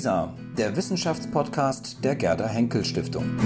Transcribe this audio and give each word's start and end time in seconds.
WISA, 0.00 0.34
der 0.56 0.74
Wissenschaftspodcast 0.76 2.02
der 2.02 2.16
Gerda 2.16 2.48
Henkel 2.48 2.86
Stiftung. 2.86 3.36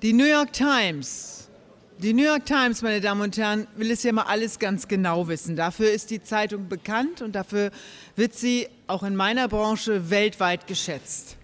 Die 0.00 0.14
New 0.14 0.24
York 0.24 0.54
Times. 0.54 1.50
Die 1.98 2.14
New 2.14 2.24
York 2.24 2.46
Times, 2.46 2.80
meine 2.80 3.02
Damen 3.02 3.20
und 3.20 3.36
Herren, 3.36 3.66
will 3.76 3.90
es 3.90 4.02
ja 4.04 4.12
mal 4.12 4.22
alles 4.22 4.58
ganz 4.58 4.88
genau 4.88 5.28
wissen. 5.28 5.54
Dafür 5.54 5.90
ist 5.90 6.10
die 6.10 6.22
Zeitung 6.22 6.68
bekannt 6.68 7.20
und 7.20 7.32
dafür 7.34 7.70
wird 8.16 8.32
sie 8.32 8.68
auch 8.86 9.02
in 9.02 9.14
meiner 9.14 9.48
Branche 9.48 10.08
weltweit 10.08 10.66
geschätzt. 10.66 11.36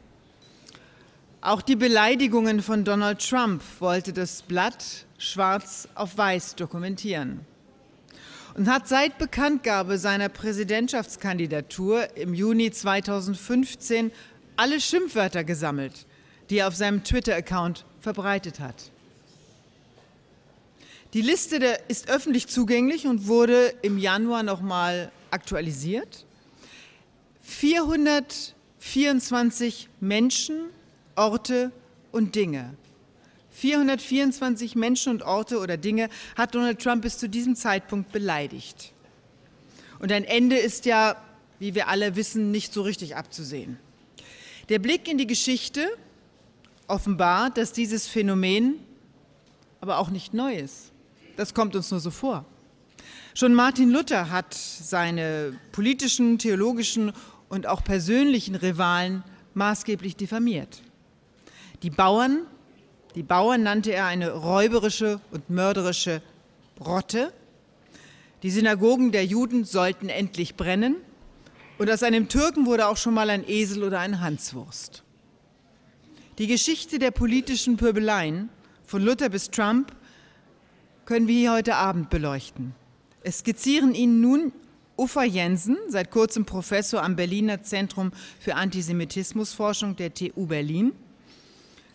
Auch 1.41 1.63
die 1.63 1.77
Beleidigungen 1.77 2.63
von 2.63 2.85
Donald 2.85 3.25
Trump 3.27 3.63
wollte 3.79 4.13
das 4.13 4.43
Blatt 4.43 5.07
schwarz 5.19 5.87
auf 5.95 6.19
weiß 6.19 6.57
dokumentieren 6.57 7.47
und 8.57 8.69
hat 8.69 8.89
seit 8.89 9.19
Bekanntgabe 9.19 9.99
seiner 9.99 10.31
Präsidentschaftskandidatur 10.31 12.17
im 12.17 12.35
Juni 12.35 12.73
2015 12.73 14.11
alle 14.57 14.81
Schimpfwörter 14.81 15.45
gesammelt, 15.45 16.07
die 16.51 16.59
er 16.59 16.67
auf 16.67 16.75
seinem 16.75 17.05
Twitter-Account 17.05 17.85
verbreitet 18.01 18.59
hat. 18.59 18.91
Die 21.15 21.23
Liste 21.23 21.79
ist 21.87 22.11
öffentlich 22.11 22.49
zugänglich 22.49 23.07
und 23.07 23.29
wurde 23.29 23.75
im 23.83 23.97
Januar 23.97 24.43
nochmal 24.43 25.13
aktualisiert. 25.31 26.27
424 27.45 29.89
Menschen, 30.01 30.71
Orte 31.19 31.73
und 32.13 32.35
Dinge. 32.35 32.75
424 33.51 34.77
Menschen 34.77 35.11
und 35.11 35.23
Orte 35.23 35.59
oder 35.59 35.77
Dinge 35.77 36.09
hat 36.37 36.55
Donald 36.55 36.81
Trump 36.81 37.03
bis 37.03 37.19
zu 37.19 37.29
diesem 37.29 37.57
Zeitpunkt 37.57 38.13
beleidigt. 38.13 38.93
Und 39.99 40.13
ein 40.13 40.25
Ende 40.25 40.57
ist 40.57 40.87
ja, 40.87 41.17
wie 41.59 41.75
wir 41.75 41.89
alle 41.89 42.15
wissen, 42.15 42.53
nicht 42.53 42.73
so 42.73 42.83
richtig 42.83 43.17
abzusehen. 43.17 43.79
Der 44.69 44.79
Blick 44.79 45.09
in 45.09 45.19
die 45.19 45.27
Geschichte 45.27 45.89
offenbart, 46.87 47.57
dass 47.57 47.73
dieses 47.73 48.07
Phänomen 48.07 48.79
aber 49.81 49.99
auch 49.99 50.11
nicht 50.11 50.35
neu 50.35 50.55
ist. 50.55 50.93
Das 51.37 51.55
kommt 51.55 51.75
uns 51.75 51.91
nur 51.91 52.01
so 52.01 52.11
vor. 52.11 52.45
Schon 53.35 53.55
Martin 53.55 53.91
Luther 53.91 54.31
hat 54.31 54.55
seine 54.55 55.59
politischen, 55.73 56.39
theologischen 56.39 57.13
und 57.49 57.67
auch 57.67 57.83
persönlichen 57.83 58.55
Rivalen 58.55 59.25
maßgeblich 59.55 60.17
diffamiert. 60.17 60.83
Die 61.83 61.91
Bauern, 61.91 62.47
die 63.15 63.23
Bauern 63.23 63.63
nannte 63.63 63.93
er 63.93 64.07
eine 64.07 64.33
räuberische 64.33 65.21
und 65.31 65.49
mörderische 65.49 66.23
Rotte. 66.81 67.33
Die 68.43 68.51
Synagogen 68.51 69.13
der 69.13 69.25
Juden 69.25 69.65
sollten 69.65 70.09
endlich 70.09 70.57
brennen. 70.57 70.97
Und 71.79 71.91
aus 71.91 72.03
einem 72.03 72.29
Türken 72.29 72.67
wurde 72.67 72.89
auch 72.89 72.97
schon 72.97 73.15
mal 73.15 73.31
ein 73.31 73.49
Esel 73.49 73.85
oder 73.85 74.01
eine 74.01 74.21
Hanswurst. 74.21 75.05
Die 76.39 76.49
Geschichte 76.49 76.99
der 76.99 77.13
politischen 77.13 77.77
Pöbeleien 77.77 78.49
von 78.85 79.03
Luther 79.03 79.29
bis 79.29 79.51
Trump 79.51 79.93
können 81.05 81.29
wir 81.29 81.35
hier 81.35 81.53
heute 81.53 81.77
Abend 81.77 82.11
beleuchten. 82.11 82.75
Es 83.23 83.39
skizzieren 83.39 83.95
Ihnen 83.95 84.21
nun 84.21 84.53
Uffa 84.97 85.23
Jensen, 85.23 85.77
seit 85.89 86.11
kurzem 86.11 86.45
Professor 86.45 87.03
am 87.05 87.15
Berliner 87.15 87.63
Zentrum 87.63 88.11
für 88.41 88.57
Antisemitismusforschung 88.57 89.95
der 89.95 90.13
TU 90.13 90.47
Berlin. 90.47 90.93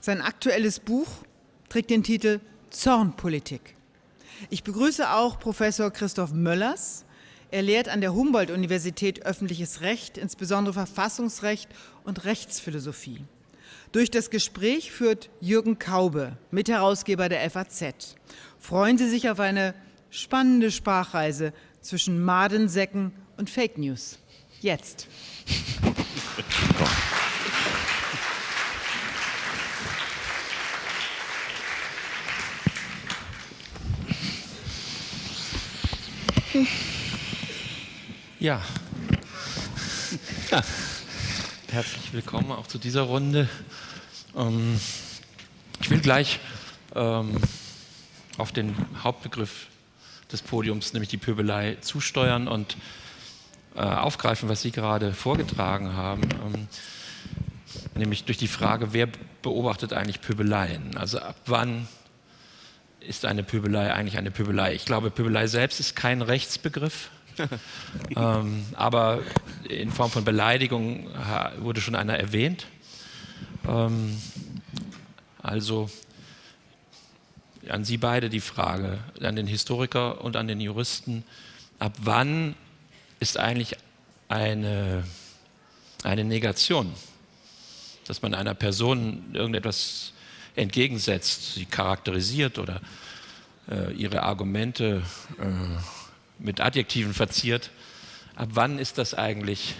Sein 0.05 0.19
aktuelles 0.19 0.81
Buch 0.81 1.07
trägt 1.69 1.89
den 1.89 2.03
Titel 2.03 2.41
Zornpolitik. 2.71 3.77
Ich 4.49 4.61
begrüße 4.61 5.09
auch 5.09 5.39
Professor 5.39 5.91
Christoph 5.91 6.33
Möllers. 6.33 7.05
Er 7.51 7.61
lehrt 7.61 7.87
an 7.87 8.01
der 8.01 8.13
Humboldt-Universität 8.13 9.25
öffentliches 9.25 9.79
Recht, 9.79 10.17
insbesondere 10.17 10.73
Verfassungsrecht 10.73 11.69
und 12.03 12.25
Rechtsphilosophie. 12.25 13.21
Durch 13.93 14.11
das 14.11 14.29
Gespräch 14.29 14.91
führt 14.91 15.29
Jürgen 15.39 15.79
Kaube, 15.79 16.37
Mitherausgeber 16.51 17.29
der 17.29 17.49
FAZ. 17.49 18.17
Freuen 18.59 18.97
Sie 18.97 19.07
sich 19.07 19.29
auf 19.29 19.39
eine 19.39 19.73
spannende 20.09 20.71
Sprachreise 20.71 21.53
zwischen 21.79 22.21
Madensäcken 22.21 23.13
und 23.37 23.49
Fake 23.49 23.77
News. 23.77 24.19
Jetzt. 24.59 25.07
Ja. 36.53 36.61
ja. 38.39 38.61
Herzlich 41.71 42.13
willkommen 42.13 42.51
auch 42.51 42.67
zu 42.67 42.77
dieser 42.77 43.01
Runde. 43.01 43.49
Ähm, 44.35 44.79
ich 45.81 45.89
will 45.89 45.99
gleich 45.99 46.39
ähm, 46.93 47.37
auf 48.37 48.51
den 48.51 48.75
Hauptbegriff 49.03 49.65
des 50.31 50.43
Podiums, 50.43 50.93
nämlich 50.93 51.09
die 51.09 51.17
Pöbelei, 51.17 51.77
zusteuern 51.81 52.47
und 52.47 52.77
äh, 53.75 53.79
aufgreifen, 53.79 54.47
was 54.47 54.61
Sie 54.61 54.69
gerade 54.69 55.13
vorgetragen 55.13 55.93
haben, 55.93 56.21
ähm, 56.45 56.67
nämlich 57.95 58.25
durch 58.25 58.37
die 58.37 58.47
Frage, 58.47 58.93
wer 58.93 59.09
beobachtet 59.41 59.91
eigentlich 59.91 60.21
Pöbeleien? 60.21 60.97
Also 60.97 61.17
ab 61.17 61.37
wann 61.47 61.87
ist 63.07 63.25
eine 63.25 63.43
Pöbelei 63.43 63.93
eigentlich 63.93 64.17
eine 64.17 64.31
Pöbelei? 64.31 64.73
Ich 64.73 64.85
glaube, 64.85 65.11
Pöbelei 65.11 65.47
selbst 65.47 65.79
ist 65.79 65.95
kein 65.95 66.21
Rechtsbegriff. 66.21 67.09
ähm, 68.15 68.65
aber 68.75 69.21
in 69.67 69.91
Form 69.91 70.11
von 70.11 70.23
Beleidigung 70.23 71.07
wurde 71.57 71.81
schon 71.81 71.95
einer 71.95 72.17
erwähnt. 72.17 72.67
Ähm, 73.67 74.17
also 75.41 75.89
an 77.69 77.83
Sie 77.85 77.97
beide 77.97 78.29
die 78.29 78.39
Frage, 78.39 78.99
an 79.21 79.35
den 79.35 79.47
Historiker 79.47 80.21
und 80.21 80.35
an 80.35 80.47
den 80.47 80.59
Juristen, 80.59 81.23
ab 81.79 81.93
wann 82.01 82.55
ist 83.19 83.37
eigentlich 83.37 83.77
eine, 84.27 85.03
eine 86.03 86.23
Negation, 86.23 86.93
dass 88.05 88.21
man 88.21 88.33
einer 88.33 88.53
Person 88.53 89.33
irgendetwas 89.33 90.12
entgegensetzt, 90.55 91.55
sie 91.55 91.65
charakterisiert 91.65 92.59
oder 92.59 92.81
äh, 93.69 93.93
ihre 93.93 94.23
Argumente 94.23 95.03
äh, 95.39 95.43
mit 96.39 96.61
Adjektiven 96.61 97.13
verziert, 97.13 97.71
ab 98.35 98.49
wann 98.53 98.79
ist 98.79 98.97
das 98.97 99.13
eigentlich, 99.13 99.75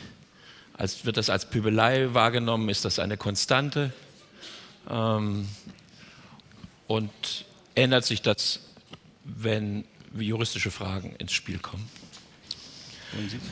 als, 0.74 1.06
wird 1.06 1.18
das 1.18 1.30
als 1.30 1.50
Pöbelei 1.50 2.14
wahrgenommen, 2.14 2.70
ist 2.70 2.86
das 2.86 3.00
eine 3.00 3.18
Konstante? 3.18 3.94
Ähm, 4.90 5.48
und 6.88 7.12
ändert 7.76 8.06
sich 8.06 8.22
das, 8.22 8.60
wenn 9.24 9.86
juristische 10.18 10.72
Fragen 10.72 11.16
ins 11.18 11.34
Spiel 11.34 11.60
kommen? 11.60 11.90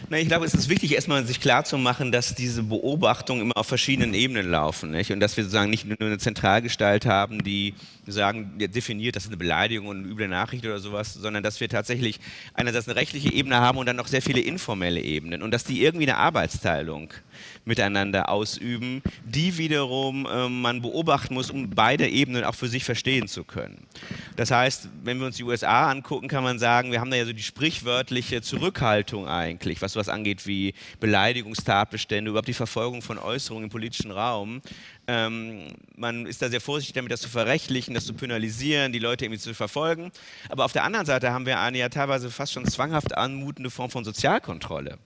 Na, 0.10 0.18
ich 0.18 0.28
glaube, 0.28 0.46
es 0.46 0.54
ist 0.54 0.70
wichtig, 0.70 0.94
erstmal 0.94 1.26
sich 1.26 1.40
klarzumachen, 1.40 2.12
dass 2.12 2.36
diese 2.36 2.64
Beobachtungen 2.64 3.42
immer 3.42 3.58
auf 3.58 3.68
verschiedenen 3.68 4.14
Ebenen 4.14 4.50
laufen. 4.50 4.92
Nicht? 4.92 5.12
Und 5.12 5.20
dass 5.20 5.38
wir 5.38 5.44
sozusagen 5.44 5.70
nicht 5.70 5.86
nur 5.86 5.98
eine 6.00 6.18
Zentralgestalt 6.18 7.06
haben, 7.06 7.44
die 7.44 7.74
sagen, 8.08 8.58
definiert, 8.58 9.16
das 9.16 9.24
ist 9.24 9.30
eine 9.30 9.38
Beleidigung 9.38 9.88
und 9.88 10.00
eine 10.00 10.08
üble 10.08 10.28
Nachricht 10.28 10.66
oder 10.66 10.80
sowas, 10.80 11.14
sondern 11.14 11.44
dass 11.44 11.60
wir 11.60 11.70
tatsächlich 11.70 12.20
einerseits 12.54 12.88
eine 12.88 12.96
rechtliche 12.96 13.32
Ebene 13.32 13.58
haben 13.58 13.78
und 13.78 13.86
dann 13.86 13.96
noch 13.96 14.08
sehr 14.08 14.22
viele 14.22 14.42
informelle 14.42 15.02
Ebenen. 15.02 15.42
Und 15.42 15.52
dass 15.52 15.64
die 15.64 15.84
irgendwie 15.84 16.08
eine 16.08 16.18
Arbeitsteilung 16.18 17.14
miteinander 17.66 18.30
ausüben, 18.30 19.02
die 19.26 19.58
wiederum 19.58 20.26
äh, 20.26 20.50
man 20.50 20.82
beobachten 20.82 21.34
muss, 21.34 21.52
um 21.52 21.70
beide 21.70 22.08
Ebenen 22.08 22.44
auch 22.44 22.56
für 22.56 22.68
sich 22.68 22.84
verstehen 22.84 23.28
zu 23.28 23.44
können. 23.44 23.88
Das 24.36 24.52
heißt, 24.52 24.90
wenn 25.04 25.20
wir 25.20 25.28
uns 25.28 25.38
die 25.38 25.44
USA 25.44 25.90
angucken, 25.90 26.28
kann 26.28 26.44
man 26.44 26.60
sagen, 26.60 26.92
wir 26.92 27.00
haben 27.00 27.12
da 27.12 27.18
ja 27.18 27.26
so 27.26 27.34
die 27.34 27.44
sprichwörtliche 27.44 28.42
Zurückhaltung 28.42 29.28
eigentlich, 29.28 29.82
was 29.82 29.96
was 29.96 30.10
angeht 30.10 30.48
wie 30.48 30.74
Beleidigungstatbestände, 31.00 32.30
überhaupt 32.30 32.48
die 32.48 32.54
Verfolgung 32.54 33.02
von 33.02 33.18
Äußerungen 33.18 33.66
im 33.66 33.70
politischen 33.70 34.12
Raum. 34.12 34.62
Ähm, 35.08 35.68
man 35.96 36.26
ist 36.26 36.42
da 36.42 36.50
sehr 36.50 36.62
vorsichtig 36.62 36.94
damit, 36.94 37.12
das 37.12 37.22
zu 37.22 37.30
verrechtlichen, 37.30 37.94
das 37.94 38.06
zu 38.06 38.14
penalisieren, 38.14 38.92
die 38.92 39.00
Leute 39.00 39.26
irgendwie 39.26 39.42
zu 39.42 39.54
verfolgen. 39.54 40.12
Aber 40.50 40.66
auf 40.66 40.74
der 40.74 40.84
anderen 40.84 41.06
Seite 41.06 41.32
haben 41.32 41.46
wir 41.46 41.60
eine 41.60 41.78
ja 41.78 41.90
teilweise 41.90 42.32
fast 42.32 42.54
schon 42.54 42.66
zwanghaft 42.66 43.16
anmutende 43.16 43.70
Form 43.70 43.90
von 43.90 44.04
Sozialkontrolle 44.04 44.98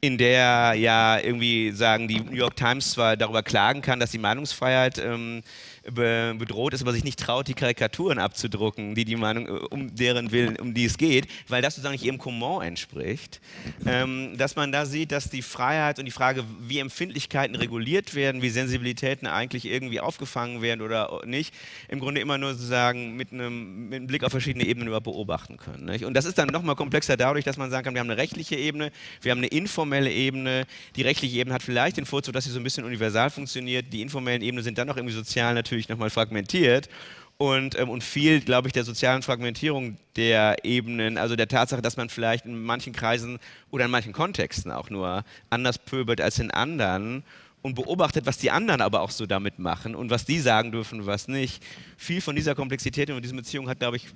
in 0.00 0.18
der 0.18 0.74
ja 0.74 1.18
irgendwie 1.18 1.72
sagen, 1.72 2.06
die 2.06 2.20
New 2.20 2.36
York 2.36 2.56
Times 2.56 2.92
zwar 2.92 3.16
darüber 3.16 3.42
klagen 3.42 3.82
kann, 3.82 3.98
dass 3.98 4.10
die 4.12 4.18
Meinungsfreiheit 4.18 4.98
ähm, 4.98 5.42
bedroht 5.90 6.74
ist, 6.74 6.82
aber 6.82 6.92
sich 6.92 7.04
nicht 7.04 7.18
traut, 7.18 7.48
die 7.48 7.54
Karikaturen 7.54 8.18
abzudrucken, 8.18 8.94
die 8.94 9.04
die 9.04 9.16
Meinung, 9.16 9.46
äh, 9.46 9.50
um 9.70 9.94
deren 9.94 10.30
Willen, 10.32 10.56
um 10.56 10.74
die 10.74 10.84
es 10.84 10.98
geht, 10.98 11.28
weil 11.48 11.62
das 11.62 11.74
sozusagen 11.74 11.92
nicht 11.92 12.04
ihrem 12.04 12.18
Comment 12.18 12.64
entspricht. 12.64 13.40
Ähm, 13.86 14.36
dass 14.36 14.56
man 14.56 14.72
da 14.72 14.86
sieht, 14.86 15.12
dass 15.12 15.30
die 15.30 15.42
Freiheit 15.42 15.98
und 15.98 16.04
die 16.04 16.10
Frage, 16.10 16.44
wie 16.60 16.78
Empfindlichkeiten 16.78 17.54
reguliert 17.56 18.14
werden, 18.14 18.42
wie 18.42 18.50
Sensibilitäten 18.50 19.26
eigentlich 19.26 19.64
irgendwie 19.64 20.00
aufgefangen 20.00 20.62
werden 20.62 20.80
oder 20.82 21.22
nicht, 21.24 21.54
im 21.88 22.00
Grunde 22.00 22.20
immer 22.20 22.38
nur 22.38 22.52
sozusagen 22.52 23.16
mit 23.16 23.32
einem, 23.32 23.88
mit 23.88 23.96
einem 23.96 24.06
Blick 24.06 24.24
auf 24.24 24.30
verschiedene 24.32 24.66
Ebenen 24.66 24.88
über 24.88 25.00
beobachten 25.00 25.56
können. 25.56 25.86
Nicht? 25.86 26.04
Und 26.04 26.14
das 26.14 26.24
ist 26.24 26.38
dann 26.38 26.48
nochmal 26.48 26.76
komplexer 26.76 27.16
dadurch, 27.16 27.44
dass 27.44 27.56
man 27.56 27.70
sagen 27.70 27.84
kann, 27.84 27.94
wir 27.94 28.00
haben 28.00 28.10
eine 28.10 28.20
rechtliche 28.20 28.56
Ebene, 28.56 28.90
wir 29.22 29.30
haben 29.30 29.38
eine 29.38 29.48
informelle 29.48 30.10
Ebene. 30.10 30.66
Die 30.96 31.02
rechtliche 31.02 31.38
Ebene 31.38 31.54
hat 31.54 31.62
vielleicht 31.62 31.96
den 31.96 32.06
Vorzug, 32.06 32.34
dass 32.34 32.44
sie 32.44 32.50
so 32.50 32.60
ein 32.60 32.64
bisschen 32.64 32.84
universal 32.84 33.30
funktioniert. 33.30 33.92
Die 33.92 34.02
informellen 34.02 34.42
Ebenen 34.42 34.64
sind 34.64 34.78
dann 34.78 34.88
noch 34.88 34.96
irgendwie 34.96 35.14
sozial 35.14 35.54
natürlich 35.54 35.77
nochmal 35.86 36.10
fragmentiert. 36.10 36.88
Und, 37.36 37.78
ähm, 37.78 37.88
und 37.88 38.02
viel, 38.02 38.40
glaube 38.40 38.66
ich, 38.66 38.72
der 38.72 38.82
sozialen 38.82 39.22
Fragmentierung 39.22 39.96
der 40.16 40.64
Ebenen, 40.64 41.18
also 41.18 41.36
der 41.36 41.46
Tatsache, 41.46 41.82
dass 41.82 41.96
man 41.96 42.08
vielleicht 42.08 42.46
in 42.46 42.60
manchen 42.64 42.92
Kreisen 42.92 43.38
oder 43.70 43.84
in 43.84 43.92
manchen 43.92 44.12
Kontexten 44.12 44.72
auch 44.72 44.90
nur 44.90 45.24
anders 45.48 45.78
pöbelt 45.78 46.20
als 46.20 46.40
in 46.40 46.50
anderen 46.50 47.22
und 47.62 47.74
beobachtet, 47.74 48.26
was 48.26 48.38
die 48.38 48.50
anderen 48.50 48.80
aber 48.80 49.00
auch 49.00 49.10
so 49.10 49.26
damit 49.26 49.58
machen 49.58 49.94
und 49.94 50.10
was 50.10 50.24
die 50.24 50.38
sagen 50.38 50.72
dürfen 50.72 51.06
was 51.06 51.28
nicht. 51.28 51.62
Viel 51.96 52.20
von 52.20 52.36
dieser 52.36 52.54
Komplexität 52.54 53.10
und 53.10 53.22
dieser 53.22 53.34
Beziehung 53.34 53.68
hat, 53.68 53.80
glaube 53.80 53.96
ich, 53.96 54.06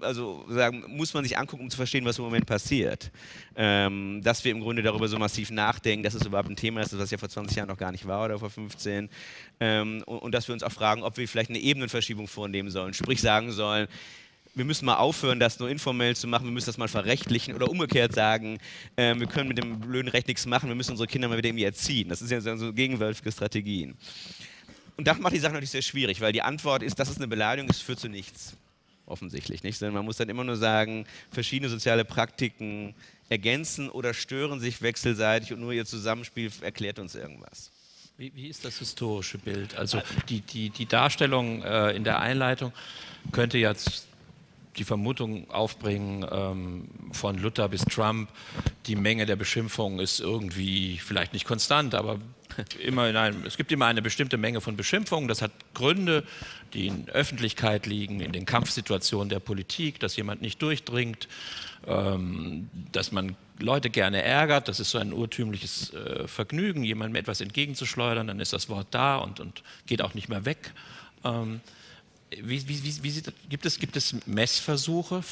also 0.00 0.44
sagen, 0.48 0.84
muss 0.88 1.14
man 1.14 1.24
sich 1.24 1.38
angucken, 1.38 1.62
um 1.62 1.70
zu 1.70 1.76
verstehen, 1.76 2.04
was 2.04 2.18
im 2.18 2.24
Moment 2.24 2.46
passiert. 2.46 3.10
Ähm, 3.56 4.20
dass 4.22 4.44
wir 4.44 4.52
im 4.52 4.60
Grunde 4.60 4.82
darüber 4.82 5.08
so 5.08 5.18
massiv 5.18 5.50
nachdenken, 5.50 6.02
dass 6.02 6.14
es 6.14 6.26
überhaupt 6.26 6.50
ein 6.50 6.56
Thema 6.56 6.80
ist, 6.80 6.96
was 6.98 7.10
ja 7.10 7.18
vor 7.18 7.28
20 7.28 7.56
Jahren 7.56 7.68
noch 7.68 7.78
gar 7.78 7.92
nicht 7.92 8.06
war 8.06 8.24
oder 8.24 8.38
vor 8.38 8.50
15. 8.50 9.08
Ähm, 9.60 10.02
und, 10.06 10.18
und 10.18 10.32
dass 10.32 10.48
wir 10.48 10.52
uns 10.52 10.62
auch 10.62 10.72
fragen, 10.72 11.02
ob 11.02 11.16
wir 11.16 11.26
vielleicht 11.28 11.50
eine 11.50 11.60
Ebenenverschiebung 11.60 12.28
vornehmen 12.28 12.70
sollen. 12.70 12.94
Sprich 12.94 13.20
sagen 13.20 13.52
sollen, 13.52 13.88
wir 14.54 14.64
müssen 14.64 14.84
mal 14.84 14.96
aufhören, 14.96 15.40
das 15.40 15.58
nur 15.58 15.70
informell 15.70 16.14
zu 16.14 16.26
machen, 16.26 16.44
wir 16.44 16.52
müssen 16.52 16.66
das 16.66 16.78
mal 16.78 16.88
verrechtlichen 16.88 17.54
oder 17.54 17.70
umgekehrt 17.70 18.12
sagen, 18.12 18.58
äh, 18.96 19.14
wir 19.14 19.26
können 19.26 19.48
mit 19.48 19.58
dem 19.58 19.80
blöden 19.80 20.08
Recht 20.08 20.28
nichts 20.28 20.46
machen, 20.46 20.68
wir 20.68 20.76
müssen 20.76 20.90
unsere 20.90 21.06
Kinder 21.06 21.28
mal 21.28 21.38
wieder 21.38 21.48
irgendwie 21.48 21.64
erziehen. 21.64 22.08
Das 22.08 22.18
sind 22.18 22.30
ja 22.30 22.56
so 22.56 22.72
gegenwärtige 22.72 23.32
Strategien. 23.32 23.96
Und 24.96 25.08
das 25.08 25.18
macht 25.18 25.34
die 25.34 25.38
Sache 25.38 25.54
natürlich 25.54 25.70
sehr 25.70 25.82
schwierig, 25.82 26.20
weil 26.20 26.32
die 26.32 26.42
Antwort 26.42 26.82
ist, 26.82 26.98
das 26.98 27.08
ist 27.08 27.16
eine 27.16 27.28
Beleidigung, 27.28 27.70
es 27.70 27.80
führt 27.80 27.98
zu 27.98 28.08
nichts. 28.08 28.56
Offensichtlich 29.06 29.62
nicht, 29.62 29.78
sondern 29.78 29.94
man 29.94 30.04
muss 30.04 30.18
dann 30.18 30.28
immer 30.28 30.44
nur 30.44 30.56
sagen, 30.56 31.06
verschiedene 31.30 31.68
soziale 31.68 32.04
Praktiken 32.04 32.94
ergänzen 33.28 33.88
oder 33.88 34.14
stören 34.14 34.60
sich 34.60 34.82
wechselseitig 34.82 35.52
und 35.52 35.60
nur 35.60 35.72
ihr 35.72 35.86
Zusammenspiel 35.86 36.52
erklärt 36.60 36.98
uns 36.98 37.14
irgendwas. 37.14 37.72
Wie, 38.18 38.32
wie 38.34 38.48
ist 38.48 38.64
das 38.64 38.78
historische 38.78 39.38
Bild? 39.38 39.74
Also 39.76 40.02
die, 40.28 40.40
die, 40.42 40.70
die 40.70 40.86
Darstellung 40.86 41.62
äh, 41.62 41.92
in 41.92 42.04
der 42.04 42.20
Einleitung 42.20 42.72
könnte 43.32 43.58
jetzt 43.58 44.06
die 44.76 44.84
Vermutung 44.84 45.50
aufbringen, 45.50 46.26
ähm, 46.30 46.88
von 47.12 47.38
Luther 47.38 47.68
bis 47.68 47.84
Trump, 47.84 48.30
die 48.86 48.96
Menge 48.96 49.26
der 49.26 49.36
Beschimpfungen 49.36 49.98
ist 50.00 50.20
irgendwie 50.20 50.98
vielleicht 50.98 51.32
nicht 51.32 51.46
konstant, 51.46 51.94
aber 51.94 52.18
immer 52.78 53.08
in 53.08 53.16
einem, 53.16 53.44
es 53.46 53.56
gibt 53.56 53.72
immer 53.72 53.86
eine 53.86 54.02
bestimmte 54.02 54.36
Menge 54.36 54.60
von 54.60 54.76
Beschimpfungen. 54.76 55.28
Das 55.28 55.42
hat 55.42 55.52
Gründe, 55.74 56.24
die 56.74 56.86
in 56.86 57.08
Öffentlichkeit 57.08 57.86
liegen, 57.86 58.20
in 58.20 58.32
den 58.32 58.46
Kampfsituationen 58.46 59.28
der 59.28 59.40
Politik, 59.40 60.00
dass 60.00 60.16
jemand 60.16 60.42
nicht 60.42 60.60
durchdringt, 60.62 61.28
ähm, 61.86 62.68
dass 62.92 63.12
man 63.12 63.36
Leute 63.58 63.90
gerne 63.90 64.22
ärgert. 64.22 64.68
Das 64.68 64.80
ist 64.80 64.90
so 64.90 64.98
ein 64.98 65.12
urtümliches 65.12 65.92
äh, 65.94 66.26
Vergnügen, 66.26 66.82
jemandem 66.84 67.16
etwas 67.16 67.40
entgegenzuschleudern, 67.40 68.26
dann 68.26 68.40
ist 68.40 68.52
das 68.52 68.68
Wort 68.68 68.88
da 68.90 69.16
und, 69.16 69.40
und 69.40 69.62
geht 69.86 70.02
auch 70.02 70.14
nicht 70.14 70.28
mehr 70.28 70.44
weg. 70.44 70.72
Ähm, 71.24 71.60
wie, 72.40 72.68
wie, 72.68 72.82
wie, 72.84 73.02
wie 73.02 73.10
sieht, 73.10 73.32
gibt, 73.48 73.66
es, 73.66 73.78
gibt 73.78 73.96
es 73.96 74.14
Messversuche? 74.26 75.22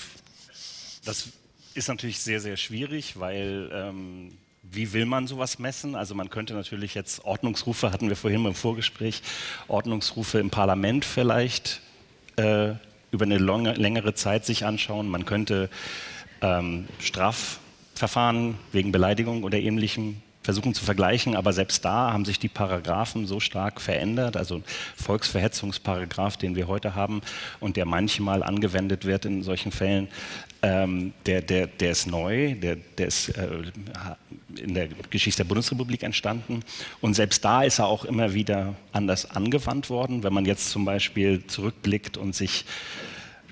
Das 1.04 1.28
ist 1.74 1.88
natürlich 1.88 2.20
sehr, 2.20 2.40
sehr 2.40 2.56
schwierig, 2.56 3.18
weil 3.18 3.70
ähm, 3.72 4.32
wie 4.62 4.92
will 4.92 5.06
man 5.06 5.26
sowas 5.26 5.58
messen? 5.58 5.94
Also 5.94 6.14
man 6.14 6.30
könnte 6.30 6.54
natürlich 6.54 6.94
jetzt 6.94 7.24
Ordnungsrufe, 7.24 7.92
hatten 7.92 8.08
wir 8.08 8.16
vorhin 8.16 8.44
im 8.44 8.54
Vorgespräch, 8.54 9.22
Ordnungsrufe 9.68 10.38
im 10.38 10.50
Parlament 10.50 11.04
vielleicht 11.04 11.80
äh, 12.36 12.74
über 13.10 13.24
eine 13.24 13.38
lange, 13.38 13.74
längere 13.74 14.14
Zeit 14.14 14.44
sich 14.44 14.64
anschauen. 14.64 15.08
Man 15.08 15.24
könnte 15.24 15.70
ähm, 16.42 16.86
Strafverfahren 17.00 18.56
wegen 18.72 18.92
Beleidigung 18.92 19.42
oder 19.42 19.58
ähnlichem 19.58 20.22
versuchen 20.42 20.74
zu 20.74 20.84
vergleichen, 20.84 21.36
aber 21.36 21.52
selbst 21.52 21.84
da 21.84 22.12
haben 22.12 22.24
sich 22.24 22.38
die 22.38 22.48
Paragraphen 22.48 23.26
so 23.26 23.40
stark 23.40 23.80
verändert. 23.80 24.36
Also 24.36 24.62
Volksverhetzungsparagraph, 24.96 26.36
den 26.38 26.56
wir 26.56 26.66
heute 26.66 26.94
haben 26.94 27.20
und 27.60 27.76
der 27.76 27.84
manchmal 27.84 28.42
angewendet 28.42 29.04
wird 29.04 29.26
in 29.26 29.42
solchen 29.42 29.70
Fällen, 29.70 30.08
ähm, 30.62 31.12
der, 31.26 31.42
der, 31.42 31.66
der 31.66 31.90
ist 31.90 32.06
neu, 32.06 32.54
der, 32.54 32.76
der 32.76 33.06
ist 33.06 33.30
äh, 33.30 33.48
in 34.56 34.74
der 34.74 34.88
Geschichte 35.10 35.42
der 35.42 35.48
Bundesrepublik 35.48 36.02
entstanden. 36.02 36.62
Und 37.00 37.14
selbst 37.14 37.44
da 37.44 37.62
ist 37.62 37.78
er 37.78 37.86
auch 37.86 38.04
immer 38.04 38.34
wieder 38.34 38.74
anders 38.92 39.30
angewandt 39.30 39.90
worden. 39.90 40.22
Wenn 40.22 40.32
man 40.32 40.44
jetzt 40.44 40.70
zum 40.70 40.84
Beispiel 40.84 41.46
zurückblickt 41.46 42.16
und 42.16 42.34
sich 42.34 42.64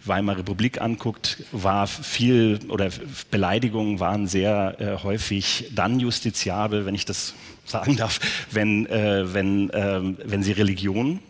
Weimarer 0.04 0.38
Republik 0.38 0.80
anguckt, 0.80 1.42
war 1.52 1.86
viel 1.86 2.60
oder 2.68 2.90
Beleidigungen 3.30 4.00
waren 4.00 4.26
sehr 4.26 4.76
äh, 4.78 5.02
häufig 5.02 5.70
dann 5.74 6.00
justiziabel, 6.00 6.86
wenn 6.86 6.94
ich 6.94 7.04
das 7.04 7.34
sagen 7.64 7.96
darf, 7.96 8.20
wenn, 8.50 8.86
äh, 8.86 9.32
wenn, 9.34 9.70
äh, 9.70 10.00
wenn 10.24 10.42
sie 10.42 10.52
Religion 10.52 11.20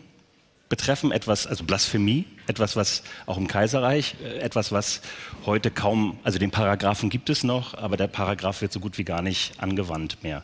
betreffen, 0.69 1.11
etwas, 1.11 1.47
also 1.47 1.63
Blasphemie, 1.63 2.25
etwas, 2.47 2.75
was 2.75 3.03
auch 3.25 3.37
im 3.37 3.47
Kaiserreich, 3.47 4.15
äh, 4.23 4.37
etwas, 4.39 4.71
was 4.71 5.01
heute 5.45 5.71
kaum, 5.71 6.17
also 6.23 6.39
den 6.39 6.51
Paragraphen 6.51 7.09
gibt 7.09 7.29
es 7.29 7.43
noch, 7.43 7.73
aber 7.73 7.97
der 7.97 8.07
Paragraph 8.07 8.61
wird 8.61 8.71
so 8.71 8.79
gut 8.79 8.97
wie 8.97 9.03
gar 9.03 9.21
nicht 9.21 9.53
angewandt 9.57 10.23
mehr. 10.23 10.43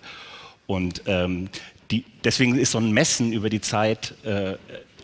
Und 0.68 1.04
ähm, 1.06 1.50
die, 1.92 2.04
deswegen 2.24 2.57
ist 2.57 2.72
so 2.72 2.80
ein 2.80 2.92
Messen 2.92 3.31
über 3.31 3.50
die 3.50 3.62
Zeit 3.62 4.16
äh, 4.25 4.56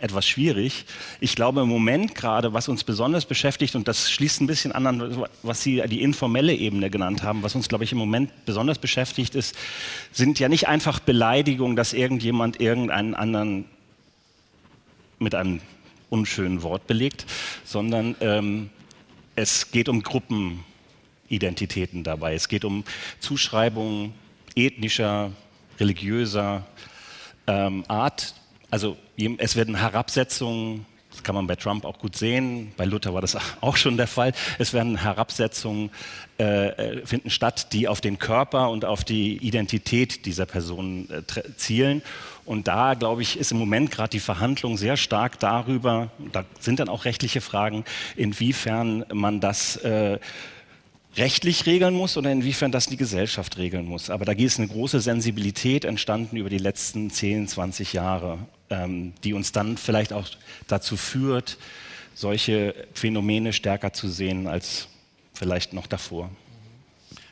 etwas 0.02 0.26
schwierig. 0.26 0.86
Ich 1.20 1.36
glaube 1.36 1.62
im 1.62 1.70
Moment 1.70 2.16
gerade, 2.16 2.54
was 2.54 2.68
uns 2.68 2.84
besonders 2.84 3.26
beschäftigt, 3.26 3.76
und 3.76 3.88
das 3.88 4.12
schließt 4.12 4.42
ein 4.42 4.48
bisschen 4.48 4.72
an, 4.72 5.26
was 5.44 5.62
Sie 5.62 5.82
die 5.88 6.02
informelle 6.02 6.54
Ebene 6.54 6.90
genannt 6.90 7.24
haben, 7.24 7.44
was 7.44 7.56
uns, 7.56 7.70
glaube 7.70 7.84
ich, 7.84 7.92
im 7.92 7.98
Moment 7.98 8.32
besonders 8.46 8.80
beschäftigt 8.80 9.36
ist, 9.36 9.56
sind 10.12 10.40
ja 10.40 10.50
nicht 10.50 10.68
einfach 10.68 11.00
Beleidigungen, 11.00 11.76
dass 11.76 11.94
irgendjemand 11.94 12.60
irgendeinen 12.60 13.16
anderen 13.16 13.66
mit 15.20 15.36
einem 15.36 15.62
unschönen 16.10 16.64
Wort 16.64 16.88
belegt, 16.88 17.26
sondern 17.64 18.16
ähm, 18.22 18.70
es 19.36 19.72
geht 19.72 19.88
um 19.88 20.04
Gruppenidentitäten 20.04 22.04
dabei. 22.04 22.34
Es 22.34 22.50
geht 22.50 22.66
um 22.66 22.84
Zuschreibungen 23.20 24.14
ethnischer, 24.56 25.32
religiöser 25.80 26.66
ähm, 27.48 27.86
Art, 27.88 28.36
also 28.72 28.98
es 29.38 29.56
werden 29.56 29.76
Herabsetzungen, 29.76 30.86
das 31.12 31.24
kann 31.24 31.36
man 31.36 31.46
bei 31.46 31.58
Trump 31.58 31.84
auch 31.84 32.00
gut 32.00 32.16
sehen, 32.16 32.72
bei 32.78 32.86
Luther 32.86 33.14
war 33.14 33.22
das 33.22 33.38
auch 33.62 33.76
schon 33.76 33.98
der 33.98 34.08
Fall, 34.08 34.32
es 34.58 34.74
werden 34.74 34.98
Herabsetzungen 34.98 35.92
äh, 36.40 36.70
äh 36.70 37.06
finden 37.06 37.30
statt, 37.30 37.74
die 37.74 37.88
auf 37.88 38.02
den 38.02 38.18
Körper 38.18 38.70
und 38.70 38.86
auf 38.86 39.04
die 39.04 39.38
Identität 39.38 40.26
dieser 40.26 40.46
Person 40.46 41.10
äh, 41.10 41.22
zielen. 41.58 42.02
Und 42.46 42.68
da, 42.68 42.96
glaube 42.96 43.22
ich, 43.22 43.38
ist 43.38 43.52
im 43.52 43.60
Moment 43.60 43.92
gerade 43.92 44.10
die 44.10 44.20
Verhandlung 44.20 44.78
sehr 44.78 44.98
stark 44.98 45.40
darüber, 45.40 46.10
da 46.32 46.44
sind 46.60 46.80
dann 46.80 46.90
auch 46.90 47.06
rechtliche 47.06 47.42
Fragen, 47.42 47.84
inwiefern 48.16 49.06
man 49.14 49.42
das 49.42 49.76
äh, 49.78 50.18
rechtlich 51.18 51.66
regeln 51.66 51.94
muss 51.94 52.18
oder 52.18 52.32
inwiefern 52.32 52.72
das 52.72 52.88
die 52.88 52.98
Gesellschaft 52.98 53.58
regeln 53.58 53.86
muss. 53.86 54.10
Aber 54.10 54.26
da 54.26 54.32
ist 54.32 54.60
eine 54.60 54.70
große 54.70 55.02
Sensibilität 55.02 55.86
entstanden 55.86 56.38
über 56.38 56.50
die 56.50 56.58
letzten 56.58 57.10
10, 57.10 57.48
20 57.48 57.94
Jahre 57.94 58.40
ähm, 58.72 59.14
die 59.24 59.34
uns 59.34 59.52
dann 59.52 59.78
vielleicht 59.78 60.14
auch 60.14 60.28
dazu 60.68 60.98
führt, 60.98 61.58
solche 62.16 62.88
Phänomene 62.94 63.54
stärker 63.54 63.94
zu 63.94 64.08
sehen 64.08 64.48
als 64.48 64.88
vielleicht 65.34 65.74
noch 65.74 65.88
davor. 65.88 66.32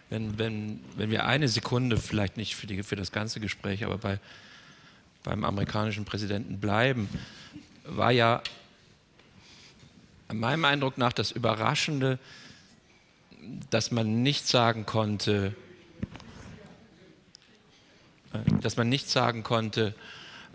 Wenn, 0.10 0.38
wenn, 0.38 0.79
wenn 0.98 1.12
wir 1.12 1.25
eine 1.25 1.48
Sekunde, 1.48 1.98
vielleicht 1.98 2.38
nicht 2.38 2.55
für, 2.55 2.67
die, 2.67 2.84
für 2.84 2.96
das 2.96 3.12
ganze 3.12 3.39
Gespräch, 3.39 3.86
aber 3.86 3.98
bei, 3.98 4.19
beim 5.24 5.43
amerikanischen 5.43 6.05
Präsidenten 6.05 6.60
bleiben, 6.60 7.08
war 7.86 8.12
ja 8.12 8.41
meinem 10.31 10.65
Eindruck 10.65 10.98
nach 10.98 11.13
das 11.13 11.31
Überraschende, 11.31 12.19
dass 13.69 13.91
man 13.91 14.24
nicht 14.24 14.48
sagen 14.48 14.86
konnte, 14.86 15.55
äh, 18.34 18.39
dass 18.62 18.77
man 18.77 18.89
nicht 18.89 19.10
sagen 19.10 19.43
konnte, 19.43 19.96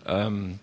ähm, 0.05 0.59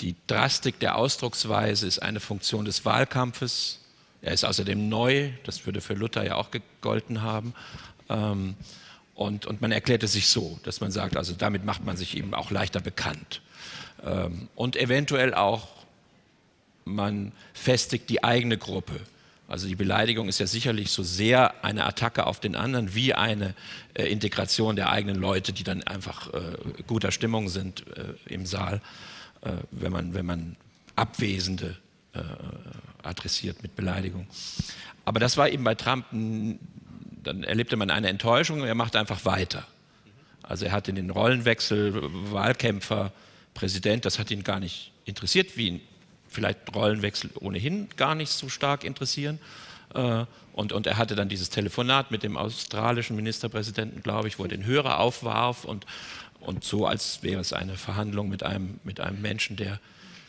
die 0.00 0.16
Drastik 0.26 0.80
der 0.80 0.96
Ausdrucksweise 0.96 1.86
ist 1.86 2.00
eine 2.00 2.20
Funktion 2.20 2.64
des 2.64 2.84
Wahlkampfes. 2.84 3.80
Er 4.22 4.32
ist 4.32 4.44
außerdem 4.44 4.88
neu, 4.88 5.30
das 5.44 5.66
würde 5.66 5.80
für 5.80 5.94
Luther 5.94 6.24
ja 6.24 6.36
auch 6.36 6.50
gegolten 6.50 7.22
haben. 7.22 7.54
Ähm, 8.08 8.54
und, 9.14 9.46
und 9.46 9.60
man 9.60 9.70
erklärt 9.70 10.02
es 10.02 10.12
sich 10.12 10.28
so, 10.28 10.58
dass 10.64 10.80
man 10.80 10.90
sagt, 10.90 11.16
also 11.16 11.34
damit 11.34 11.64
macht 11.64 11.84
man 11.84 11.96
sich 11.96 12.16
eben 12.16 12.34
auch 12.34 12.50
leichter 12.50 12.80
bekannt. 12.80 13.42
Ähm, 14.04 14.48
und 14.54 14.76
eventuell 14.76 15.34
auch 15.34 15.68
man 16.84 17.32
festigt 17.52 18.10
die 18.10 18.24
eigene 18.24 18.58
Gruppe. 18.58 19.00
Also 19.46 19.68
die 19.68 19.76
Beleidigung 19.76 20.28
ist 20.28 20.40
ja 20.40 20.46
sicherlich 20.46 20.90
so 20.90 21.02
sehr 21.02 21.64
eine 21.64 21.84
Attacke 21.84 22.26
auf 22.26 22.40
den 22.40 22.56
anderen 22.56 22.94
wie 22.94 23.14
eine 23.14 23.54
äh, 23.94 24.04
Integration 24.04 24.74
der 24.74 24.90
eigenen 24.90 25.16
Leute, 25.16 25.52
die 25.52 25.64
dann 25.64 25.82
einfach 25.82 26.32
äh, 26.32 26.40
guter 26.86 27.12
Stimmung 27.12 27.48
sind 27.48 27.84
äh, 27.96 28.32
im 28.32 28.46
Saal, 28.46 28.80
wenn, 29.70 29.92
man, 29.92 30.14
wenn 30.14 30.26
man 30.26 30.56
Abwesende 30.96 31.76
äh, 32.14 32.20
adressiert 33.02 33.62
mit 33.62 33.76
Beleidigung. 33.76 34.26
Aber 35.04 35.20
das 35.20 35.36
war 35.36 35.48
eben 35.48 35.64
bei 35.64 35.74
Trump, 35.74 36.06
dann 36.10 37.44
erlebte 37.44 37.76
man 37.76 37.90
eine 37.90 38.08
Enttäuschung 38.08 38.60
und 38.60 38.66
er 38.66 38.74
machte 38.74 38.98
einfach 38.98 39.24
weiter. 39.24 39.66
Also 40.42 40.66
er 40.66 40.72
hatte 40.72 40.92
den 40.92 41.10
Rollenwechsel, 41.10 42.00
Wahlkämpfer, 42.32 43.12
Präsident, 43.54 44.04
das 44.04 44.18
hat 44.18 44.30
ihn 44.30 44.44
gar 44.44 44.60
nicht 44.60 44.92
interessiert, 45.04 45.56
wie 45.56 45.68
ihn 45.68 45.80
vielleicht 46.28 46.74
Rollenwechsel 46.74 47.30
ohnehin 47.40 47.88
gar 47.96 48.14
nicht 48.14 48.30
so 48.30 48.48
stark 48.48 48.84
interessieren. 48.84 49.38
Äh, 49.94 50.24
und, 50.52 50.72
und 50.72 50.86
er 50.86 50.98
hatte 50.98 51.14
dann 51.14 51.28
dieses 51.28 51.50
Telefonat 51.50 52.10
mit 52.10 52.22
dem 52.22 52.36
australischen 52.36 53.16
Ministerpräsidenten, 53.16 54.02
glaube 54.02 54.28
ich, 54.28 54.38
wo 54.38 54.44
er 54.44 54.48
den 54.48 54.64
Hörer 54.64 55.00
aufwarf 55.00 55.64
und, 55.64 55.86
und 56.44 56.64
so, 56.64 56.86
als 56.86 57.22
wäre 57.22 57.40
es 57.40 57.52
eine 57.52 57.76
Verhandlung 57.76 58.28
mit 58.28 58.42
einem, 58.42 58.80
mit 58.84 59.00
einem 59.00 59.20
Menschen, 59.20 59.56
der 59.56 59.80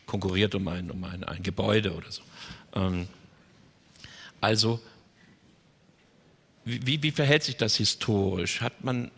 konkurriert 0.05 0.55
um 0.55 0.67
ein, 0.67 0.91
um 0.91 1.03
ein, 1.03 1.23
ein 1.23 1.43
Gebäude 1.43 1.93
oder 1.93 2.11
so. 2.11 2.21
Ähm, 2.73 3.07
also, 4.41 4.79
wie, 6.63 7.03
wie, 7.03 7.11
verhält 7.11 7.43
sich 7.43 7.57
das 7.57 7.75
historisch? 7.75 8.59
Man, 8.81 9.11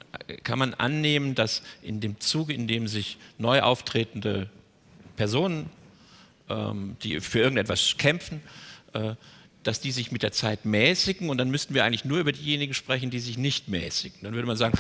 kann 0.44 0.60
man 0.60 0.74
annehmen, 0.74 1.34
dass 1.34 1.62
in 1.82 2.02
dem 2.02 2.20
Zuge, 2.20 2.54
in 2.54 2.68
dem 2.68 2.88
sich 2.88 3.18
neu 3.38 3.62
auftretende 3.62 4.50
Personen 5.16 5.70
ähm, 6.50 6.98
die 7.04 7.20
für 7.20 7.40
irgendetwas 7.40 7.96
kämpfen, 7.98 8.42
äh, 8.94 9.16
dass 9.64 9.82
die 9.82 9.92
sich 9.92 10.12
mit 10.12 10.24
der 10.24 10.32
Zeit 10.32 10.66
mäßigen 10.66 11.30
und 11.30 11.38
dann 11.38 11.50
müssten 11.50 11.74
wir 11.74 11.84
eigentlich 11.84 12.06
nur 12.06 12.20
über 12.20 12.32
diejenigen 12.32 12.74
sprechen, 12.74 13.10
die 13.10 13.20
sich 13.20 13.38
nicht 13.38 13.68
mäßigen. 13.68 14.20
Dann 14.22 14.34
würde 14.34 14.48
man 14.48 14.56
sagen, 14.56 14.78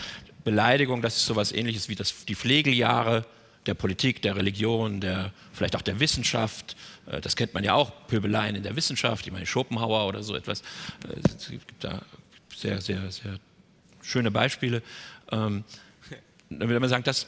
Beleidigung, 0.47 1.01
das 1.01 1.17
ist 1.17 1.25
sowas 1.25 1.51
ähnliches 1.51 1.89
wie 1.89 1.95
das, 1.95 2.23
die 2.23 2.33
Pflegeljahre 2.33 3.25
der 3.65 3.73
Politik, 3.73 4.21
der 4.21 4.37
Religion, 4.37 5.01
der, 5.01 5.33
vielleicht 5.51 5.75
auch 5.75 5.81
der 5.81 5.99
Wissenschaft. 5.99 6.77
Äh, 7.05 7.19
das 7.19 7.35
kennt 7.35 7.53
man 7.53 7.65
ja 7.65 7.73
auch, 7.73 7.91
Pöbeleien 8.07 8.55
in 8.55 8.63
der 8.63 8.77
Wissenschaft, 8.77 9.27
ich 9.27 9.33
meine 9.33 9.45
Schopenhauer 9.45 10.07
oder 10.07 10.23
so 10.23 10.37
etwas. 10.37 10.61
Äh, 10.61 11.19
es 11.37 11.49
gibt 11.49 11.83
da 11.83 12.01
sehr, 12.55 12.79
sehr, 12.79 13.11
sehr 13.11 13.39
schöne 14.01 14.31
Beispiele. 14.31 14.81
Ähm, 15.33 15.65
dann 16.49 16.69
würde 16.69 16.79
man 16.79 16.87
sagen, 16.87 17.03
das, 17.03 17.27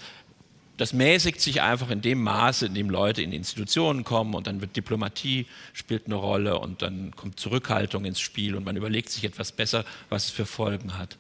das 0.78 0.94
mäßigt 0.94 1.42
sich 1.42 1.62
einfach 1.62 1.90
in 1.90 2.00
dem 2.00 2.24
Maße, 2.24 2.68
in 2.68 2.74
dem 2.74 2.90
Leute 2.90 3.22
in 3.22 3.34
Institutionen 3.34 4.06
kommen 4.06 4.34
und 4.34 4.48
dann 4.48 4.62
wird 4.62 4.78
Diplomatie 4.78 5.46
spielt 5.74 6.06
eine 6.06 6.16
Rolle 6.16 6.58
und 6.58 6.82
dann 6.82 7.14
kommt 7.18 7.38
Zurückhaltung 7.38 8.06
ins 8.06 8.22
Spiel 8.22 8.56
und 8.56 8.64
man 8.64 8.78
überlegt 8.78 9.10
sich 9.10 9.26
etwas 9.26 9.52
besser, 9.52 9.84
was 10.08 10.28
es 10.28 10.30
für 10.30 10.46
Folgen 10.46 10.98
hat. 10.98 11.18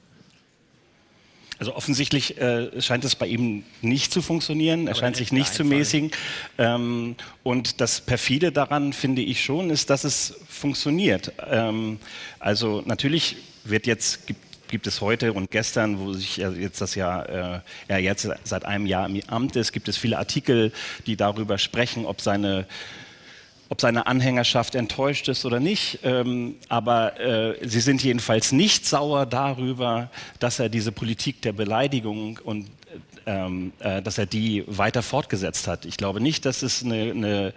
Also 1.59 1.75
offensichtlich 1.75 2.37
äh, 2.39 2.81
scheint 2.81 3.03
es 3.03 3.15
bei 3.15 3.27
ihm 3.27 3.63
nicht 3.81 4.13
zu 4.13 4.21
funktionieren. 4.21 4.87
Er 4.87 4.91
Aber 4.91 4.99
scheint 4.99 5.17
sich 5.17 5.33
nicht 5.33 5.53
zu 5.53 5.65
mäßigen. 5.65 6.11
Ähm, 6.57 7.15
und 7.43 7.81
das 7.81 7.99
perfide 7.99 8.53
daran 8.53 8.93
finde 8.93 9.21
ich 9.21 9.43
schon, 9.43 9.69
ist, 9.69 9.89
dass 9.89 10.05
es 10.05 10.39
funktioniert. 10.47 11.33
Ähm, 11.49 11.99
also 12.39 12.81
natürlich 12.85 13.37
wird 13.65 13.87
jetzt 13.87 14.25
gibt 14.25 14.49
gibt 14.69 14.85
es 14.85 15.01
heute 15.01 15.33
und 15.33 15.49
gestern, 15.49 15.99
wo 15.99 16.13
sich 16.13 16.37
jetzt 16.37 16.79
das 16.79 16.93
Jahr, 16.93 17.27
äh, 17.27 17.59
er 17.87 17.97
jetzt 17.97 18.29
seit 18.43 18.65
einem 18.65 18.85
Jahr 18.85 19.07
im 19.07 19.19
Amt 19.27 19.55
ist, 19.55 19.71
gibt 19.71 19.87
es 19.87 19.97
viele 19.97 20.19
Artikel, 20.19 20.71
die 21.07 21.15
darüber 21.17 21.57
sprechen, 21.57 22.05
ob 22.05 22.21
seine 22.21 22.67
ob 23.69 23.79
seine 23.81 24.07
Anhängerschaft 24.07 24.75
enttäuscht 24.75 25.27
ist 25.27 25.45
oder 25.45 25.59
nicht. 25.59 25.99
Ähm, 26.03 26.55
aber 26.67 27.19
äh, 27.19 27.67
sie 27.67 27.79
sind 27.79 28.03
jedenfalls 28.03 28.51
nicht 28.51 28.85
sauer 28.85 29.25
darüber, 29.25 30.09
dass 30.39 30.59
er 30.59 30.69
diese 30.69 30.91
Politik 30.91 31.41
der 31.43 31.53
Beleidigung 31.53 32.39
und 32.43 32.67
ähm, 33.25 33.71
äh, 33.79 34.01
dass 34.01 34.17
er 34.17 34.25
die 34.25 34.63
weiter 34.67 35.03
fortgesetzt 35.03 35.67
hat. 35.67 35.85
Ich 35.85 35.97
glaube 35.97 36.19
nicht, 36.19 36.45
dass 36.45 36.63
es 36.63 36.83
eine, 36.83 37.11
eine 37.11 37.53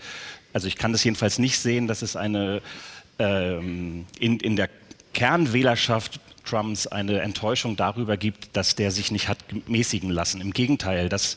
also 0.53 0.69
ich 0.69 0.77
kann 0.77 0.93
das 0.93 1.03
jedenfalls 1.03 1.39
nicht 1.39 1.59
sehen, 1.59 1.87
dass 1.87 2.03
es 2.03 2.15
eine 2.15 2.61
ähm, 3.19 4.07
in, 4.19 4.39
in 4.41 4.57
der 4.57 4.69
Kernwählerschaft 5.15 6.21
Trumps 6.45 6.87
eine 6.87 7.21
Enttäuschung 7.21 7.77
darüber 7.77 8.17
gibt, 8.17 8.57
dass 8.57 8.75
der 8.75 8.91
sich 8.91 9.11
nicht 9.11 9.29
hat 9.29 9.39
mäßigen 9.67 10.11
lassen. 10.11 10.41
Im 10.41 10.53
Gegenteil, 10.53 11.09
dass 11.09 11.37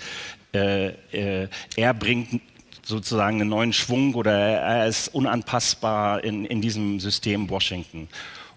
äh, 0.53 0.88
äh, 1.12 1.48
er 1.75 1.94
bringt 1.94 2.41
sozusagen 2.86 3.42
einen 3.42 3.50
neuen 3.50 3.74
Schwung 3.74 4.13
oder 4.13 4.32
er 4.32 4.88
ist 4.88 5.10
unanpassbar 5.13 6.24
in, 6.24 6.46
in 6.46 6.62
diesem 6.62 7.00
System 7.00 7.50
Washington. 7.50 8.08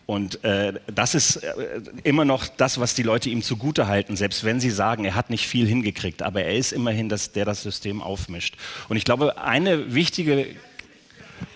Und 0.07 0.43
äh, 0.45 0.75
das 0.87 1.15
ist 1.15 1.37
äh, 1.37 1.81
immer 2.03 2.25
noch 2.25 2.47
das, 2.47 2.81
was 2.81 2.95
die 2.95 3.03
Leute 3.03 3.29
ihm 3.29 3.43
zugute 3.43 3.89
halten, 3.89 4.17
selbst 4.17 4.45
wenn 4.45 4.61
sie 4.61 4.71
sagen, 4.71 5.05
er 5.05 5.15
hat 5.15 5.29
nicht 5.29 5.47
viel 5.47 5.67
hingekriegt. 5.67 6.23
Aber 6.23 6.43
er 6.43 6.57
ist 6.57 6.73
immerhin 6.73 7.09
das, 7.09 7.33
der 7.33 7.45
das 7.45 7.63
System 7.63 8.01
aufmischt. 8.01 8.57
Und 8.89 8.97
ich 8.97 9.05
glaube, 9.05 9.39
eine 9.39 9.95
wichtige 9.95 10.47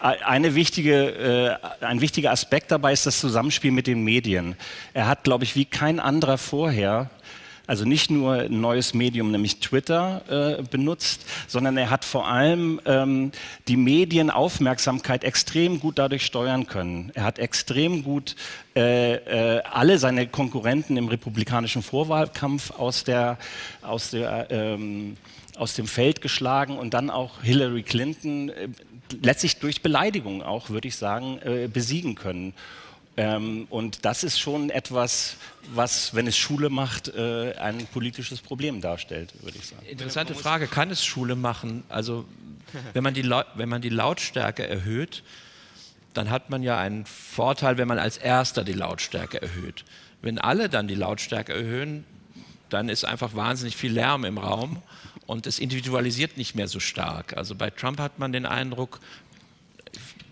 eine 0.00 0.54
wichtige, 0.54 1.58
äh, 1.80 1.84
ein 1.84 2.00
wichtiger 2.00 2.30
Aspekt 2.30 2.70
dabei 2.70 2.92
ist 2.92 3.06
das 3.06 3.18
Zusammenspiel 3.18 3.72
mit 3.72 3.86
den 3.86 4.04
Medien. 4.04 4.54
Er 4.94 5.08
hat, 5.08 5.24
glaube 5.24 5.44
ich, 5.44 5.56
wie 5.56 5.64
kein 5.64 5.98
anderer 5.98 6.38
vorher 6.38 7.10
also 7.66 7.84
nicht 7.84 8.10
nur 8.10 8.34
ein 8.34 8.60
neues 8.60 8.92
Medium, 8.92 9.30
nämlich 9.30 9.60
Twitter, 9.60 10.58
äh, 10.58 10.62
benutzt, 10.62 11.24
sondern 11.46 11.76
er 11.76 11.90
hat 11.90 12.04
vor 12.04 12.26
allem 12.26 12.80
ähm, 12.86 13.32
die 13.68 13.76
Medienaufmerksamkeit 13.76 15.24
extrem 15.24 15.80
gut 15.80 15.98
dadurch 15.98 16.26
steuern 16.26 16.66
können. 16.66 17.12
Er 17.14 17.24
hat 17.24 17.38
extrem 17.38 18.02
gut 18.02 18.36
äh, 18.74 19.14
äh, 19.14 19.62
alle 19.70 19.98
seine 19.98 20.26
Konkurrenten 20.26 20.96
im 20.96 21.08
republikanischen 21.08 21.82
Vorwahlkampf 21.82 22.72
aus, 22.72 23.04
der, 23.04 23.38
aus, 23.82 24.10
der, 24.10 24.48
ähm, 24.50 25.16
aus 25.56 25.74
dem 25.74 25.86
Feld 25.86 26.20
geschlagen 26.20 26.78
und 26.78 26.94
dann 26.94 27.10
auch 27.10 27.42
Hillary 27.42 27.82
Clinton 27.82 28.48
äh, 28.48 28.68
letztlich 29.22 29.58
durch 29.58 29.82
Beleidigung 29.82 30.42
auch, 30.42 30.70
würde 30.70 30.88
ich 30.88 30.96
sagen, 30.96 31.38
äh, 31.44 31.68
besiegen 31.68 32.14
können. 32.14 32.54
Ähm, 33.16 33.66
und 33.68 34.04
das 34.04 34.24
ist 34.24 34.38
schon 34.38 34.70
etwas, 34.70 35.36
was, 35.74 36.14
wenn 36.14 36.26
es 36.26 36.36
Schule 36.36 36.70
macht, 36.70 37.08
äh, 37.08 37.54
ein 37.54 37.86
politisches 37.86 38.40
Problem 38.40 38.80
darstellt, 38.80 39.34
würde 39.42 39.58
ich 39.58 39.66
sagen. 39.66 39.84
Interessante 39.86 40.34
Frage, 40.34 40.66
kann 40.66 40.90
es 40.90 41.04
Schule 41.04 41.36
machen? 41.36 41.84
Also 41.88 42.24
wenn 42.94 43.02
man 43.02 43.12
die, 43.12 43.28
wenn 43.54 43.68
man 43.68 43.82
die 43.82 43.90
Lautstärke 43.90 44.66
erhöht, 44.66 45.22
dann 46.14 46.30
hat 46.30 46.50
man 46.50 46.62
ja 46.62 46.78
einen 46.78 47.06
Vorteil, 47.06 47.78
wenn 47.78 47.88
man 47.88 47.98
als 47.98 48.16
Erster 48.16 48.64
die 48.64 48.72
Lautstärke 48.72 49.40
erhöht. 49.40 49.84
Wenn 50.20 50.38
alle 50.38 50.68
dann 50.68 50.88
die 50.88 50.94
Lautstärke 50.94 51.52
erhöhen, 51.52 52.04
dann 52.68 52.88
ist 52.88 53.04
einfach 53.04 53.34
wahnsinnig 53.34 53.76
viel 53.76 53.92
Lärm 53.92 54.24
im 54.24 54.38
Raum 54.38 54.82
und 55.26 55.46
es 55.46 55.58
individualisiert 55.58 56.36
nicht 56.36 56.54
mehr 56.54 56.68
so 56.68 56.80
stark. 56.80 57.36
Also 57.36 57.54
bei 57.54 57.70
Trump 57.70 57.98
hat 57.98 58.18
man 58.18 58.32
den 58.32 58.46
Eindruck, 58.46 59.00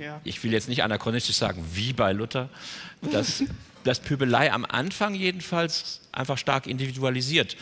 ja. 0.00 0.20
ich 0.24 0.42
will 0.42 0.52
jetzt 0.52 0.68
nicht 0.68 0.82
anachronistisch 0.82 1.36
sagen, 1.36 1.64
wie 1.72 1.92
bei 1.92 2.12
Luther, 2.12 2.48
dass, 3.12 3.44
dass 3.84 4.00
Pöbelei 4.00 4.52
am 4.52 4.64
Anfang 4.64 5.14
jedenfalls 5.14 6.00
einfach 6.12 6.38
stark 6.38 6.66
individualisiert. 6.66 7.56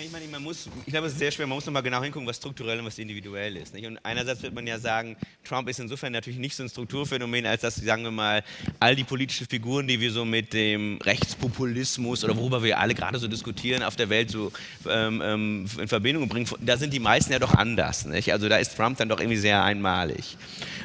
Ich 0.00 0.12
meine, 0.12 0.26
man 0.28 0.42
muss, 0.42 0.68
ich 0.86 0.92
glaube, 0.92 1.08
es 1.08 1.14
ist 1.14 1.18
sehr 1.18 1.32
schwer, 1.32 1.46
man 1.46 1.56
muss 1.56 1.66
nochmal 1.66 1.82
genau 1.82 2.00
hingucken, 2.00 2.28
was 2.28 2.36
strukturell 2.36 2.78
und 2.78 2.86
was 2.86 2.98
individuell 2.98 3.56
ist. 3.56 3.74
Nicht? 3.74 3.84
Und 3.84 3.98
einerseits 4.04 4.42
wird 4.42 4.54
man 4.54 4.64
ja 4.64 4.78
sagen, 4.78 5.16
Trump 5.42 5.68
ist 5.68 5.80
insofern 5.80 6.12
natürlich 6.12 6.38
nicht 6.38 6.54
so 6.54 6.62
ein 6.62 6.68
Strukturphänomen, 6.68 7.46
als 7.46 7.62
dass, 7.62 7.76
sagen 7.76 8.04
wir 8.04 8.12
mal, 8.12 8.44
all 8.78 8.94
die 8.94 9.02
politischen 9.02 9.48
Figuren, 9.48 9.88
die 9.88 9.98
wir 9.98 10.12
so 10.12 10.24
mit 10.24 10.52
dem 10.52 10.98
Rechtspopulismus 10.98 12.22
oder 12.22 12.36
worüber 12.36 12.62
wir 12.62 12.78
alle 12.78 12.94
gerade 12.94 13.18
so 13.18 13.26
diskutieren, 13.26 13.82
auf 13.82 13.96
der 13.96 14.08
Welt 14.08 14.30
so 14.30 14.52
ähm, 14.88 15.20
ähm, 15.24 15.66
in 15.80 15.88
Verbindung 15.88 16.28
bringen, 16.28 16.48
da 16.60 16.76
sind 16.76 16.92
die 16.92 17.00
meisten 17.00 17.32
ja 17.32 17.40
doch 17.40 17.54
anders. 17.54 18.04
Nicht? 18.04 18.32
Also 18.32 18.48
da 18.48 18.58
ist 18.58 18.76
Trump 18.76 18.98
dann 18.98 19.08
doch 19.08 19.18
irgendwie 19.18 19.38
sehr 19.38 19.64
einmalig. 19.64 20.36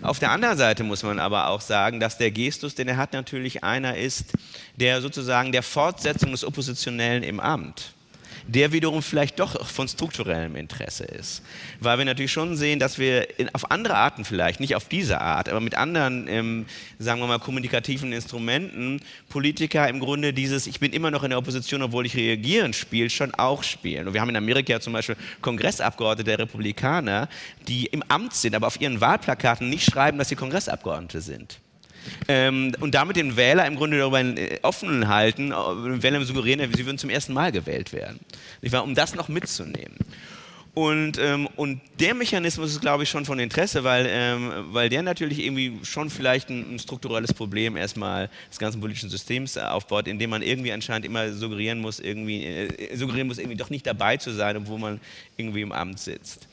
Auf 0.01 0.17
der 0.17 0.31
anderen 0.31 0.57
Seite 0.57 0.83
muss 0.83 1.03
man 1.03 1.19
aber 1.19 1.49
auch 1.49 1.61
sagen, 1.61 1.99
dass 1.99 2.17
der 2.17 2.31
Gestus, 2.31 2.73
den 2.73 2.87
er 2.87 2.97
hat, 2.97 3.13
natürlich 3.13 3.63
einer 3.63 3.95
ist, 3.95 4.33
der 4.75 5.01
sozusagen 5.01 5.51
der 5.51 5.61
Fortsetzung 5.61 6.31
des 6.31 6.43
Oppositionellen 6.43 7.21
im 7.21 7.39
Amt 7.39 7.93
der 8.47 8.71
wiederum 8.71 9.01
vielleicht 9.01 9.39
doch 9.39 9.65
von 9.65 9.87
strukturellem 9.87 10.55
Interesse 10.55 11.05
ist. 11.05 11.43
Weil 11.79 11.97
wir 11.97 12.05
natürlich 12.05 12.31
schon 12.31 12.55
sehen, 12.55 12.79
dass 12.79 12.97
wir 12.97 13.39
in, 13.39 13.53
auf 13.53 13.71
andere 13.71 13.95
Arten 13.95 14.25
vielleicht, 14.25 14.59
nicht 14.59 14.75
auf 14.75 14.87
diese 14.87 15.21
Art, 15.21 15.49
aber 15.49 15.59
mit 15.59 15.75
anderen, 15.75 16.27
ähm, 16.27 16.65
sagen 16.99 17.19
wir 17.19 17.27
mal, 17.27 17.39
kommunikativen 17.39 18.13
Instrumenten 18.13 19.01
Politiker 19.29 19.87
im 19.87 19.99
Grunde 19.99 20.33
dieses 20.33 20.67
Ich 20.67 20.79
bin 20.79 20.93
immer 20.93 21.11
noch 21.11 21.23
in 21.23 21.29
der 21.29 21.39
Opposition, 21.39 21.81
obwohl 21.81 22.05
ich 22.05 22.15
reagieren 22.15 22.73
spiele, 22.73 23.09
schon 23.09 23.33
auch 23.35 23.63
spielen. 23.63 24.07
Und 24.07 24.13
wir 24.13 24.21
haben 24.21 24.29
in 24.29 24.35
Amerika 24.35 24.79
zum 24.79 24.93
Beispiel 24.93 25.15
Kongressabgeordnete 25.41 26.29
der 26.29 26.39
Republikaner, 26.39 27.29
die 27.67 27.85
im 27.87 28.03
Amt 28.07 28.33
sind, 28.33 28.55
aber 28.55 28.67
auf 28.67 28.79
ihren 28.79 29.01
Wahlplakaten 29.01 29.69
nicht 29.69 29.89
schreiben, 29.89 30.17
dass 30.17 30.29
sie 30.29 30.35
Kongressabgeordnete 30.35 31.21
sind. 31.21 31.59
Ähm, 32.27 32.75
und 32.79 32.95
damit 32.95 33.15
den 33.15 33.35
Wähler 33.35 33.65
im 33.65 33.75
Grunde 33.75 33.97
darüber 33.97 34.21
äh, 34.21 34.59
offen 34.61 35.07
halten, 35.07 35.51
äh, 35.51 36.03
Wähler 36.03 36.23
suggerieren, 36.25 36.61
sie 36.73 36.85
würden 36.85 36.97
zum 36.97 37.09
ersten 37.09 37.33
Mal 37.33 37.51
gewählt 37.51 37.93
werden. 37.93 38.19
Um 38.83 38.95
das 38.95 39.15
noch 39.15 39.27
mitzunehmen. 39.29 39.97
Und, 40.75 41.19
ähm, 41.19 41.47
und 41.55 41.81
der 41.99 42.15
Mechanismus 42.15 42.71
ist, 42.71 42.81
glaube 42.81 43.03
ich, 43.03 43.09
schon 43.09 43.25
von 43.25 43.37
Interesse, 43.37 43.83
weil, 43.83 44.07
ähm, 44.09 44.51
weil 44.71 44.89
der 44.89 45.03
natürlich 45.03 45.37
irgendwie 45.39 45.77
schon 45.83 46.09
vielleicht 46.09 46.49
ein, 46.49 46.75
ein, 46.75 46.79
strukturelles 46.79 47.31
Problem 47.31 47.77
erstmal 47.77 48.27
des 48.49 48.57
ganzen 48.57 48.81
politischen 48.81 49.11
Systems 49.11 49.55
aufbaut, 49.55 50.07
indem 50.07 50.31
man 50.31 50.41
irgendwie 50.41 50.71
anscheinend 50.71 51.05
immer 51.05 51.31
suggerieren 51.31 51.79
muss, 51.79 51.99
irgendwie, 51.99 52.45
äh, 52.45 52.95
suggerieren 52.95 53.27
muss, 53.27 53.37
irgendwie 53.37 53.57
doch 53.57 53.69
nicht 53.69 53.85
dabei 53.85 54.17
zu 54.17 54.31
sein, 54.31 54.57
obwohl 54.57 54.79
man 54.79 54.99
irgendwie 55.37 55.61
im 55.61 55.71
Amt 55.71 55.99
sitzt 55.99 56.47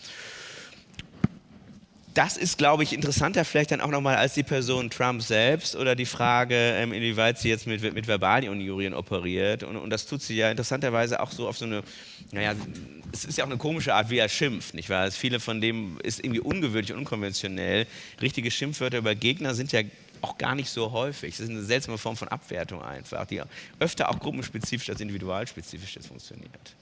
das 2.15 2.37
ist, 2.37 2.59
glaube 2.59 2.83
ich, 2.83 2.93
interessanter 2.93 3.45
vielleicht 3.45 3.71
dann 3.71 3.81
auch 3.81 3.91
nochmal 3.91 4.17
als 4.17 4.35
die 4.35 4.43
Person 4.43 4.91
Trump 4.91 5.23
selbst 5.23 5.77
oder 5.77 5.95
die 5.95 6.07
Frage, 6.07 6.55
ähm, 6.55 6.93
inwieweit 6.93 7.39
sie 7.39 7.49
jetzt 7.49 7.67
mit, 7.67 7.83
mit 7.95 8.07
Verbalinjurien 8.07 8.95
operiert. 8.95 9.63
Und, 9.63 9.77
und, 9.77 9.91
das 9.91 10.07
tut 10.07 10.23
sie 10.23 10.37
ja 10.37 10.51
interessanterweise 10.51 11.21
auch 11.21 11.31
so 11.31 11.47
auf 11.47 11.57
so 11.57 11.67
eine, 11.67 11.83
naja, 12.33 12.55
es 13.13 13.25
ist 13.25 13.39
ja 13.39 13.45
auch 13.45 13.49
eine 13.49 13.59
komische 13.59 13.95
Art, 13.95 14.11
wie 14.11 14.19
er 14.19 14.29
schimpft, 14.29 14.75
nicht 14.75 14.91
wahr? 14.91 15.11
Viele 15.11 15.39
von 15.39 15.61
dem 15.61 15.99
ist 16.03 16.19
irgendwie 16.25 16.41
ungewöhnlich 16.41 16.93
und 16.93 16.99
unkonventionell. 16.99 17.87
Richtige 18.21 18.51
Schimpfwörter 18.51 18.99
über 18.99 19.15
Gegner 19.15 19.55
sind 19.55 19.73
ja 19.73 19.83
auch 20.21 20.37
gar 20.37 20.55
nicht 20.55 20.71
so 20.71 20.93
häufig. 20.93 21.37
Das 21.37 21.41
ist 21.41 21.51
eine 21.51 21.63
seltsame 21.63 21.97
Form 21.97 22.17
von 22.17 22.29
Abwertung 22.29 22.83
einfach, 22.83 23.25
die 23.27 23.41
öfter 23.79 24.11
auch 24.11 24.19
gruppenspezifisch 24.19 24.91
als 24.91 25.01
individualspezifisch 25.01 25.99
funktioniert. 26.07 26.75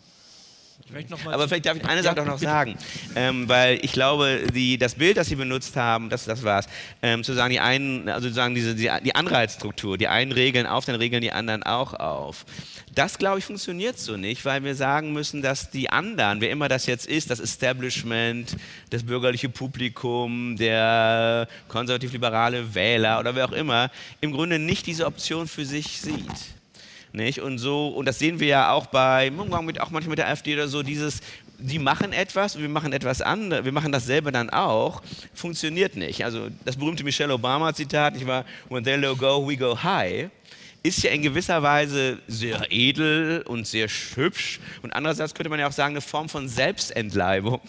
Aber 1.26 1.49
vielleicht 1.49 1.66
darf 1.66 1.76
ich 1.76 1.85
eine 1.85 2.02
Sache 2.02 2.18
ja, 2.18 2.25
noch 2.25 2.38
sagen, 2.38 2.76
ähm, 3.14 3.49
weil 3.49 3.78
ich 3.83 3.92
glaube, 3.92 4.47
die, 4.54 4.78
das 4.78 4.95
Bild, 4.95 5.16
das 5.16 5.28
Sie 5.28 5.37
benutzt 5.37 5.76
haben, 5.76 6.09
das, 6.09 6.25
das 6.25 6.42
war's, 6.42 6.66
ähm, 7.02 7.23
zu 7.25 7.35
sagen, 7.35 7.50
die 7.50 7.61
einen, 7.61 8.09
also 8.09 8.23
sozusagen 8.23 8.54
diese, 8.54 8.75
die, 8.75 8.90
die 9.04 9.14
Anreizstruktur, 9.14 9.99
die 9.99 10.09
einen 10.09 10.33
regeln 10.33 10.66
auf, 10.66 10.85
dann 10.85 10.95
regeln 10.97 11.23
die 11.23 11.33
anderen 11.33 11.62
auch 11.62 11.95
auf. 11.95 12.47
Das, 12.95 13.18
glaube 13.18 13.38
ich, 13.38 13.45
funktioniert 13.45 13.99
so 13.99 14.16
nicht, 14.16 14.45
weil 14.45 14.64
wir 14.64 14.75
sagen 14.75 15.12
müssen, 15.12 15.42
dass 15.42 15.71
die 15.71 15.90
anderen, 15.90 16.40
wer 16.40 16.50
immer 16.50 16.68
das 16.68 16.87
jetzt 16.87 17.07
ist, 17.07 17.30
das 17.30 17.38
Establishment, 17.38 18.57
das 18.90 19.04
bürgerliche 19.04 19.49
Publikum, 19.49 20.57
der 20.57 21.49
konservativ-liberale 21.68 22.75
Wähler 22.75 23.21
oder 23.21 23.35
wer 23.35 23.45
auch 23.45 23.52
immer, 23.52 23.90
im 24.21 24.33
Grunde 24.33 24.59
nicht 24.59 24.87
diese 24.87 25.07
Option 25.07 25.47
für 25.47 25.64
sich 25.64 26.00
sieht. 26.00 26.58
Nicht? 27.12 27.41
Und 27.41 27.59
so, 27.59 27.88
und 27.88 28.07
das 28.07 28.19
sehen 28.19 28.38
wir 28.41 28.49
ja 28.49 28.73
auch 28.73 28.87
bei, 28.87 29.31
mit, 29.31 29.81
auch 29.81 29.91
manchmal 29.91 30.11
mit 30.11 30.19
der 30.19 30.29
AfD 30.29 30.55
oder 30.55 30.69
so, 30.69 30.83
dieses, 30.83 31.21
die 31.59 31.79
machen 31.79 32.12
etwas 32.12 32.55
und 32.55 32.62
wir 32.62 32.69
machen 32.69 32.93
etwas 32.93 33.23
anderes, 33.23 33.65
wir 33.65 33.73
machen 33.73 33.93
dasselbe 33.93 34.31
dann 34.31 34.50
auch, 34.50 35.03
funktioniert 35.35 35.97
nicht. 35.97 36.25
Also 36.25 36.49
das 36.65 36.77
berühmte 36.77 37.05
Michelle 37.05 37.33
Obama-Zitat, 37.33 38.17
ich 38.17 38.27
war, 38.27 38.45
when 38.69 38.85
they 38.85 38.97
low 38.97 39.17
go, 39.17 39.47
we 39.49 39.57
go 39.57 39.77
high, 39.83 40.29
ist 40.83 41.03
ja 41.03 41.11
in 41.11 41.23
gewisser 41.23 41.62
Weise 41.62 42.19
sehr 42.29 42.67
edel 42.71 43.43
und 43.47 43.67
sehr 43.67 43.88
hübsch 43.88 44.61
und 44.83 44.93
andererseits 44.93 45.35
könnte 45.35 45.50
man 45.50 45.59
ja 45.59 45.67
auch 45.67 45.73
sagen, 45.73 45.95
eine 45.95 46.00
Form 46.00 46.29
von 46.29 46.49
Selbstentleibung 46.49 47.61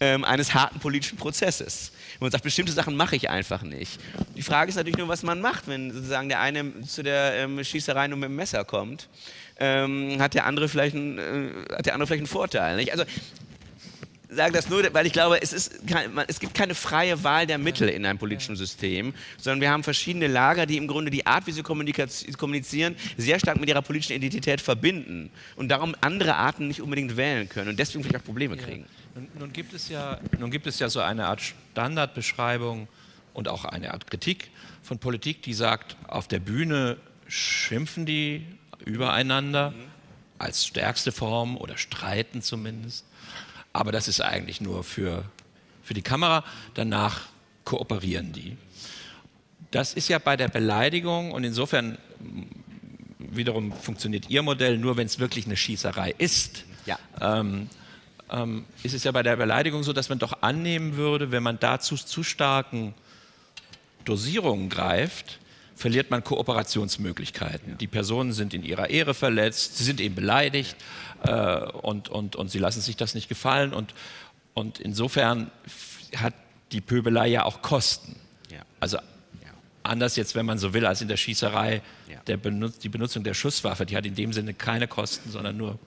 ähm, 0.00 0.24
eines 0.24 0.52
harten 0.52 0.78
politischen 0.78 1.16
Prozesses. 1.16 1.92
Man 2.20 2.30
sagt, 2.30 2.42
bestimmte 2.42 2.72
Sachen 2.72 2.96
mache 2.96 3.14
ich 3.14 3.30
einfach 3.30 3.62
nicht. 3.62 4.00
Die 4.36 4.42
Frage 4.42 4.70
ist 4.70 4.76
natürlich 4.76 4.98
nur, 4.98 5.08
was 5.08 5.22
man 5.22 5.40
macht, 5.40 5.68
wenn 5.68 5.92
sozusagen 5.92 6.28
der 6.28 6.40
eine 6.40 6.82
zu 6.82 7.02
der 7.02 7.34
ähm, 7.34 7.62
Schießerei 7.62 8.08
nur 8.08 8.18
mit 8.18 8.28
dem 8.28 8.36
Messer 8.36 8.64
kommt. 8.64 9.08
Ähm, 9.60 10.16
hat, 10.20 10.34
der 10.34 10.46
andere 10.46 10.68
vielleicht 10.68 10.94
ein, 10.94 11.18
äh, 11.18 11.74
hat 11.76 11.86
der 11.86 11.94
andere 11.94 12.06
vielleicht 12.06 12.20
einen 12.20 12.26
Vorteil. 12.26 12.76
Nicht? 12.76 12.92
Also 12.92 13.04
sage 14.28 14.52
das 14.52 14.68
nur, 14.68 14.82
weil 14.92 15.06
ich 15.06 15.12
glaube, 15.12 15.40
es, 15.40 15.52
ist 15.52 15.86
kein, 15.86 16.16
es 16.26 16.40
gibt 16.40 16.54
keine 16.54 16.74
freie 16.74 17.22
Wahl 17.24 17.46
der 17.46 17.58
Mittel 17.58 17.88
in 17.88 18.04
einem 18.04 18.18
politischen 18.18 18.56
System, 18.56 19.14
sondern 19.38 19.60
wir 19.60 19.70
haben 19.70 19.82
verschiedene 19.82 20.26
Lager, 20.26 20.66
die 20.66 20.76
im 20.76 20.86
Grunde 20.86 21.10
die 21.10 21.26
Art, 21.26 21.46
wie 21.46 21.52
sie 21.52 21.62
kommunizieren, 21.62 22.96
sehr 23.16 23.38
stark 23.38 23.58
mit 23.58 23.68
ihrer 23.68 23.82
politischen 23.82 24.14
Identität 24.14 24.60
verbinden 24.60 25.30
und 25.56 25.68
darum 25.68 25.94
andere 26.00 26.36
Arten 26.36 26.68
nicht 26.68 26.82
unbedingt 26.82 27.16
wählen 27.16 27.48
können 27.48 27.70
und 27.70 27.78
deswegen 27.78 28.04
vielleicht 28.04 28.22
auch 28.22 28.26
Probleme 28.26 28.56
kriegen. 28.56 28.82
Ja. 28.82 29.20
Nun, 29.20 29.28
nun, 29.38 29.52
gibt 29.52 29.72
es 29.72 29.88
ja, 29.88 30.20
nun 30.38 30.50
gibt 30.50 30.66
es 30.66 30.78
ja 30.78 30.88
so 30.88 31.00
eine 31.00 31.26
Art 31.26 31.40
Standardbeschreibung 31.40 32.86
und 33.32 33.48
auch 33.48 33.64
eine 33.64 33.92
Art 33.92 34.06
Kritik 34.06 34.50
von 34.82 34.98
Politik, 34.98 35.42
die 35.42 35.54
sagt, 35.54 35.96
auf 36.06 36.28
der 36.28 36.40
Bühne 36.40 36.98
schimpfen 37.26 38.06
die 38.06 38.46
übereinander 38.84 39.70
mhm. 39.70 39.74
als 40.38 40.66
stärkste 40.66 41.12
Form 41.12 41.56
oder 41.56 41.76
streiten 41.76 42.42
zumindest. 42.42 43.04
Aber 43.78 43.92
das 43.92 44.08
ist 44.08 44.20
eigentlich 44.20 44.60
nur 44.60 44.82
für, 44.82 45.22
für 45.84 45.94
die 45.94 46.02
Kamera. 46.02 46.42
Danach 46.74 47.28
kooperieren 47.62 48.32
die. 48.32 48.56
Das 49.70 49.94
ist 49.94 50.08
ja 50.08 50.18
bei 50.18 50.36
der 50.36 50.48
Beleidigung 50.48 51.30
und 51.30 51.44
insofern 51.44 51.96
wiederum 53.18 53.70
funktioniert 53.72 54.28
Ihr 54.30 54.42
Modell 54.42 54.78
nur, 54.78 54.96
wenn 54.96 55.06
es 55.06 55.20
wirklich 55.20 55.46
eine 55.46 55.56
Schießerei 55.56 56.12
ist. 56.18 56.64
Ja. 56.86 56.98
Ähm, 57.20 57.70
ähm, 58.30 58.64
ist 58.82 58.94
es 58.94 59.04
ja 59.04 59.12
bei 59.12 59.22
der 59.22 59.36
Beleidigung 59.36 59.84
so, 59.84 59.92
dass 59.92 60.08
man 60.08 60.18
doch 60.18 60.42
annehmen 60.42 60.96
würde, 60.96 61.30
wenn 61.30 61.44
man 61.44 61.60
dazu 61.60 61.94
zu 61.94 62.24
starken 62.24 62.94
Dosierungen 64.04 64.70
greift, 64.70 65.38
verliert 65.78 66.10
man 66.10 66.24
Kooperationsmöglichkeiten. 66.24 67.70
Ja. 67.70 67.76
Die 67.76 67.86
Personen 67.86 68.32
sind 68.32 68.52
in 68.52 68.64
ihrer 68.64 68.90
Ehre 68.90 69.14
verletzt, 69.14 69.78
sie 69.78 69.84
sind 69.84 70.00
eben 70.00 70.14
beleidigt 70.14 70.76
äh, 71.22 71.60
und, 71.60 72.08
und, 72.08 72.36
und 72.36 72.50
sie 72.50 72.58
lassen 72.58 72.80
sich 72.80 72.96
das 72.96 73.14
nicht 73.14 73.28
gefallen. 73.28 73.72
Und, 73.72 73.94
und 74.54 74.80
insofern 74.80 75.50
hat 76.16 76.34
die 76.72 76.80
Pöbelei 76.80 77.28
ja 77.28 77.44
auch 77.44 77.62
Kosten. 77.62 78.16
Ja. 78.50 78.62
Also 78.80 78.98
anders 79.84 80.16
jetzt, 80.16 80.34
wenn 80.34 80.46
man 80.46 80.58
so 80.58 80.74
will, 80.74 80.84
als 80.84 81.00
in 81.00 81.08
der 81.08 81.16
Schießerei, 81.16 81.80
der 82.26 82.36
Benutz 82.36 82.78
die 82.78 82.88
Benutzung 82.88 83.24
der 83.24 83.34
Schusswaffe, 83.34 83.86
die 83.86 83.96
hat 83.96 84.04
in 84.04 84.14
dem 84.14 84.32
Sinne 84.32 84.52
keine 84.54 84.86
Kosten, 84.86 85.30
sondern 85.30 85.56
nur 85.56 85.78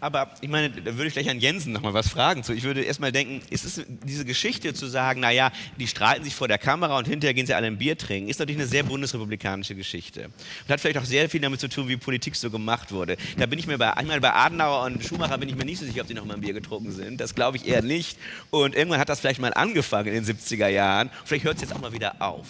aber 0.00 0.30
ich 0.40 0.48
meine, 0.48 0.70
da 0.70 0.96
würde 0.96 1.08
ich 1.08 1.12
gleich 1.12 1.28
an 1.28 1.40
Jensen 1.40 1.72
nochmal 1.72 1.92
was 1.92 2.08
fragen. 2.08 2.42
Ich 2.54 2.62
würde 2.62 2.82
erstmal 2.82 3.12
denken, 3.12 3.42
ist 3.50 3.64
es 3.64 3.84
diese 4.04 4.24
Geschichte 4.24 4.72
zu 4.72 4.86
sagen, 4.86 5.20
naja, 5.20 5.52
die 5.78 5.86
streiten 5.86 6.24
sich 6.24 6.34
vor 6.34 6.48
der 6.48 6.58
Kamera 6.58 6.96
und 6.96 7.06
hinterher 7.06 7.34
gehen 7.34 7.46
sie 7.46 7.54
alle 7.54 7.66
ein 7.66 7.76
Bier 7.76 7.98
trinken, 7.98 8.30
ist 8.30 8.38
natürlich 8.38 8.60
eine 8.60 8.66
sehr 8.66 8.82
bundesrepublikanische 8.82 9.74
Geschichte. 9.74 10.24
Und 10.24 10.68
hat 10.68 10.80
vielleicht 10.80 10.98
auch 10.98 11.04
sehr 11.04 11.28
viel 11.28 11.40
damit 11.40 11.60
zu 11.60 11.68
tun, 11.68 11.88
wie 11.88 11.98
Politik 11.98 12.34
so 12.34 12.50
gemacht 12.50 12.92
wurde. 12.92 13.18
Da 13.36 13.44
bin 13.46 13.58
ich 13.58 13.66
mir 13.66 13.76
bei, 13.76 13.92
einmal 13.94 14.20
bei 14.20 14.32
Adenauer 14.32 14.86
und 14.86 15.04
Schumacher 15.04 15.36
bin 15.38 15.48
ich 15.48 15.56
mir 15.56 15.64
nicht 15.64 15.78
so 15.78 15.84
sicher, 15.84 16.00
ob 16.00 16.08
die 16.08 16.14
noch 16.14 16.24
mal 16.24 16.34
ein 16.34 16.40
Bier 16.40 16.54
getrunken 16.54 16.92
sind. 16.92 17.20
Das 17.20 17.34
glaube 17.34 17.58
ich 17.58 17.68
eher 17.68 17.82
nicht. 17.82 18.18
Und 18.50 18.74
irgendwann 18.74 19.00
hat 19.00 19.08
das 19.08 19.20
vielleicht 19.20 19.40
mal 19.40 19.52
angefangen 19.52 20.08
in 20.08 20.24
den 20.24 20.36
70er 20.36 20.68
Jahren. 20.68 21.10
Vielleicht 21.24 21.44
hört 21.44 21.56
es 21.56 21.62
jetzt 21.62 21.74
auch 21.74 21.80
mal 21.80 21.92
wieder 21.92 22.22
auf. 22.22 22.46